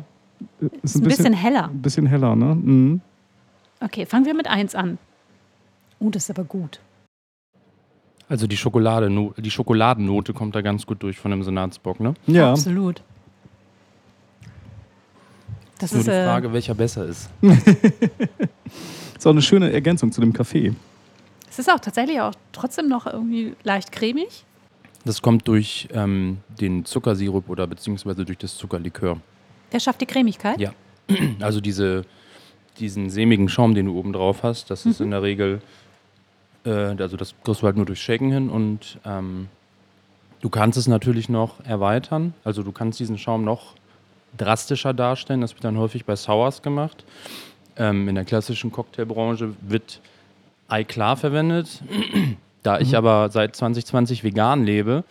[0.84, 1.65] ist ein bisschen heller.
[1.69, 2.56] ein bisschen heller, ne?
[2.56, 3.02] Mhm.
[3.81, 4.99] Okay, fangen wir mit eins an.
[5.99, 6.80] Oh, das ist aber gut.
[8.30, 12.14] Also die Schokolade, die Schokoladennote kommt da ganz gut durch von dem Senatsbock, ne?
[12.27, 12.52] Ja.
[12.52, 13.02] Absolut.
[15.80, 17.30] Das Nur ist die äh, Frage, welcher besser ist.
[19.18, 20.74] Ist auch eine schöne Ergänzung zu dem Kaffee.
[21.50, 24.46] es ist auch tatsächlich auch trotzdem noch irgendwie leicht cremig.
[25.04, 29.18] Das kommt durch ähm, den Zuckersirup oder beziehungsweise durch das Zuckerlikör.
[29.74, 30.60] Der schafft die Cremigkeit.
[30.60, 30.72] Ja.
[31.42, 32.06] Also diese,
[32.80, 35.62] diesen sämigen Schaum, den du oben drauf hast, das ist in der Regel,
[36.66, 39.48] äh, also das kriegst du halt nur durch Shaken hin und ähm,
[40.40, 42.34] du kannst es natürlich noch erweitern.
[42.46, 43.76] Also du kannst diesen Schaum noch
[44.38, 45.42] drastischer darstellen.
[45.42, 47.04] Das wird dann häufig bei Sours gemacht.
[47.78, 50.02] Ähm, in der klassischen Cocktailbranche wird
[50.68, 51.82] Ei klar verwendet.
[52.64, 55.04] da ich aber seit 2020 vegan lebe,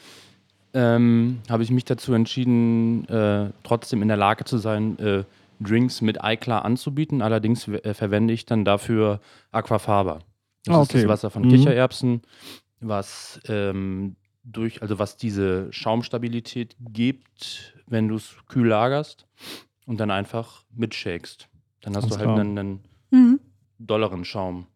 [0.75, 5.25] ähm, habe ich mich dazu entschieden, äh, trotzdem in der Lage zu sein, äh,
[5.61, 7.23] Drinks mit Eiklar anzubieten.
[7.23, 9.21] Allerdings äh, verwende ich dann dafür
[9.51, 10.21] Aquafaba.
[10.65, 11.01] Das Ah, ist okay.
[11.03, 11.49] das Wasser von Mhm.
[11.51, 12.23] Kichererbsen,
[12.81, 14.15] was ähm,
[14.51, 19.27] durch, also was diese Schaumstabilität gibt, wenn du es kühl lagerst
[19.87, 21.49] und dann einfach mitshakest.
[21.81, 22.41] Dann hast Alles du halt klar.
[22.41, 22.81] einen, einen
[23.11, 23.41] Mhm.
[23.79, 24.67] dolleren Schaum.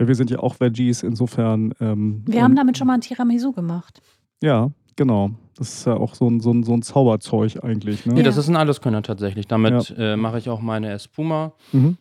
[0.00, 1.74] Ja, wir sind ja auch Veggies, insofern.
[1.80, 4.00] Ähm, Wir haben damit schon mal ein Tiramisu gemacht.
[4.42, 5.30] Ja, genau.
[5.56, 8.04] Das ist ja auch so ein, so ein, so ein Zauberzeug eigentlich.
[8.06, 8.14] Ne?
[8.14, 8.24] Nee, Ja.
[8.24, 9.46] das ist ein Alleskönner tatsächlich.
[9.46, 11.52] Damit äh, mache ich auch meine Espuma.
[11.72, 11.96] Mhm.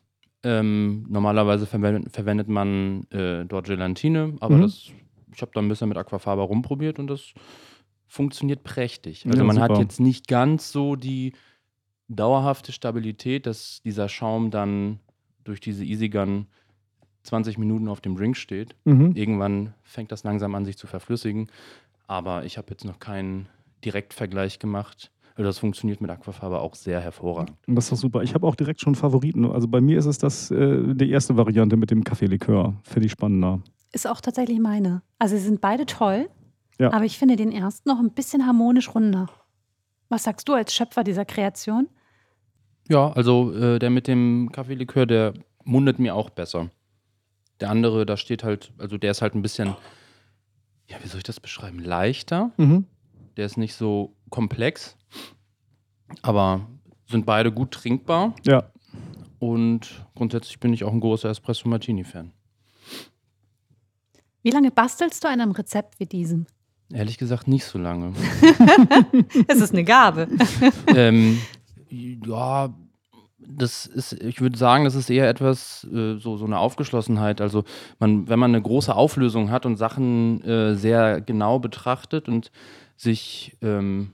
[0.45, 4.61] Ähm, normalerweise verwendet, verwendet man äh, dort Gelatine, aber Mhm.
[4.61, 4.87] das,
[5.35, 7.34] ich habe da ein bisschen mit Aquafaba rumprobiert und das
[8.07, 9.26] funktioniert prächtig.
[9.26, 9.81] Also Ja, man hat super.
[9.81, 11.34] jetzt nicht ganz so die
[12.07, 14.99] dauerhafte Stabilität, dass dieser Schaum dann
[15.43, 16.47] durch diese Easy Gun
[17.23, 18.76] 20 Minuten auf dem Drink steht.
[18.84, 19.14] Mhm.
[19.15, 21.47] Irgendwann fängt das langsam an, sich zu verflüssigen.
[22.05, 23.47] Aber ich habe jetzt noch keinen
[23.84, 25.11] Direktvergleich gemacht.
[25.35, 27.57] Also das funktioniert mit Aquafaba auch sehr hervorragend.
[27.65, 28.22] Das ist doch super.
[28.22, 29.49] Ich habe auch direkt schon Favoriten.
[29.49, 32.76] Also bei mir ist es das, äh, die erste Variante mit dem Kaffeelikör.
[32.84, 33.61] Finde ich spannender.
[33.94, 35.02] Ist auch tatsächlich meine.
[35.20, 36.30] Also sie sind beide toll,
[36.80, 36.91] Ja.
[36.91, 39.30] aber ich finde den ersten noch ein bisschen harmonisch runder.
[40.10, 41.88] Was sagst du als Schöpfer dieser Kreation?
[42.90, 45.34] Ja, also äh, der mit dem Kaffeelikör, der
[45.64, 46.70] mundet mir auch besser.
[47.61, 49.76] Der andere, da steht halt, also der ist halt ein bisschen,
[50.90, 51.80] ja, wie soll ich das beschreiben?
[51.80, 52.52] Leichter.
[52.57, 52.86] Mhm.
[53.38, 54.98] Der ist nicht so komplex,
[56.22, 56.68] aber
[57.07, 58.36] sind beide gut trinkbar.
[58.45, 58.72] Ja.
[59.40, 62.32] Und grundsätzlich bin ich auch ein großer Espresso Martini-Fan.
[64.44, 66.45] Wie lange bastelst du an einem Rezept wie diesem?
[66.91, 68.14] Ehrlich gesagt, nicht so lange.
[69.48, 70.28] Es ist eine Gabe.
[70.88, 71.40] ähm,
[71.90, 72.74] ja,
[73.40, 77.41] das ist, ich würde sagen, das ist eher etwas, äh, so, so eine Aufgeschlossenheit.
[77.41, 77.64] Also,
[77.99, 82.52] man, wenn man eine große Auflösung hat und Sachen äh, sehr genau betrachtet und
[82.95, 84.11] sich ähm,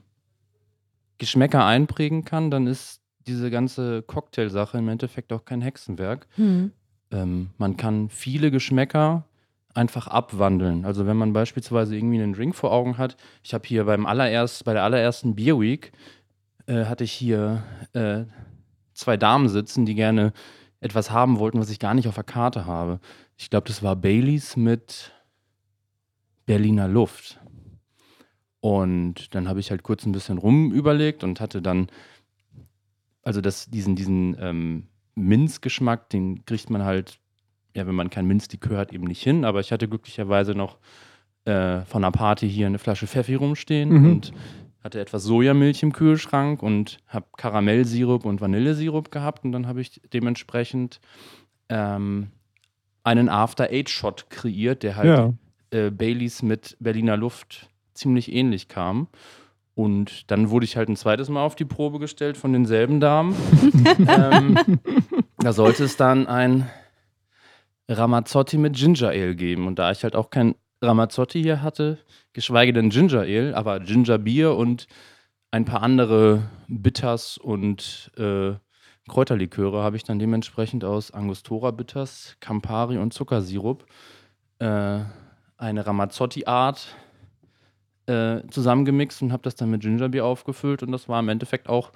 [1.18, 6.26] Geschmäcker einprägen kann, dann ist diese ganze Cocktailsache im Endeffekt auch kein Hexenwerk.
[6.36, 6.72] Hm.
[7.10, 9.24] Ähm, man kann viele Geschmäcker
[9.74, 10.84] einfach abwandeln.
[10.84, 14.64] Also wenn man beispielsweise irgendwie einen Drink vor Augen hat, ich habe hier beim allererst,
[14.64, 15.92] bei der allerersten Beer Week
[16.66, 18.24] äh, hatte ich hier äh,
[18.94, 20.32] zwei Damen sitzen, die gerne
[20.80, 23.00] etwas haben wollten, was ich gar nicht auf der Karte habe.
[23.36, 25.12] Ich glaube, das war Baileys mit
[26.46, 27.38] Berliner Luft.
[28.60, 31.86] Und dann habe ich halt kurz ein bisschen rumüberlegt und hatte dann,
[33.22, 37.19] also das, diesen, diesen ähm, Minzgeschmack, den kriegt man halt,
[37.74, 39.44] ja, wenn man kein Minzlikör hat, eben nicht hin.
[39.44, 40.78] Aber ich hatte glücklicherweise noch
[41.44, 44.10] äh, von einer Party hier eine Flasche Pfeffi rumstehen Mhm.
[44.10, 44.32] und
[44.82, 49.44] hatte etwas Sojamilch im Kühlschrank und habe Karamellsirup und Vanillesirup gehabt.
[49.44, 51.00] Und dann habe ich dementsprechend
[51.68, 52.28] ähm,
[53.04, 55.78] einen After-Eight-Shot kreiert, der halt Ja.
[55.78, 59.08] äh, Baileys mit Berliner Luft ziemlich ähnlich kam.
[59.74, 63.34] Und dann wurde ich halt ein zweites Mal auf die Probe gestellt von denselben Damen.
[64.08, 64.58] ähm,
[65.38, 66.68] da sollte es dann ein
[67.90, 69.66] Ramazzotti mit Ginger Ale geben.
[69.66, 71.98] Und da ich halt auch kein Ramazzotti hier hatte,
[72.32, 74.86] geschweige denn Ginger Ale, aber Ginger Bier und
[75.50, 78.52] ein paar andere Bitters und äh,
[79.08, 83.84] Kräuterliköre habe ich dann dementsprechend aus Angostura Bitters, Campari und Zuckersirup
[84.60, 85.00] äh,
[85.56, 86.94] eine Ramazzotti-Art
[88.06, 91.90] äh, zusammengemixt und habe das dann mit Gingerbier aufgefüllt und das war im Endeffekt auch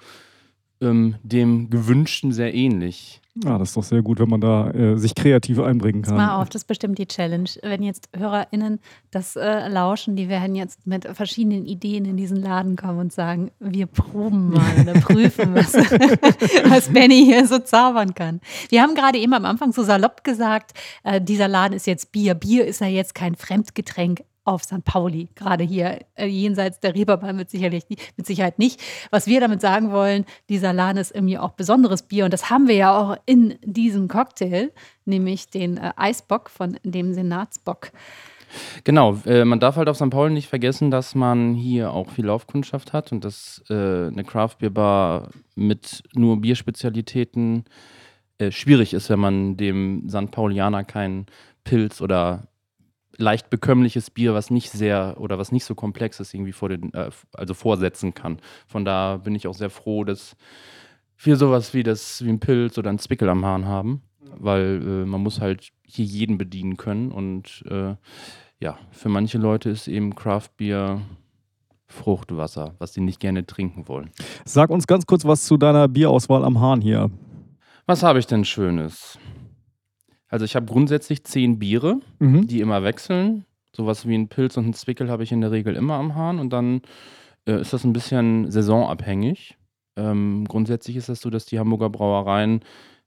[0.81, 3.21] ähm, dem Gewünschten sehr ähnlich.
[3.43, 6.17] Ja, das ist doch sehr gut, wenn man da äh, sich kreativ einbringen Pass kann.
[6.17, 7.49] mal auf, das ist bestimmt die Challenge.
[7.63, 8.79] Wenn jetzt HörerInnen
[9.11, 13.51] das äh, lauschen, die werden jetzt mit verschiedenen Ideen in diesen Laden kommen und sagen,
[13.59, 15.73] wir proben mal oder prüfen, was,
[16.69, 18.39] was Benny hier so zaubern kann.
[18.69, 20.71] Wir haben gerade eben am Anfang so salopp gesagt,
[21.03, 22.35] äh, dieser Laden ist jetzt Bier.
[22.35, 24.85] Bier ist ja jetzt kein Fremdgetränk auf St.
[24.85, 27.83] Pauli, gerade hier äh, jenseits der Reeperbahn mit, sicherlich,
[28.15, 28.81] mit Sicherheit nicht.
[29.11, 32.67] Was wir damit sagen wollen, dieser Laden ist irgendwie auch besonderes Bier und das haben
[32.67, 34.71] wir ja auch in diesem Cocktail,
[35.03, 37.91] nämlich den äh, Eisbock von dem Senatsbock.
[38.83, 40.09] Genau, äh, man darf halt auf St.
[40.11, 44.57] Pauli nicht vergessen, dass man hier auch viel Laufkundschaft hat und dass äh, eine Craft
[44.59, 47.65] Beer Bar mit nur Bierspezialitäten
[48.37, 50.31] äh, schwierig ist, wenn man dem St.
[50.31, 51.25] Paulianer keinen
[51.63, 52.47] Pilz oder
[53.17, 56.93] leicht bekömmliches Bier, was nicht sehr oder was nicht so komplex ist, irgendwie vor den,
[56.93, 58.39] äh, also vorsetzen kann.
[58.67, 60.35] Von da bin ich auch sehr froh, dass
[61.17, 65.05] wir sowas wie das wie ein Pilz oder ein Zwickel am Hahn haben, weil äh,
[65.05, 67.95] man muss halt hier jeden bedienen können und äh,
[68.59, 71.01] ja, für manche Leute ist eben Craft Beer
[71.87, 74.09] Fruchtwasser, was sie nicht gerne trinken wollen.
[74.43, 77.11] Sag uns ganz kurz was zu deiner Bierauswahl am Hahn hier.
[77.85, 79.19] Was habe ich denn Schönes?
[80.35, 82.45] Also ich habe grundsätzlich zehn Biere, Mhm.
[82.45, 83.45] die immer wechseln.
[83.73, 86.39] Sowas wie ein Pilz und ein Zwickel habe ich in der Regel immer am Hahn
[86.39, 86.81] und dann
[87.47, 89.55] äh, ist das ein bisschen saisonabhängig.
[89.95, 92.65] Ähm, grundsätzlich ist das so, dass die Hamburger Brauereien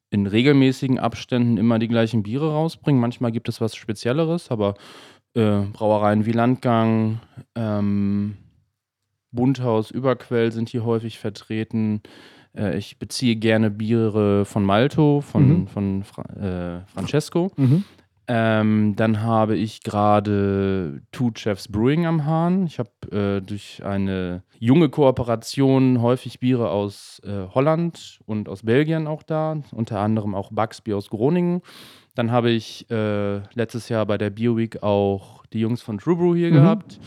[0.08, 2.98] in regelmäßigen Abständen immer die gleichen Biere rausbringen.
[2.98, 4.72] Manchmal gibt es was Spezielleres, aber
[5.34, 7.20] äh, Brauereien wie Landgang,
[7.54, 8.38] ähm,
[9.32, 12.00] Bunthaus, Überquell sind hier häufig vertreten.
[12.56, 15.66] Äh, ich beziehe gerne Biere von Malto, von, Mhm.
[15.68, 17.50] von Fra äh, Francesco.
[17.56, 17.84] Mhm.
[18.30, 22.66] Ähm, dann habe ich gerade Two Chefs Brewing am Hahn.
[22.66, 29.06] Ich habe äh, durch eine junge Kooperation häufig Biere aus äh, Holland und aus Belgien
[29.06, 31.62] auch da, unter anderem auch Bugs Bier aus Groningen.
[32.16, 36.16] Dann habe ich äh, letztes Jahr bei der Beer Week auch die Jungs von True
[36.16, 36.54] Brew hier Mhm.
[36.54, 37.00] gehabt.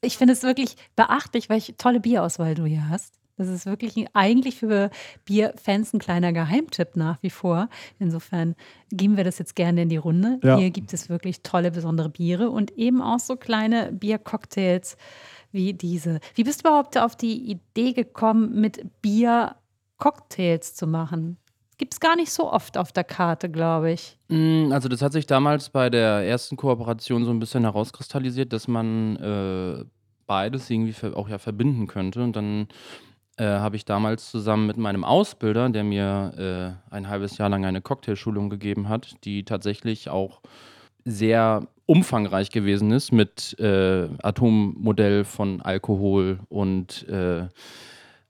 [0.00, 3.14] Ich finde es wirklich beachtlich, welche tolle Bierauswahl du hier hast.
[3.38, 4.90] Das ist wirklich eigentlich für
[5.24, 7.68] Bierfans ein kleiner Geheimtipp nach wie vor.
[7.98, 8.54] Insofern
[8.90, 10.40] geben wir das jetzt gerne in die Runde.
[10.42, 10.58] Ja.
[10.58, 14.96] Hier gibt es wirklich tolle, besondere Biere und eben auch so kleine Biercocktails
[15.52, 16.20] wie diese.
[16.34, 19.56] Wie bist du überhaupt auf die Idee gekommen, mit Bier
[19.98, 21.38] Cocktails zu machen?
[21.78, 24.18] Gibt es gar nicht so oft auf der Karte, glaube ich.
[24.28, 28.66] Mm, Also das hat sich damals bei der ersten Kooperation so ein bisschen herauskristallisiert, dass
[28.66, 29.84] man äh,
[30.26, 32.22] beides irgendwie auch ja verbinden könnte.
[32.22, 32.66] Und dann
[33.38, 37.64] äh, habe ich damals zusammen mit meinem Ausbilder, der mir äh, ein halbes Jahr lang
[37.64, 40.40] eine Cocktailschulung gegeben hat, die tatsächlich auch
[41.04, 47.48] sehr umfangreich gewesen ist mit äh, Atommodell von Alkohol und äh,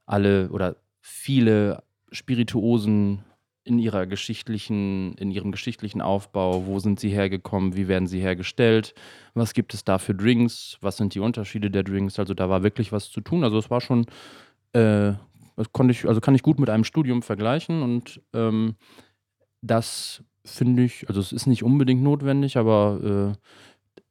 [0.06, 1.82] alle oder viele
[2.12, 3.24] Spirituosen
[3.64, 8.94] in ihrer geschichtlichen, in ihrem geschichtlichen Aufbau, wo sind sie hergekommen, wie werden sie hergestellt,
[9.34, 12.62] was gibt es da für Drinks, was sind die Unterschiede der Drinks, also da war
[12.62, 13.44] wirklich was zu tun.
[13.44, 14.06] Also es war schon,
[14.72, 15.14] äh,
[15.56, 18.76] das konnte ich, also kann ich gut mit einem Studium vergleichen und ähm,
[19.60, 23.50] das finde ich, also es ist nicht unbedingt notwendig, aber äh,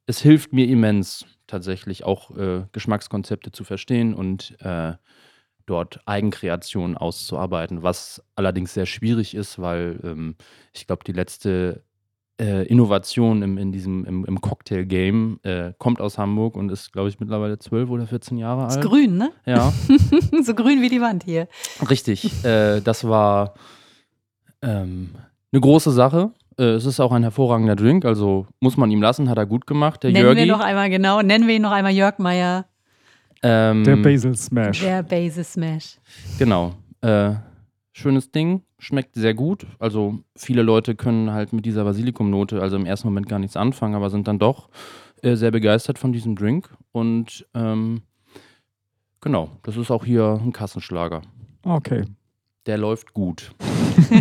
[0.05, 4.93] es hilft mir immens tatsächlich auch äh, Geschmackskonzepte zu verstehen und äh,
[5.65, 10.35] dort Eigenkreationen auszuarbeiten, was allerdings sehr schwierig ist, weil ähm,
[10.73, 11.83] ich glaube, die letzte
[12.39, 17.09] äh, Innovation im, in diesem, im, im Cocktail-Game äh, kommt aus Hamburg und ist, glaube
[17.09, 18.85] ich, mittlerweile 12 oder 14 Jahre Ist alt.
[18.85, 19.31] grün, ne?
[19.45, 19.73] Ja,
[20.43, 21.47] so grün wie die Wand hier.
[21.89, 22.43] richtig.
[22.45, 23.55] äh, das war
[24.61, 25.09] ähm,
[25.51, 26.31] eine große Sache.
[26.59, 29.65] Äh, es ist auch ein hervorragender Drink, also muss man ihm lassen, hat er gut
[29.67, 30.03] gemacht.
[30.03, 30.39] Der Nennen Jörgi.
[30.41, 32.65] wir noch einmal genau, nennen wir ihn noch einmal Jörg Meier,
[33.43, 34.81] ähm, Der Basil Smash.
[34.81, 35.97] der Basis Smash.
[36.39, 36.73] Genau.
[37.01, 37.33] Äh,
[37.97, 39.65] schönes Ding, schmeckt sehr gut.
[39.79, 43.95] Also viele Leute können halt mit dieser Basilikumnote, also im ersten Moment gar nichts anfangen,
[43.95, 44.69] aber sind dann doch
[45.23, 46.69] äh, sehr begeistert von diesem Drink.
[46.91, 48.03] Und ähm,
[49.19, 51.23] genau, das ist auch hier ein Kassenschlager.
[51.63, 52.05] Okay.
[52.67, 53.51] Der läuft gut.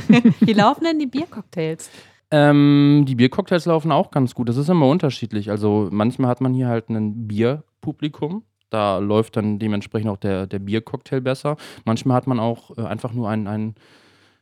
[0.41, 1.91] Wie laufen denn die Biercocktails?
[2.31, 4.49] Ähm, die Biercocktails laufen auch ganz gut.
[4.49, 5.51] Das ist immer unterschiedlich.
[5.51, 8.43] Also manchmal hat man hier halt ein Bierpublikum.
[8.71, 11.57] Da läuft dann dementsprechend auch der, der Biercocktail besser.
[11.85, 13.75] Manchmal hat man auch äh, einfach nur einen, einen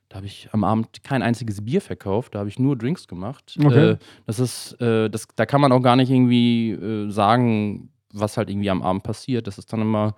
[0.09, 3.59] da habe ich am Abend kein einziges Bier verkauft, da habe ich nur Drinks gemacht.
[3.63, 3.91] Okay.
[3.91, 3.97] Äh,
[4.27, 8.49] das ist, äh, das, da kann man auch gar nicht irgendwie äh, sagen, was halt
[8.49, 9.47] irgendwie am Abend passiert.
[9.47, 10.15] Das ist dann immer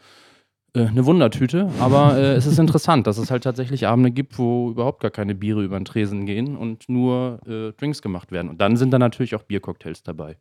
[0.85, 5.01] eine Wundertüte, aber äh, es ist interessant, dass es halt tatsächlich Abende gibt, wo überhaupt
[5.01, 8.51] gar keine Biere über den Tresen gehen und nur äh, Drinks gemacht werden.
[8.51, 10.37] Und dann sind da natürlich auch Biercocktails dabei.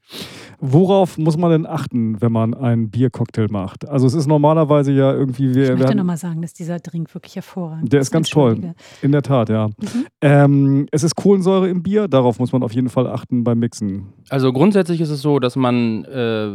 [0.59, 3.87] Worauf muss man denn achten, wenn man einen Biercocktail macht?
[3.87, 5.53] Also es ist normalerweise ja irgendwie...
[5.53, 8.73] Wir, Ich möchte nochmal sagen, dass dieser Drink wirklich hervorragend Der ist ganz toll.
[9.01, 9.67] In der Tat, ja.
[9.67, 10.05] Mhm.
[10.21, 14.13] Ähm, es ist Kohlensäure im Bier, darauf muss man auf jeden Fall achten beim Mixen.
[14.29, 16.49] Also grundsätzlich ist es so, dass man äh,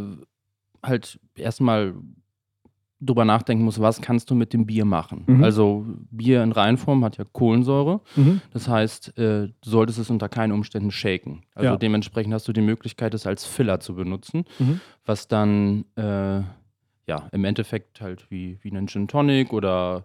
[0.82, 1.94] halt erstmal
[3.00, 5.24] drüber nachdenken muss, was kannst du mit dem Bier machen.
[5.26, 5.42] Mhm.
[5.44, 8.00] Also Bier in Reinform hat ja Kohlensäure.
[8.16, 8.40] Mhm.
[8.52, 11.42] Das heißt, äh, du solltest es unter keinen Umständen shaken.
[11.54, 11.76] Also Ja.
[11.76, 14.80] dementsprechend hast du die Möglichkeit, es als Filler zu benutzen, Mhm.
[15.06, 16.42] was dann äh,
[17.06, 20.04] ja im Endeffekt halt wie, wie ein Gin Tonic oder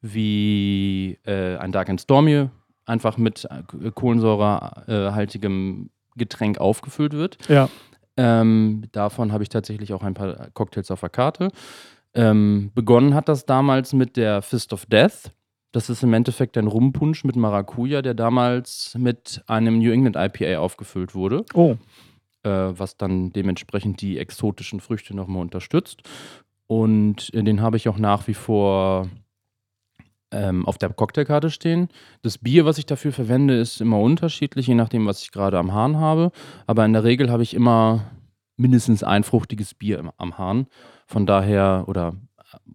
[0.00, 2.48] wie äh, ein Dark and Stormy
[2.86, 7.36] einfach mit äh, kohlensäurehaltigem Getränk aufgefüllt wird.
[7.48, 7.68] Ja.
[8.16, 11.48] Ähm, davon habe ich tatsächlich auch ein paar Cocktails auf der Karte.
[12.14, 15.32] Ähm, begonnen hat das damals mit der Fist of Death.
[15.72, 20.58] Das ist im Endeffekt ein Rumpunsch mit Maracuja, der damals mit einem New England IPA
[20.58, 21.76] aufgefüllt wurde, Oh,
[22.44, 26.02] äh, was dann dementsprechend die exotischen Früchte nochmal unterstützt.
[26.68, 29.08] Und den habe ich auch nach wie vor
[30.30, 31.88] ähm, auf der Cocktailkarte stehen.
[32.22, 35.72] Das Bier, was ich dafür verwende, ist immer unterschiedlich, je nachdem, was ich gerade am
[35.72, 36.30] Hahn habe.
[36.66, 38.10] Aber in der Regel habe ich immer
[38.56, 40.66] mindestens ein fruchtiges Bier im, am Hahn.
[41.06, 42.14] Von daher, oder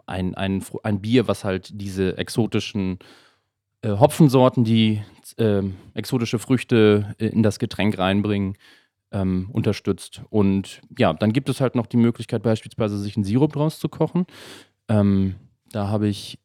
[0.06, 2.99] ein, ein, ein Bier, was halt diese exotischen
[3.81, 5.01] äh, Hopfensorten, die
[5.38, 8.57] ähm, exotische Früchte äh, in das Getränk reinbringen,
[9.11, 10.22] ähm, unterstützt.
[10.30, 13.89] Und ja, dann gibt es halt noch die Möglichkeit, beispielsweise sich einen Sirup draus zu
[13.89, 14.26] kochen.
[14.88, 15.35] Ähm,
[15.72, 16.39] da habe ich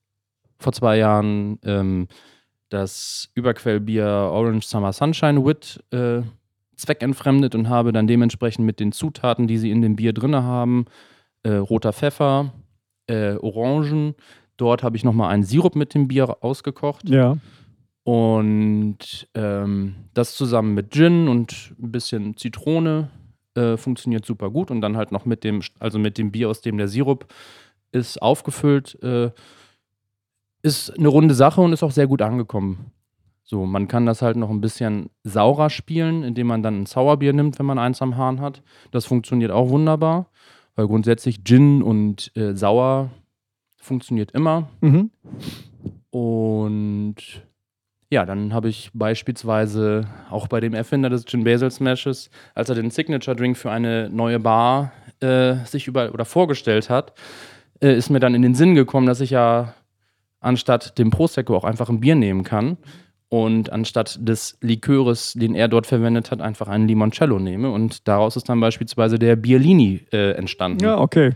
[0.59, 2.09] vor zwei Jahren ähm,
[2.69, 6.23] das Überquellbier Orange Summer Sunshine Wit äh,
[6.77, 10.87] zweckentfremdet und habe dann dementsprechend mit den Zutaten, die sie in dem Bier drin haben,
[11.43, 12.53] äh, roter Pfeffer,
[13.07, 14.15] äh, Orangen.
[14.57, 17.09] Dort habe ich nochmal einen Sirup mit dem Bier ausgekocht.
[17.09, 17.37] ja.
[18.05, 23.09] Und ähm, das zusammen mit Gin und ein bisschen Zitrone
[23.55, 24.71] äh, funktioniert super gut.
[24.71, 27.27] Und dann halt noch mit dem, also mit dem Bier, aus dem der Sirup
[27.93, 29.03] ist, aufgefüllt.
[29.03, 29.31] Äh,
[30.63, 32.91] ist eine runde Sache und ist auch sehr gut angekommen.
[33.47, 37.35] So, man kann das halt noch ein bisschen saurer spielen, indem man dann ein Sauerbier
[37.35, 38.63] nimmt, wenn man eins am Hahn hat.
[38.91, 40.31] Das funktioniert auch wunderbar,
[40.77, 43.11] weil grundsätzlich Gin und äh, Sauer
[43.77, 44.71] funktioniert immer.
[44.81, 45.11] Mhm.
[46.09, 47.17] Und
[48.11, 52.77] ja, dann habe ich beispielsweise auch bei dem Erfinder des Gin Basil Smashes, als er
[52.77, 57.13] den Signature Drink für eine neue Bar äh, sich über oder vorgestellt hat,
[57.83, 59.75] äh, ist mir dann in den Sinn gekommen, dass ich ja
[60.41, 62.79] anstatt dem Prosecco auch einfach ein Bier nehmen kann
[63.35, 68.37] und anstatt des Liköres, den er dort verwendet hat, einfach einen Limoncello nehme und daraus
[68.37, 70.85] ist dann beispielsweise der Bierlini äh, entstanden.
[70.85, 71.33] Ja, okay.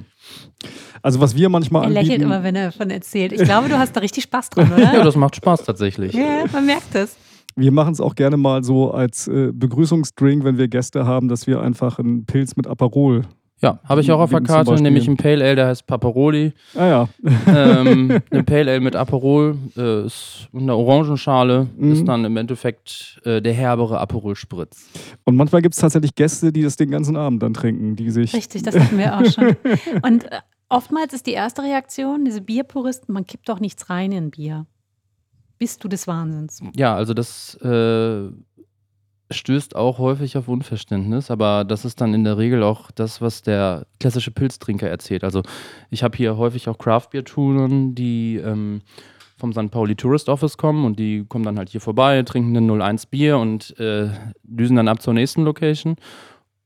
[1.02, 3.32] Also was wir manchmal Er lächelt immer, wenn er davon erzählt.
[3.32, 4.92] Ich glaube, du hast da richtig Spaß dran, oder?
[4.94, 6.12] Ja, das macht Spaß tatsächlich.
[6.12, 7.16] Ja, man merkt es.
[7.56, 11.48] wir machen es auch gerne mal so als äh, Begrüßungsdrink, wenn wir Gäste haben, dass
[11.48, 13.22] wir einfach einen Pilz mit Aperol.
[13.60, 16.52] Ja, habe ich auch auf der Karte, nämlich ein Pale Ale, der heißt Paparoli.
[16.76, 17.08] Ah ja.
[17.46, 21.92] ähm, eine Pale Ale mit Aperol äh, ist eine Orangenschale, Mhm.
[21.92, 24.88] ist dann im Endeffekt äh, der herbere Aperol Spritz.
[25.24, 28.32] Und manchmal gibt es tatsächlich Gäste, die das den ganzen Abend dann trinken, die sich.
[28.32, 29.56] Richtig, das hatten wir auch schon.
[30.02, 34.30] Und äh, oftmals ist die erste Reaktion, diese Bierpuristen, man kippt doch nichts rein in
[34.30, 34.66] Bier.
[35.58, 36.60] Bist du des Wahnsinns?
[36.76, 38.28] Ja, also das äh,
[39.30, 43.42] stößt auch häufig auf Unverständnis, aber das ist dann in der Regel auch das, was
[43.42, 45.24] der klassische Pilztrinker erzählt.
[45.24, 45.42] Also
[45.90, 48.80] ich habe hier häufig auch Craft-Bier-Touren, die ähm,
[49.36, 49.70] vom St.
[49.70, 53.38] Pauli Tourist Office kommen und die kommen dann halt hier vorbei, trinken ein 01 Bier
[53.38, 54.08] und äh,
[54.42, 55.96] düsen dann ab zur nächsten Location.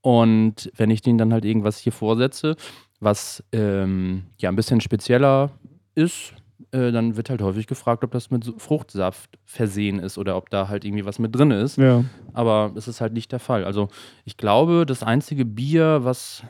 [0.01, 2.57] Und wenn ich denen dann halt irgendwas hier vorsetze,
[3.01, 5.51] was ähm, ja ein bisschen spezieller
[5.95, 6.35] ist,
[6.71, 10.69] äh, dann wird halt häufig gefragt, ob das mit Fruchtsaft versehen ist oder ob da
[10.69, 11.77] halt irgendwie was mit drin ist.
[11.79, 12.05] Ja.
[12.33, 13.65] Aber das ist halt nicht der Fall.
[13.65, 13.89] Also
[14.25, 16.43] ich glaube, das einzige Bier, was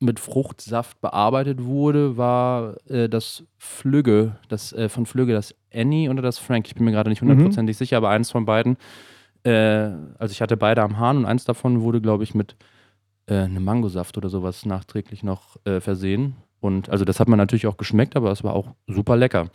[0.00, 6.22] mit Fruchtsaft bearbeitet wurde, war äh, das Flügge, das äh, von Flügge, das Annie oder
[6.22, 6.66] das Frank.
[6.66, 8.76] Ich bin mir gerade nicht hundertprozentig sicher, aber eins von beiden.
[9.44, 12.56] Äh, also ich hatte beide am Hahn und eins davon wurde, glaube ich, mit
[13.26, 16.36] äh, einem Mangosaft oder sowas nachträglich noch versehen.
[16.64, 19.50] Und also das hat man natürlich auch geschmeckt, aber es war auch super lecker.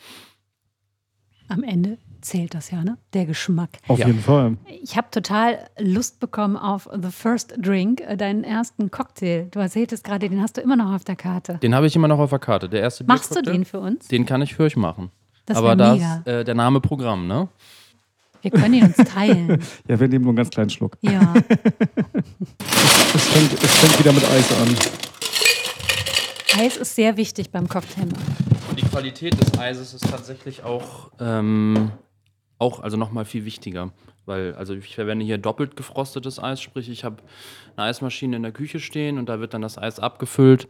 [1.48, 2.99] Am Ende zählt das ja, ne?
[3.14, 3.72] Der Geschmack.
[3.88, 4.06] Auf Ja.
[4.06, 4.57] jeden Fall.
[4.84, 9.48] Ich habe total Lust bekommen auf The First Drink, äh, deinen ersten Cocktail.
[9.49, 11.56] Du erzähltest gerade, den hast du immer noch auf der Karte.
[11.64, 12.69] Den habe ich immer noch auf der Karte.
[12.69, 14.07] Der erste Machst du den für uns?
[14.10, 15.10] Den kann ich für euch machen.
[15.48, 16.15] Das aber das mega.
[16.18, 17.48] ist äh, der Name Programm, ne?
[18.44, 19.60] Wir können ihn uns teilen.
[19.88, 20.95] Ja, wir nehmen nur einen ganz kleinen Schluck.
[21.02, 21.34] Ja.
[23.15, 25.09] Es fängt, es fängt wieder mit Eis an.
[26.60, 28.07] Eis ist sehr wichtig beim Cocktail.
[28.07, 28.76] machen.
[28.76, 31.94] die Qualität des Eises ist tatsächlich auch, ähm,
[32.57, 33.94] auch also nochmal viel wichtiger.
[34.26, 37.23] Weil, also ich verwende hier doppelt gefrostetes Eis, sprich ich habe
[37.77, 40.68] eine Eismaschine in der Küche stehen und da wird dann das Eis abgefüllt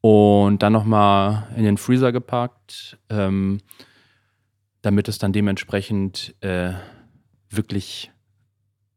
[0.00, 3.58] und dann nochmal in den Freezer gepackt, ähm,
[4.82, 6.72] damit es dann dementsprechend äh,
[7.50, 8.10] wirklich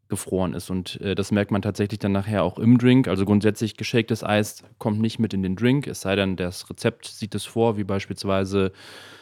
[0.09, 0.69] gefroren ist.
[0.69, 3.07] Und äh, das merkt man tatsächlich dann nachher auch im Drink.
[3.07, 7.05] Also grundsätzlich geshakedes Eis kommt nicht mit in den Drink, es sei denn, das Rezept
[7.05, 8.71] sieht es vor, wie beispielsweise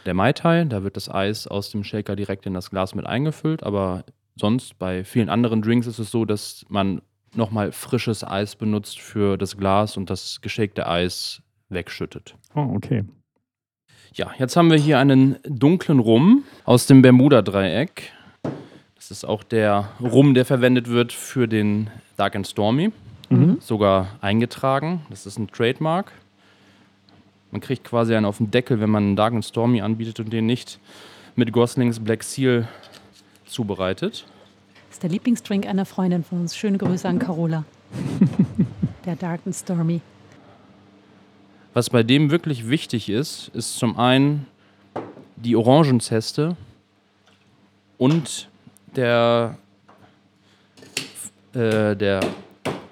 [0.06, 0.66] der Mai Tai.
[0.66, 3.64] Da wird das Eis aus dem Shaker direkt in das Glas mit eingefüllt.
[3.64, 4.06] Aber
[4.36, 7.02] sonst bei vielen anderen Drinks ist es so, dass man
[7.34, 12.36] nochmal frisches Eis benutzt für das Glas und das geshakte Eis wegschüttet.
[12.56, 13.04] Oh, okay.
[14.14, 18.14] Ja, jetzt haben wir hier einen dunklen Rum aus dem Bermuda-Dreieck.
[19.08, 22.92] Das ist auch der Rum, der verwendet wird für den Dark and Stormy.
[23.30, 23.58] Mhm.
[23.60, 25.06] Sogar eingetragen.
[25.12, 26.12] Das ist ein Trademark.
[27.52, 30.34] Man kriegt quasi einen auf den Deckel, wenn man einen Dark and Stormy anbietet und
[30.34, 30.80] den nicht
[31.36, 32.68] mit Goslings Black Seal
[33.46, 34.26] zubereitet.
[34.88, 36.58] Das ist der Lieblingsdrink einer Freundin von uns.
[36.58, 37.64] Schöne Grüße an Carola.
[39.06, 40.02] der Dark and Stormy.
[41.76, 44.48] Was bei dem wirklich wichtig ist, ist zum einen
[45.36, 46.58] die Orangenzeste
[48.00, 48.50] und
[48.96, 49.58] der,
[51.54, 52.22] äh, der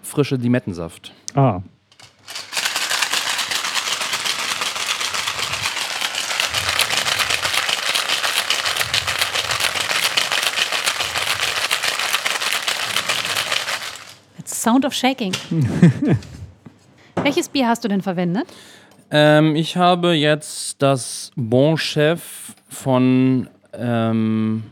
[0.02, 1.14] frische Limettensaft.
[1.36, 1.62] Ah.
[14.38, 15.34] It's Sound of Shaking.
[17.16, 18.48] Welches Bier hast du denn verwendet?
[19.10, 24.64] Ähm, ich habe jetzt das Bon Chef von ähm,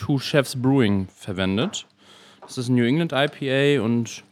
[0.00, 1.86] Two Chefs Brewing verwendet.
[2.40, 4.24] Das ist ein New England IPA und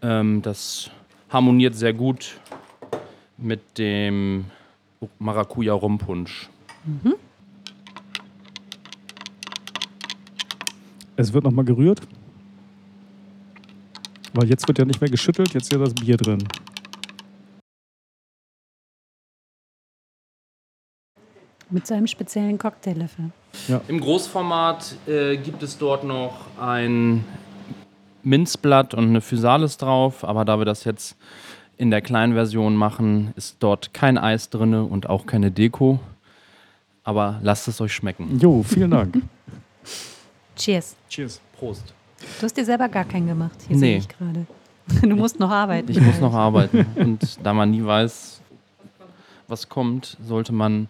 [0.00, 0.90] ähm, das
[1.28, 2.40] harmoniert sehr gut
[3.36, 4.46] mit dem
[5.18, 6.48] Maracuja Rumpunsch.
[11.16, 12.00] Es wird nochmal gerührt.
[14.32, 16.42] Weil jetzt wird ja nicht mehr geschüttelt, jetzt ist ja das Bier drin.
[21.72, 23.30] Mit seinem speziellen Cocktaillöffel.
[23.88, 27.24] Im Großformat äh, gibt es dort noch ein
[28.22, 31.16] Minzblatt und eine Physalis drauf, aber da wir das jetzt
[31.78, 35.98] in der kleinen Version machen, ist dort kein Eis drin und auch keine Deko.
[37.04, 38.38] Aber lasst es euch schmecken.
[38.38, 39.16] Jo, vielen Dank.
[40.56, 40.94] Cheers.
[41.08, 41.40] Cheers.
[41.58, 41.92] Prost.
[42.38, 43.58] Du hast dir selber gar keinen gemacht.
[43.66, 43.80] Hier Nee.
[43.80, 44.46] sehe ich gerade.
[45.00, 45.90] Du musst noch arbeiten.
[45.90, 46.84] Ich muss noch arbeiten.
[46.96, 48.40] Und da man nie weiß,
[49.48, 50.88] was kommt, sollte man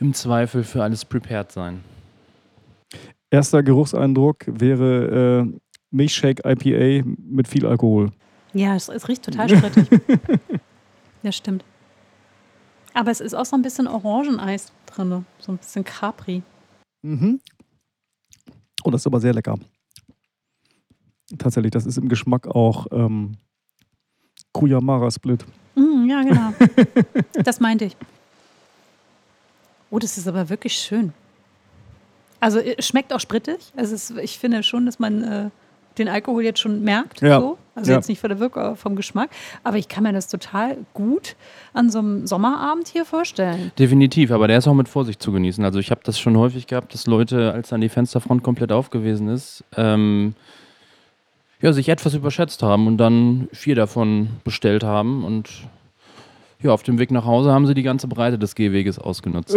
[0.00, 1.82] im Zweifel für alles prepared sein.
[3.30, 5.58] Erster Geruchseindruck wäre äh,
[5.90, 8.10] Milchshake IPA mit viel Alkohol.
[8.54, 9.88] Ja, es, es riecht total strittig.
[11.22, 11.64] ja, stimmt.
[12.94, 15.24] Aber es ist auch so ein bisschen Orangeneis drin.
[15.38, 16.42] So ein bisschen Capri.
[17.02, 17.40] Mhm.
[18.84, 19.58] Oh, das ist aber sehr lecker.
[21.36, 23.36] Tatsächlich, das ist im Geschmack auch ähm,
[24.52, 25.44] Kuyamara Split.
[25.74, 26.54] Mm, ja, genau.
[27.44, 27.96] das meinte ich.
[29.90, 31.12] Oh, das ist aber wirklich schön.
[32.40, 33.58] Also es schmeckt auch sprittig.
[33.76, 35.50] Also es, ich finde schon, dass man äh,
[35.98, 37.20] den Alkohol jetzt schon merkt.
[37.20, 37.40] Ja.
[37.40, 37.58] So.
[37.74, 37.96] Also Ja.
[37.96, 39.30] jetzt nicht von der Wirkung, vom Geschmack.
[39.64, 41.36] Aber ich kann mir das total gut
[41.72, 43.72] an so einem Sommerabend hier vorstellen.
[43.78, 45.64] Definitiv, aber der ist auch mit Vorsicht zu genießen.
[45.64, 49.28] Also ich habe das schon häufig gehabt, dass Leute, als dann die Fensterfront komplett aufgewesen
[49.28, 50.34] ist, ähm,
[51.60, 55.48] ja, sich etwas überschätzt haben und dann vier davon bestellt haben und
[56.60, 59.56] ja, auf dem Weg nach Hause haben sie die ganze Breite des Gehweges ausgenutzt.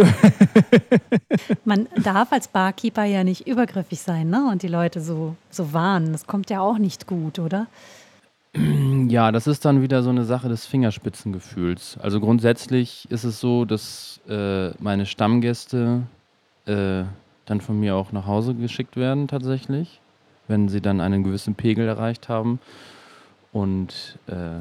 [1.64, 4.48] Man darf als Barkeeper ja nicht übergriffig sein ne?
[4.50, 6.12] und die Leute so, so warnen.
[6.12, 7.66] Das kommt ja auch nicht gut, oder?
[8.54, 11.98] Ja, das ist dann wieder so eine Sache des Fingerspitzengefühls.
[12.00, 16.02] Also grundsätzlich ist es so, dass äh, meine Stammgäste
[16.66, 17.04] äh,
[17.46, 20.00] dann von mir auch nach Hause geschickt werden tatsächlich,
[20.48, 22.60] wenn sie dann einen gewissen Pegel erreicht haben
[23.52, 24.60] und äh,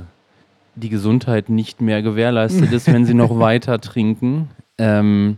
[0.75, 4.49] die Gesundheit nicht mehr gewährleistet ist, wenn sie noch weiter trinken.
[4.77, 5.37] Ähm,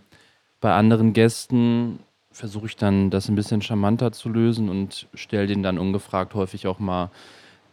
[0.61, 1.99] bei anderen Gästen
[2.31, 6.67] versuche ich dann das ein bisschen charmanter zu lösen und stelle denen dann ungefragt häufig
[6.67, 7.09] auch mal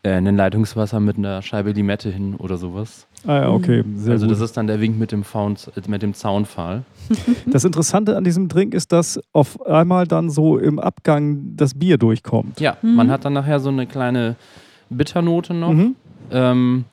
[0.02, 3.06] äh, ein Leitungswasser mit einer Scheibe Limette hin oder sowas.
[3.26, 4.32] Ah ja, okay, sehr also gut.
[4.32, 6.84] das ist dann der Wink mit dem, Faun, äh, mit dem Zaunpfahl.
[7.46, 11.98] Das Interessante an diesem Drink ist, dass auf einmal dann so im Abgang das Bier
[11.98, 12.60] durchkommt.
[12.60, 14.36] Ja, man hat dann nachher so eine kleine
[14.88, 15.72] Bitternote noch.
[15.72, 15.96] Mhm.
[16.30, 16.84] Ähm,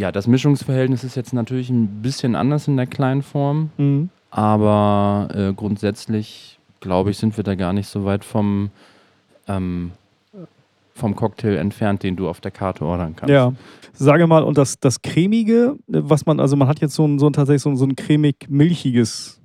[0.00, 4.08] ja, das Mischungsverhältnis ist jetzt natürlich ein bisschen anders in der kleinen Form, Mhm.
[4.30, 8.70] aber äh, grundsätzlich glaube ich, sind wir da gar nicht so weit vom,
[9.46, 9.90] ähm,
[10.94, 13.30] vom Cocktail entfernt, den du auf der Karte ordern kannst.
[13.30, 13.52] Ja.
[13.92, 17.26] Sage mal, und das, das cremige, was man, also man hat jetzt so ein, so
[17.26, 19.40] ein tatsächlich so ein, so ein cremig-milchiges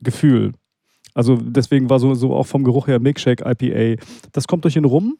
[0.00, 0.52] Gefühl.
[1.14, 4.02] Also deswegen war so, so auch vom Geruch her Milkshake IPA.
[4.32, 5.18] Das kommt durch den Rum?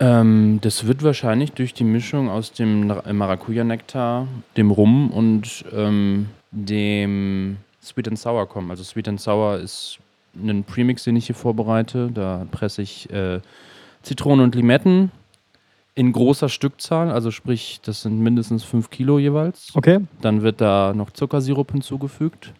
[0.00, 7.58] Ähm, das wird wahrscheinlich durch die Mischung aus dem Maracuja-Nektar, dem Rum und ähm, dem
[7.82, 8.70] Sweet and Sour kommen.
[8.70, 9.98] Also Sweet and Sour ist
[10.34, 12.10] ein Premix, den ich hier vorbereite.
[12.12, 13.40] Da presse ich äh,
[14.02, 15.10] Zitronen und Limetten
[15.94, 19.68] in großer Stückzahl, also sprich, das sind mindestens 5 Kilo jeweils.
[19.74, 20.00] Okay.
[20.22, 22.54] Dann wird da noch Zuckersirup hinzugefügt.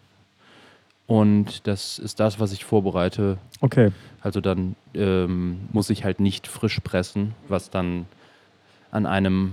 [1.11, 3.37] Und das ist das, was ich vorbereite.
[3.59, 3.91] Okay.
[4.21, 8.05] Also dann ähm, muss ich halt nicht frisch pressen, was dann
[8.91, 9.51] an einem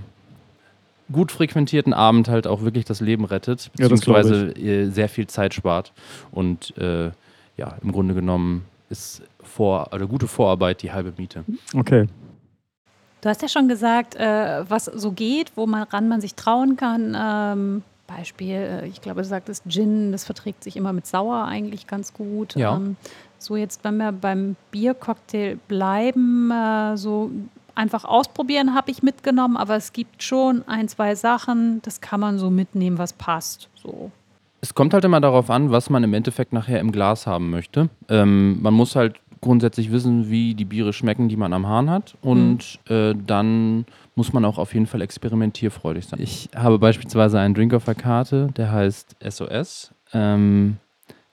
[1.11, 5.53] gut frequentierten Abend halt auch wirklich das Leben rettet, Ja, beziehungsweise äh, sehr viel Zeit
[5.53, 5.91] spart.
[6.31, 7.11] Und äh,
[7.57, 11.43] ja, im Grunde genommen ist vor, oder gute Vorarbeit die halbe Miete.
[11.75, 12.07] Okay.
[13.19, 16.77] Du hast ja schon gesagt, äh, was so geht, wo man ran man sich trauen
[16.77, 17.17] kann.
[17.19, 21.87] Ähm, Beispiel, äh, ich glaube, du sagtest Gin, das verträgt sich immer mit Sauer eigentlich
[21.87, 22.55] ganz gut.
[22.55, 22.75] Ja.
[22.75, 22.97] Ähm,
[23.37, 27.31] so jetzt, wenn wir beim Biercocktail bleiben, äh, so
[27.75, 32.37] einfach ausprobieren habe ich mitgenommen, aber es gibt schon ein, zwei Sachen, das kann man
[32.37, 33.69] so mitnehmen, was passt.
[33.75, 34.11] So.
[34.59, 37.89] Es kommt halt immer darauf an, was man im Endeffekt nachher im Glas haben möchte.
[38.09, 42.15] Ähm, man muss halt grundsätzlich wissen, wie die Biere schmecken, die man am Hahn hat.
[42.21, 43.85] Und äh, dann
[44.15, 46.19] muss man auch auf jeden Fall experimentierfreudig sein.
[46.21, 49.91] Ich habe beispielsweise einen Drink auf der Karte, der heißt SOS.
[50.13, 50.77] Ähm,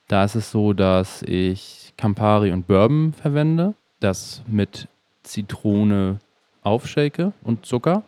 [0.07, 4.87] da ist es so, dass ich Campari und Bourbon verwende, das mit
[5.23, 6.19] Zitrone
[6.63, 8.03] aufshake und Zucker.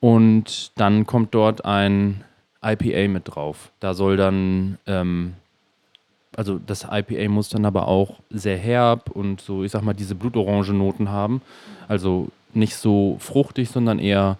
[0.00, 2.22] Und dann kommt dort ein
[2.62, 3.72] IPA mit drauf.
[3.80, 5.34] Da soll dann, ähm,
[6.36, 10.14] also das IPA muss dann aber auch sehr herb und so, ich sag mal, diese
[10.14, 11.40] Blutorange-Noten haben.
[11.88, 14.38] Also nicht so fruchtig, sondern eher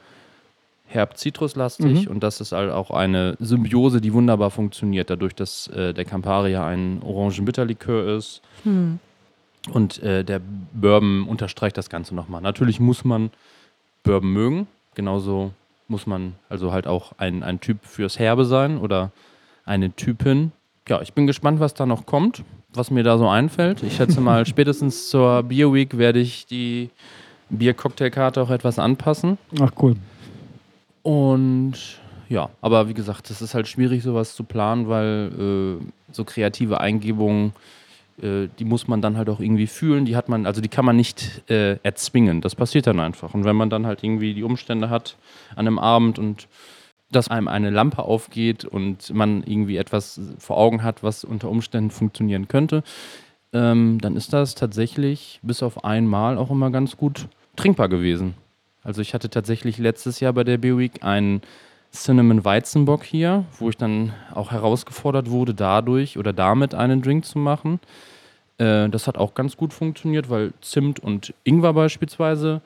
[0.87, 2.07] herb zitruslastig.
[2.07, 2.13] Mhm.
[2.13, 6.53] Und das ist halt auch eine Symbiose, die wunderbar funktioniert, dadurch, dass äh, der Campari
[6.53, 8.43] ja ein Orangenbitterlikör ist.
[8.63, 8.99] Hm.
[9.73, 10.41] Und äh, der
[10.73, 12.41] Bourbon unterstreicht das Ganze nochmal.
[12.41, 13.31] Natürlich muss man
[14.05, 14.67] Bourbon mögen.
[14.95, 15.53] Genauso
[15.89, 19.11] muss man also halt auch ein, ein Typ fürs Herbe sein oder
[19.65, 20.53] eine Typin.
[20.89, 23.83] Ja, ich bin gespannt, was da noch kommt, was mir da so einfällt.
[23.83, 26.91] Ich schätze mal, spätestens zur Beer Week werde ich die
[27.51, 29.39] Bier-Cocktailkarte auch etwas anpassen.
[29.61, 29.97] Ach cool.
[31.03, 31.75] Und
[32.29, 36.81] ja, aber wie gesagt, es ist halt schwierig, sowas zu planen, weil äh, so kreative
[36.81, 37.53] Eingebungen,
[38.21, 40.05] äh, die muss man dann halt auch irgendwie fühlen.
[40.05, 42.41] Die hat man, also die kann man nicht äh, erzwingen.
[42.41, 43.35] Das passiert dann einfach.
[43.35, 45.17] Und wenn man dann halt irgendwie die Umstände hat
[45.55, 46.49] an einem Abend und
[47.17, 51.91] dass einem eine Lampe aufgeht und man irgendwie etwas vor Augen hat, was unter Umständen
[51.91, 52.83] funktionieren könnte,
[53.53, 58.35] ähm, dann ist das tatsächlich bis auf einmal auch immer ganz gut trinkbar gewesen.
[58.83, 61.41] Also ich hatte tatsächlich letztes Jahr bei der Beer Week einen
[61.93, 67.39] Cinnamon Weizenbock hier, wo ich dann auch herausgefordert wurde, dadurch oder damit einen Drink zu
[67.39, 67.81] machen.
[68.59, 72.61] Äh, das hat auch ganz gut funktioniert, weil Zimt und Ingwer beispielsweise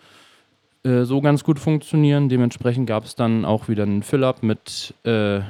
[0.85, 2.29] äh, so ganz gut funktionieren.
[2.29, 5.41] Dementsprechend gab es dann auch wieder einen Fill-Up mit äh,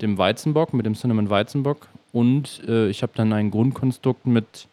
[0.00, 1.88] dem Weizenbock, mit dem Cinnamon Weizenbock.
[2.12, 4.66] Und äh, ich habe dann ein Grundkonstrukt mit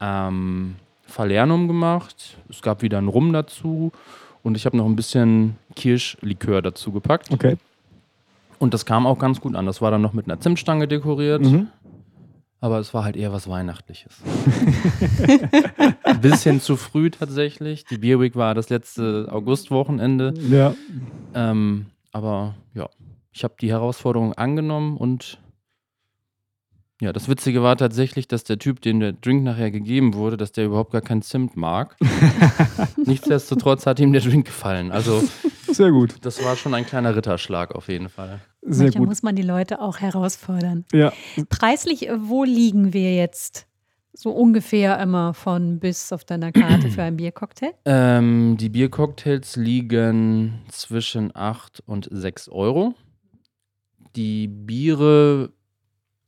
[0.00, 2.38] ähm, Falernum gemacht.
[2.48, 3.92] Es gab wieder einen Rum dazu.
[4.42, 7.30] Und ich habe noch ein bisschen Kirschlikör dazu gepackt.
[7.30, 7.56] Okay.
[8.58, 9.66] Und das kam auch ganz gut an.
[9.66, 11.42] Das war dann noch mit einer Zimtstange dekoriert.
[11.42, 11.68] Mhm.
[12.62, 14.20] Aber es war halt eher was Weihnachtliches.
[16.02, 17.84] Ein bisschen zu früh tatsächlich.
[17.86, 20.34] Die Beer Week war das letzte Augustwochenende.
[20.50, 20.74] Ja.
[21.34, 22.88] Ähm, aber ja,
[23.32, 25.38] ich habe die Herausforderung angenommen und
[27.00, 30.52] ja, das Witzige war tatsächlich, dass der Typ, dem der Drink nachher gegeben wurde, dass
[30.52, 31.96] der überhaupt gar kein Zimt mag.
[33.06, 34.92] Nichtsdestotrotz hat ihm der Drink gefallen.
[34.92, 35.24] Also
[35.66, 36.16] Sehr gut.
[36.20, 38.40] das war schon ein kleiner Ritterschlag auf jeden Fall.
[38.62, 39.08] Sehr Manchmal gut.
[39.08, 40.84] muss man die Leute auch herausfordern.
[40.92, 41.12] Ja.
[41.48, 43.66] Preislich, äh, wo liegen wir jetzt
[44.12, 47.72] so ungefähr immer von bis auf deiner Karte für einen Biercocktail?
[47.86, 52.94] Ähm, die Biercocktails liegen zwischen 8 und 6 Euro.
[54.16, 55.52] Die Biere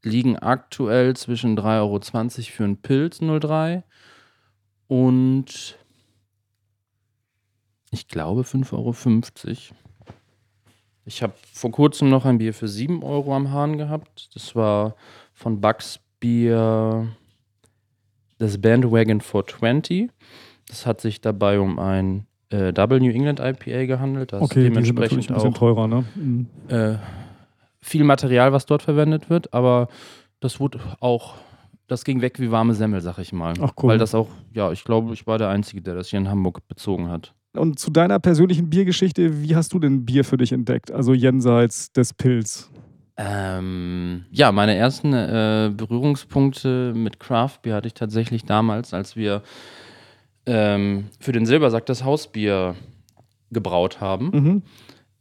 [0.03, 3.85] liegen aktuell zwischen 3,20 Euro für einen Pilz 03
[4.89, 5.77] und
[7.91, 8.95] ich glaube 5,50 Euro.
[11.05, 14.31] Ich habe vor kurzem noch ein Bier für 7 Euro am Hahn gehabt.
[14.35, 14.95] Das war
[15.35, 17.09] von Bucks Bier
[18.39, 20.11] das Bandwagon 420.
[20.69, 24.33] Das hat sich dabei um ein äh, Double New England IPA gehandelt.
[24.33, 26.05] Das Okay, natürlich dementsprechend ein bisschen auch teurer, ne?
[26.15, 26.47] Mhm.
[26.69, 26.97] äh,
[27.81, 29.89] viel Material, was dort verwendet wird, aber
[30.41, 31.35] das wurde auch,
[31.89, 33.55] das ging weg wie warme Semmel, sag ich mal.
[33.61, 33.91] Ach, cool.
[33.91, 36.67] Weil das auch, ja, ich glaube, ich war der Einzige, der das hier in Hamburg
[36.69, 37.35] bezogen hat.
[37.55, 40.91] Und zu deiner persönlichen Biergeschichte, wie hast du denn Bier für dich entdeckt?
[40.91, 42.71] Also jenseits des Pilz.
[43.17, 49.43] Ähm, ja, meine ersten äh, Berührungspunkte mit Craft Beer hatte ich tatsächlich damals, als wir
[50.47, 52.75] ähm, für den Silbersack das Hausbier
[53.51, 54.31] gebraut haben.
[54.33, 54.63] Mhm.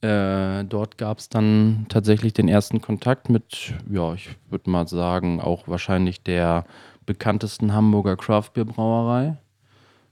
[0.08, 5.42] Äh, dort gab es dann tatsächlich den ersten Kontakt mit, ja, ich würde mal sagen,
[5.42, 6.66] auch wahrscheinlich der
[7.06, 9.38] bekanntesten Hamburger Craft Beer Brauerei,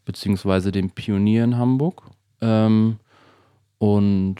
[0.10, 2.02] beziehungsweise dem Pionier in Hamburg.
[2.42, 2.98] Ähm,
[3.78, 4.38] und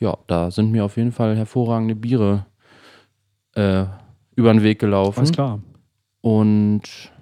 [0.00, 2.44] ja, da sind mir auf jeden Fall hervorragende Biere
[3.54, 3.84] äh,
[4.34, 5.20] über den Weg gelaufen.
[5.20, 5.60] Alles klar.
[6.22, 7.12] Und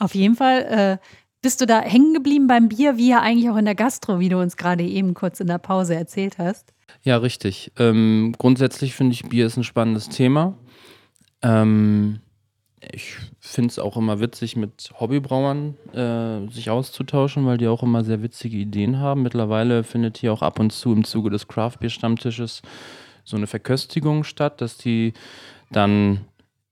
[0.00, 1.06] Auf jeden Fall äh,
[1.40, 4.28] bist du da hängen geblieben beim Bier, wie ja eigentlich auch in der Gastro, wie
[4.28, 6.74] du uns gerade eben kurz in der Pause erzählt hast.
[7.04, 7.70] Ja, richtig.
[7.78, 10.58] Ähm, grundsätzlich finde ich, Bier ist ein spannendes Thema.
[11.42, 12.18] Ähm,
[12.92, 18.04] ich finde es auch immer witzig, mit Hobbybrauern äh, sich auszutauschen, weil die auch immer
[18.04, 19.22] sehr witzige Ideen haben.
[19.22, 22.62] Mittlerweile findet hier auch ab und zu im Zuge des Craft Beer Stammtisches
[23.24, 25.12] so eine Verköstigung statt, dass die
[25.70, 26.24] dann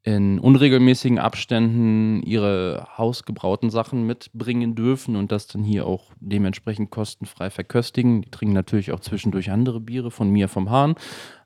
[0.06, 7.50] in unregelmäßigen Abständen ihre hausgebrauten Sachen mitbringen dürfen und das dann hier auch dementsprechend kostenfrei
[7.50, 8.22] verköstigen.
[8.22, 10.94] Die trinken natürlich auch zwischendurch andere Biere von mir vom Hahn,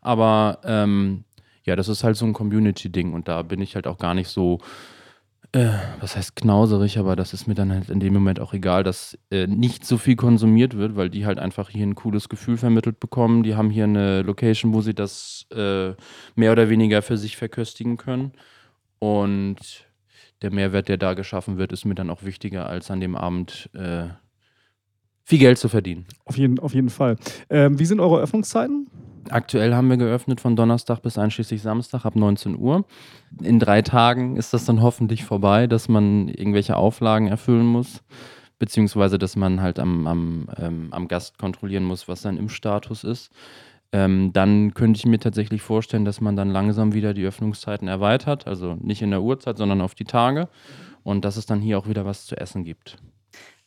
[0.02, 1.24] aber ähm,
[1.64, 4.28] ja, das ist halt so ein Community-Ding und da bin ich halt auch gar nicht
[4.28, 4.58] so,
[5.52, 5.70] äh,
[6.00, 9.18] was heißt knauserig, aber das ist mir dann halt in dem Moment auch egal, dass
[9.30, 13.00] äh, nicht so viel konsumiert wird, weil die halt einfach hier ein cooles Gefühl vermittelt
[13.00, 13.42] bekommen.
[13.42, 15.92] Die haben hier eine Location, wo sie das äh,
[16.34, 18.32] mehr oder weniger für sich verköstigen können
[18.98, 19.86] und
[20.42, 23.68] der Mehrwert, der da geschaffen wird, ist mir dann auch wichtiger, als an dem Abend
[23.74, 24.08] äh,
[25.30, 26.06] viel Geld zu verdienen.
[26.24, 27.16] Auf jeden, auf jeden Fall.
[27.50, 28.88] Ähm, wie sind eure Öffnungszeiten?
[29.28, 32.84] Aktuell haben wir geöffnet von Donnerstag bis einschließlich Samstag ab 19 Uhr.
[33.40, 38.02] In drei Tagen ist das dann hoffentlich vorbei, dass man irgendwelche Auflagen erfüllen muss,
[38.58, 43.30] beziehungsweise dass man halt am, am, ähm, am Gast kontrollieren muss, was sein Impfstatus ist.
[43.92, 48.48] Ähm, dann könnte ich mir tatsächlich vorstellen, dass man dann langsam wieder die Öffnungszeiten erweitert,
[48.48, 50.48] also nicht in der Uhrzeit, sondern auf die Tage
[51.04, 52.98] und dass es dann hier auch wieder was zu essen gibt.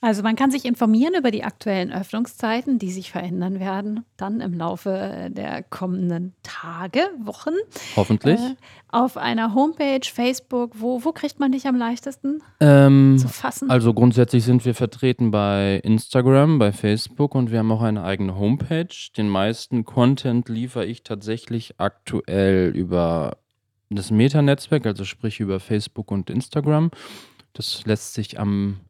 [0.03, 4.53] Also man kann sich informieren über die aktuellen Öffnungszeiten, die sich verändern werden, dann im
[4.53, 7.53] Laufe der kommenden Tage, Wochen.
[7.95, 8.37] Hoffentlich.
[8.37, 8.55] Äh,
[8.89, 13.69] auf einer Homepage, Facebook, wo, wo kriegt man dich am leichtesten Ähm, zu fassen?
[13.69, 18.35] Also grundsätzlich sind wir vertreten bei Instagram, bei Facebook und wir haben auch eine eigene
[18.35, 18.93] Homepage.
[19.15, 23.37] Den meisten Content liefere ich tatsächlich aktuell über
[23.89, 26.91] das Meta-Netzwerk, also sprich über Facebook und Instagram.
[27.53, 28.81] Das lässt sich am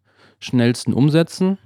[0.44, 1.58] schnellsten umsetzen.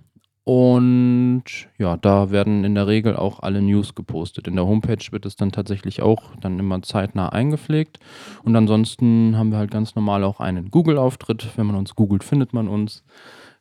[0.44, 1.44] Und
[1.78, 4.48] ja, da werden in der Regel auch alle News gepostet.
[4.48, 8.00] In der Homepage wird es dann tatsächlich auch dann immer zeitnah eingepflegt.
[8.44, 11.50] Und ansonsten haben wir halt ganz normal auch einen Google-Auftritt.
[11.58, 13.04] Wenn man uns googelt, findet man uns.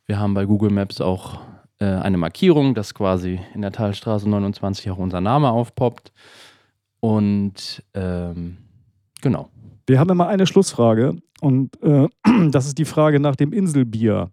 [0.05, 1.41] Wir haben bei Google Maps auch
[1.79, 6.13] äh, eine Markierung, dass quasi in der Talstraße 29 auch unser Name aufpoppt.
[7.01, 8.57] Und ähm,
[9.21, 9.49] genau.
[9.85, 12.07] Wir haben immer eine Schlussfrage und äh,
[12.49, 14.31] das ist die Frage nach dem Inselbier.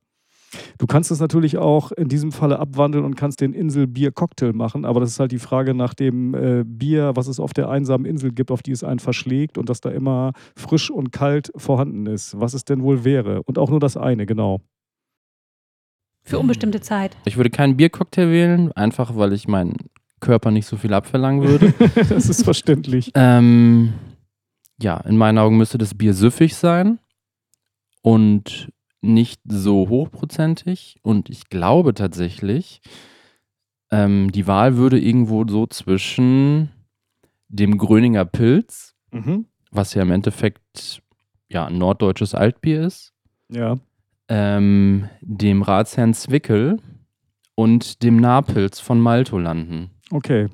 [0.78, 5.00] Du kannst es natürlich auch in diesem Falle abwandeln und kannst den Inselbier-Cocktail machen, aber
[5.00, 8.32] das ist halt die Frage nach dem äh, Bier, was es auf der einsamen Insel
[8.32, 12.38] gibt, auf die es einen verschlägt und das da immer frisch und kalt vorhanden ist.
[12.40, 13.42] Was es denn wohl wäre.
[13.42, 14.60] Und auch nur das eine, genau.
[16.22, 17.16] Für unbestimmte Zeit.
[17.26, 19.76] Ich würde keinen Biercocktail wählen, einfach weil ich meinen
[20.20, 21.74] Körper nicht so viel abverlangen würde.
[22.08, 23.12] das ist verständlich.
[23.14, 23.92] ähm,
[24.80, 26.98] ja, in meinen Augen müsste das Bier süffig sein
[28.02, 28.72] und
[29.04, 30.96] nicht so hochprozentig.
[31.02, 32.80] Und ich glaube tatsächlich,
[33.90, 36.70] ähm, die Wahl würde irgendwo so zwischen
[37.48, 39.46] dem Gröninger Pilz, Mhm.
[39.70, 41.00] was ja im Endeffekt
[41.48, 43.12] ja, ein norddeutsches Altbier ist,
[43.48, 43.76] Ja.
[44.28, 46.80] ähm, dem Ratsherrn Zwickel
[47.54, 49.90] und dem Napils von Malto landen.
[50.10, 50.48] Okay.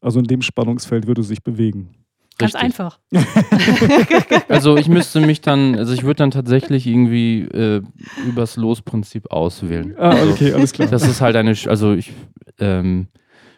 [0.00, 1.94] Also in dem Spannungsfeld würde es sich bewegen.
[2.38, 2.62] Ganz Richtig.
[2.62, 2.98] einfach.
[4.48, 7.82] Also ich müsste mich dann, also ich würde dann tatsächlich irgendwie äh,
[8.26, 9.94] übers Losprinzip auswählen.
[9.98, 10.88] Ah, Also, okay, alles klar.
[10.88, 12.12] Das ist halt eine, also ich
[12.58, 13.08] ähm,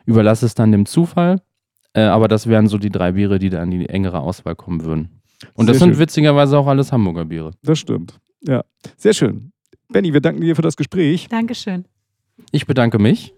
[0.06, 1.40] überlasse es dann dem Zufall,
[1.92, 4.84] äh, aber das wären so die drei Biere, die da in die engere Auswahl kommen
[4.84, 5.20] würden.
[5.54, 6.00] Und das Sehr sind schön.
[6.00, 7.52] witzigerweise auch alles Hamburger Biere.
[7.62, 8.18] Das stimmt.
[8.42, 8.64] Ja.
[8.96, 9.52] Sehr schön.
[9.88, 11.28] Benny, wir danken dir für das Gespräch.
[11.28, 11.84] Dankeschön.
[12.52, 13.34] Ich bedanke mich.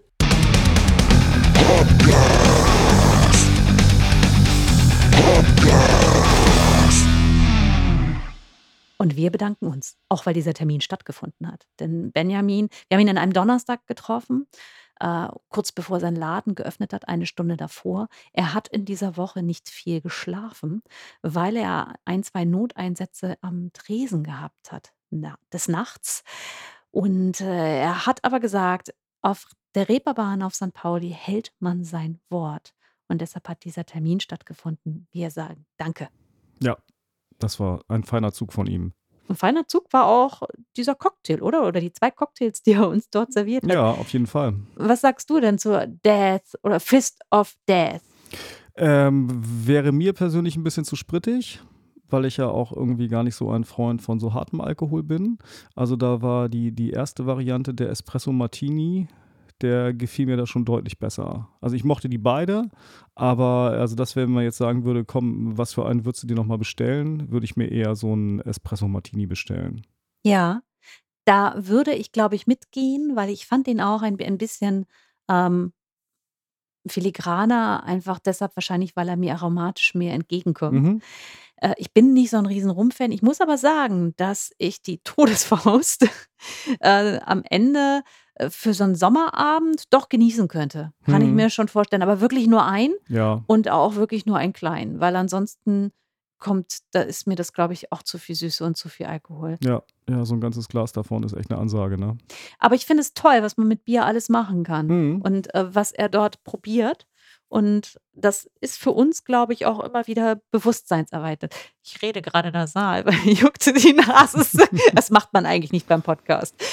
[9.03, 11.67] Und wir bedanken uns, auch weil dieser Termin stattgefunden hat.
[11.81, 14.47] Denn Benjamin, wir haben ihn an einem Donnerstag getroffen,
[15.01, 18.07] äh, kurz bevor sein Laden geöffnet hat, eine Stunde davor.
[18.31, 20.83] Er hat in dieser Woche nicht viel geschlafen,
[21.21, 26.23] weil er ein, zwei Noteinsätze am Tresen gehabt hat na, des Nachts.
[26.89, 30.71] Und äh, er hat aber gesagt, auf der Reeperbahn auf St.
[30.71, 32.73] Pauli hält man sein Wort.
[33.09, 35.09] Und deshalb hat dieser Termin stattgefunden.
[35.11, 36.07] Wir sagen Danke.
[37.43, 38.93] Das war ein feiner Zug von ihm.
[39.27, 40.43] Ein feiner Zug war auch
[40.77, 41.67] dieser Cocktail, oder?
[41.67, 43.71] Oder die zwei Cocktails, die er uns dort serviert hat.
[43.71, 44.53] Ja, auf jeden Fall.
[44.75, 48.01] Was sagst du denn zur Death oder Fist of Death?
[48.75, 51.59] Ähm, wäre mir persönlich ein bisschen zu sprittig,
[52.09, 55.37] weil ich ja auch irgendwie gar nicht so ein Freund von so hartem Alkohol bin.
[55.75, 59.09] Also da war die, die erste Variante der Espresso Martini,
[59.61, 61.49] der gefiel mir da schon deutlich besser.
[61.61, 62.69] Also ich mochte die beide,
[63.15, 66.35] aber also das, wenn man jetzt sagen würde, komm, was für einen würdest du dir
[66.35, 69.85] nochmal bestellen, würde ich mir eher so einen Espresso Martini bestellen.
[70.23, 70.61] Ja,
[71.25, 74.85] da würde ich, glaube ich, mitgehen, weil ich fand den auch ein, ein bisschen
[75.29, 75.73] ähm,
[76.87, 80.81] filigraner, einfach deshalb wahrscheinlich, weil er mir aromatisch mehr entgegenkommt.
[80.81, 81.01] Mhm.
[81.57, 83.11] Äh, ich bin nicht so ein riesen Rum-Fan.
[83.11, 86.07] Ich muss aber sagen, dass ich die Todesfaust
[86.79, 88.03] äh, am Ende
[88.49, 90.91] für so einen Sommerabend doch genießen könnte.
[91.05, 91.35] Kann ich Mhm.
[91.35, 92.01] mir schon vorstellen.
[92.01, 95.91] Aber wirklich nur ein Ja, und auch wirklich nur einen kleinen, weil ansonsten
[96.39, 99.57] kommt, da ist mir das, glaube ich, auch zu viel Süße und zu viel Alkohol.
[99.63, 102.17] ja, ja, so ein ganzes Glas davon ist echt eine Ansage, ne?
[102.59, 105.21] Aber ich finde es toll, was man mit Bier alles machen kann Mhm.
[105.21, 107.07] und äh, was er dort probiert.
[107.53, 111.53] Und das ist für uns, glaube ich, auch immer wieder bewusstseinserweitert.
[111.83, 114.43] Ich rede gerade nasal, weil mir juckt die Nase.
[114.95, 116.55] Das macht man eigentlich nicht beim Podcast.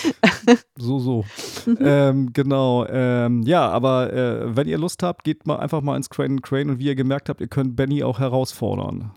[0.78, 1.24] So, so.
[1.66, 1.78] Mhm.
[1.82, 2.86] ähm, genau.
[2.86, 6.70] Ähm, ja, aber äh, wenn ihr Lust habt, geht mal einfach mal ins Crane Crane
[6.70, 9.12] und wie ihr gemerkt habt, ihr könnt Benny auch herausfordern.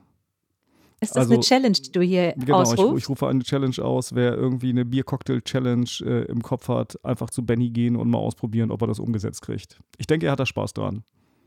[1.00, 2.98] Ist das Also, eine Challenge, die du hier Genau, ich, ausrufst?
[3.04, 4.14] ich rufe eine Challenge aus.
[4.14, 8.70] Wer irgendwie eine Bier-Cocktail-Challenge äh, im Kopf hat, einfach zu Benny gehen und mal ausprobieren,
[8.70, 9.80] ob er das umgesetzt kriegt.
[9.98, 11.04] Ich denke, er hat da Spaß dran.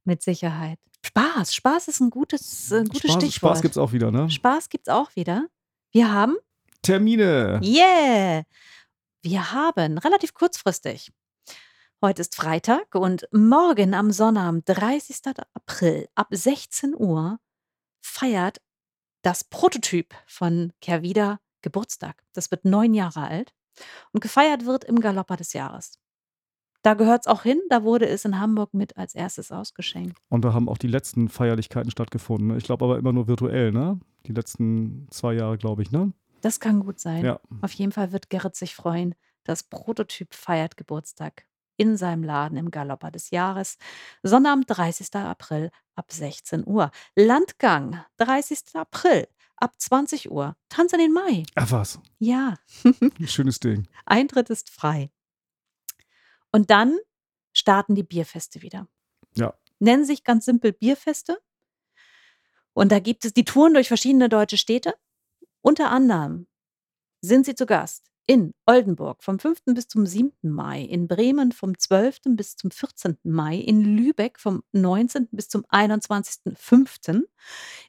[0.07, 0.79] Mit Sicherheit.
[1.05, 1.55] Spaß.
[1.55, 3.53] Spaß ist ein gutes, äh, ein gutes Spaß, Stichwort.
[3.53, 4.31] Spaß gibt's auch wieder, ne?
[4.31, 5.49] Spaß gibt's auch wieder.
[5.91, 6.37] Wir haben
[6.83, 7.61] Termine.
[7.63, 8.45] Yeah!
[9.23, 11.13] Wir haben relativ kurzfristig.
[12.01, 15.23] Heute ist Freitag und morgen am Sonnabend, 30.
[15.55, 17.41] April ab 16 Uhr
[18.01, 18.61] feiert
[19.23, 22.23] das Prototyp von Kervida Geburtstag.
[22.33, 23.53] Das wird neun Jahre alt
[24.13, 25.99] und gefeiert wird im Galopper des Jahres.
[26.87, 30.17] Da gehört es auch hin, da wurde es in Hamburg mit als erstes ausgeschenkt.
[30.29, 32.47] Und da haben auch die letzten Feierlichkeiten stattgefunden.
[32.47, 32.59] ne?
[32.59, 33.99] Ich glaube aber immer nur virtuell, ne?
[34.27, 36.13] Die letzten zwei Jahre, glaube ich, ne?
[36.43, 37.25] Das kann gut sein.
[37.25, 37.41] Ja.
[37.61, 39.17] Auf jeden Fall wird Gerrit sich freuen.
[39.43, 43.79] Das Prototyp feiert Geburtstag in seinem Laden im Galopper des Jahres.
[44.23, 45.13] Sonnabend, 30.
[45.17, 46.93] April ab 16 Uhr.
[47.17, 48.61] Landgang, 30.
[48.75, 49.27] April
[49.57, 50.55] ab 20 Uhr.
[50.69, 51.43] Tanz in den Mai.
[51.57, 52.55] Ach was, Ja,
[52.85, 53.89] ein schönes Ding.
[54.05, 55.11] Eintritt ist frei.
[56.57, 56.99] Und dann
[57.53, 58.89] starten die Bierfeste wieder.
[59.37, 59.53] Ja.
[59.79, 61.37] Nennen sich ganz simpel Bierfeste.
[62.73, 64.95] Und da gibt es die Touren durch verschiedene deutsche Städte.
[65.61, 66.47] Unter anderem
[67.21, 69.65] sind sie zu Gast in Oldenburg vom 5.
[69.75, 70.33] bis zum 7.
[70.41, 72.21] Mai, in Bremen vom 12.
[72.29, 73.19] bis zum 14.
[73.23, 75.29] Mai, in Lübeck vom 19.
[75.33, 77.25] bis zum 21.05.,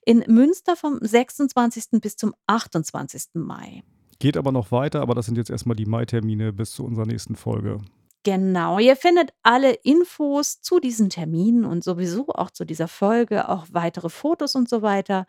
[0.05, 2.01] in Münster vom 26.
[2.01, 3.27] bis zum 28.
[3.35, 3.85] Mai.
[4.19, 7.37] Geht aber noch weiter, aber das sind jetzt erstmal die Mai-Termine bis zu unserer nächsten
[7.37, 7.79] Folge.
[8.23, 13.67] Genau, ihr findet alle Infos zu diesen Terminen und sowieso auch zu dieser Folge, auch
[13.71, 15.25] weitere Fotos und so weiter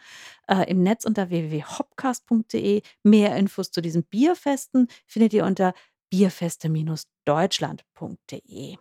[0.48, 2.82] äh, im Netz unter www.hopcast.de.
[3.05, 5.74] Mehr Infos zu diesen Bierfesten findet ihr unter
[6.10, 8.77] bierfeste-deutschland.de.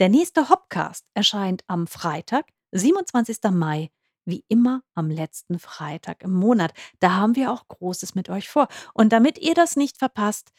[0.00, 3.38] Der nächste Hopcast erscheint am Freitag, 27.
[3.52, 3.90] Mai,
[4.24, 6.72] wie immer am letzten Freitag im Monat.
[6.98, 8.68] Da haben wir auch Großes mit euch vor.
[8.92, 10.52] Und damit ihr das nicht verpasst,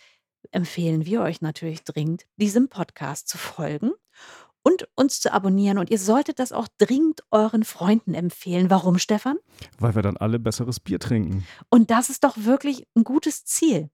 [0.51, 3.91] empfehlen wir euch natürlich dringend, diesem Podcast zu folgen
[4.63, 5.77] und uns zu abonnieren.
[5.77, 8.69] Und ihr solltet das auch dringend euren Freunden empfehlen.
[8.69, 9.37] Warum, Stefan?
[9.79, 11.45] Weil wir dann alle besseres Bier trinken.
[11.69, 13.89] Und das ist doch wirklich ein gutes Ziel.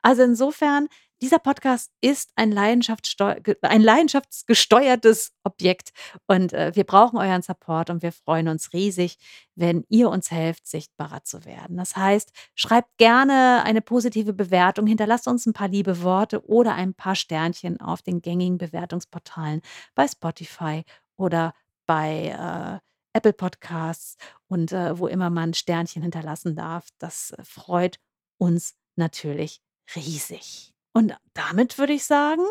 [0.00, 0.88] Also insofern,
[1.22, 5.92] dieser Podcast ist ein, ein leidenschaftsgesteuertes Objekt
[6.26, 9.18] und äh, wir brauchen euren Support und wir freuen uns riesig,
[9.54, 11.76] wenn ihr uns helft, sichtbarer zu werden.
[11.76, 16.92] Das heißt, schreibt gerne eine positive Bewertung, hinterlasst uns ein paar liebe Worte oder ein
[16.92, 19.62] paar Sternchen auf den gängigen Bewertungsportalen
[19.94, 20.82] bei Spotify
[21.16, 21.54] oder
[21.86, 22.80] bei äh,
[23.16, 24.16] Apple Podcasts
[24.48, 26.88] und äh, wo immer man Sternchen hinterlassen darf.
[26.98, 28.00] Das äh, freut
[28.38, 29.60] uns natürlich
[29.94, 30.71] riesig.
[30.92, 32.42] Und damit würde ich sagen,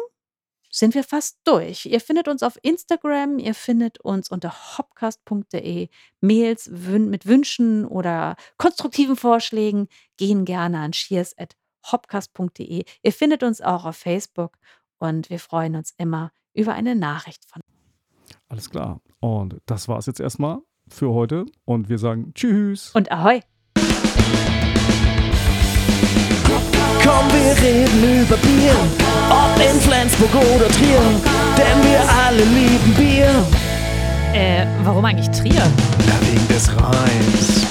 [0.71, 1.85] sind wir fast durch.
[1.85, 5.89] Ihr findet uns auf Instagram, ihr findet uns unter hopcast.de.
[6.21, 9.87] Mails mit Wünschen oder konstruktiven Vorschlägen
[10.17, 12.85] gehen gerne an cheers.hopcast.de.
[13.03, 14.57] Ihr findet uns auch auf Facebook
[14.97, 17.61] und wir freuen uns immer über eine Nachricht von
[18.47, 19.01] Alles klar.
[19.19, 21.45] Und das war es jetzt erstmal für heute.
[21.65, 22.91] Und wir sagen Tschüss.
[22.95, 23.41] Und ahoi!
[27.03, 28.75] Komm, wir reden über Bier,
[29.29, 31.01] ob in Flensburg oder Trier,
[31.57, 33.45] denn wir alle lieben Bier.
[34.33, 35.63] Äh, warum eigentlich Trier?
[36.07, 37.70] Na, wegen des Reims.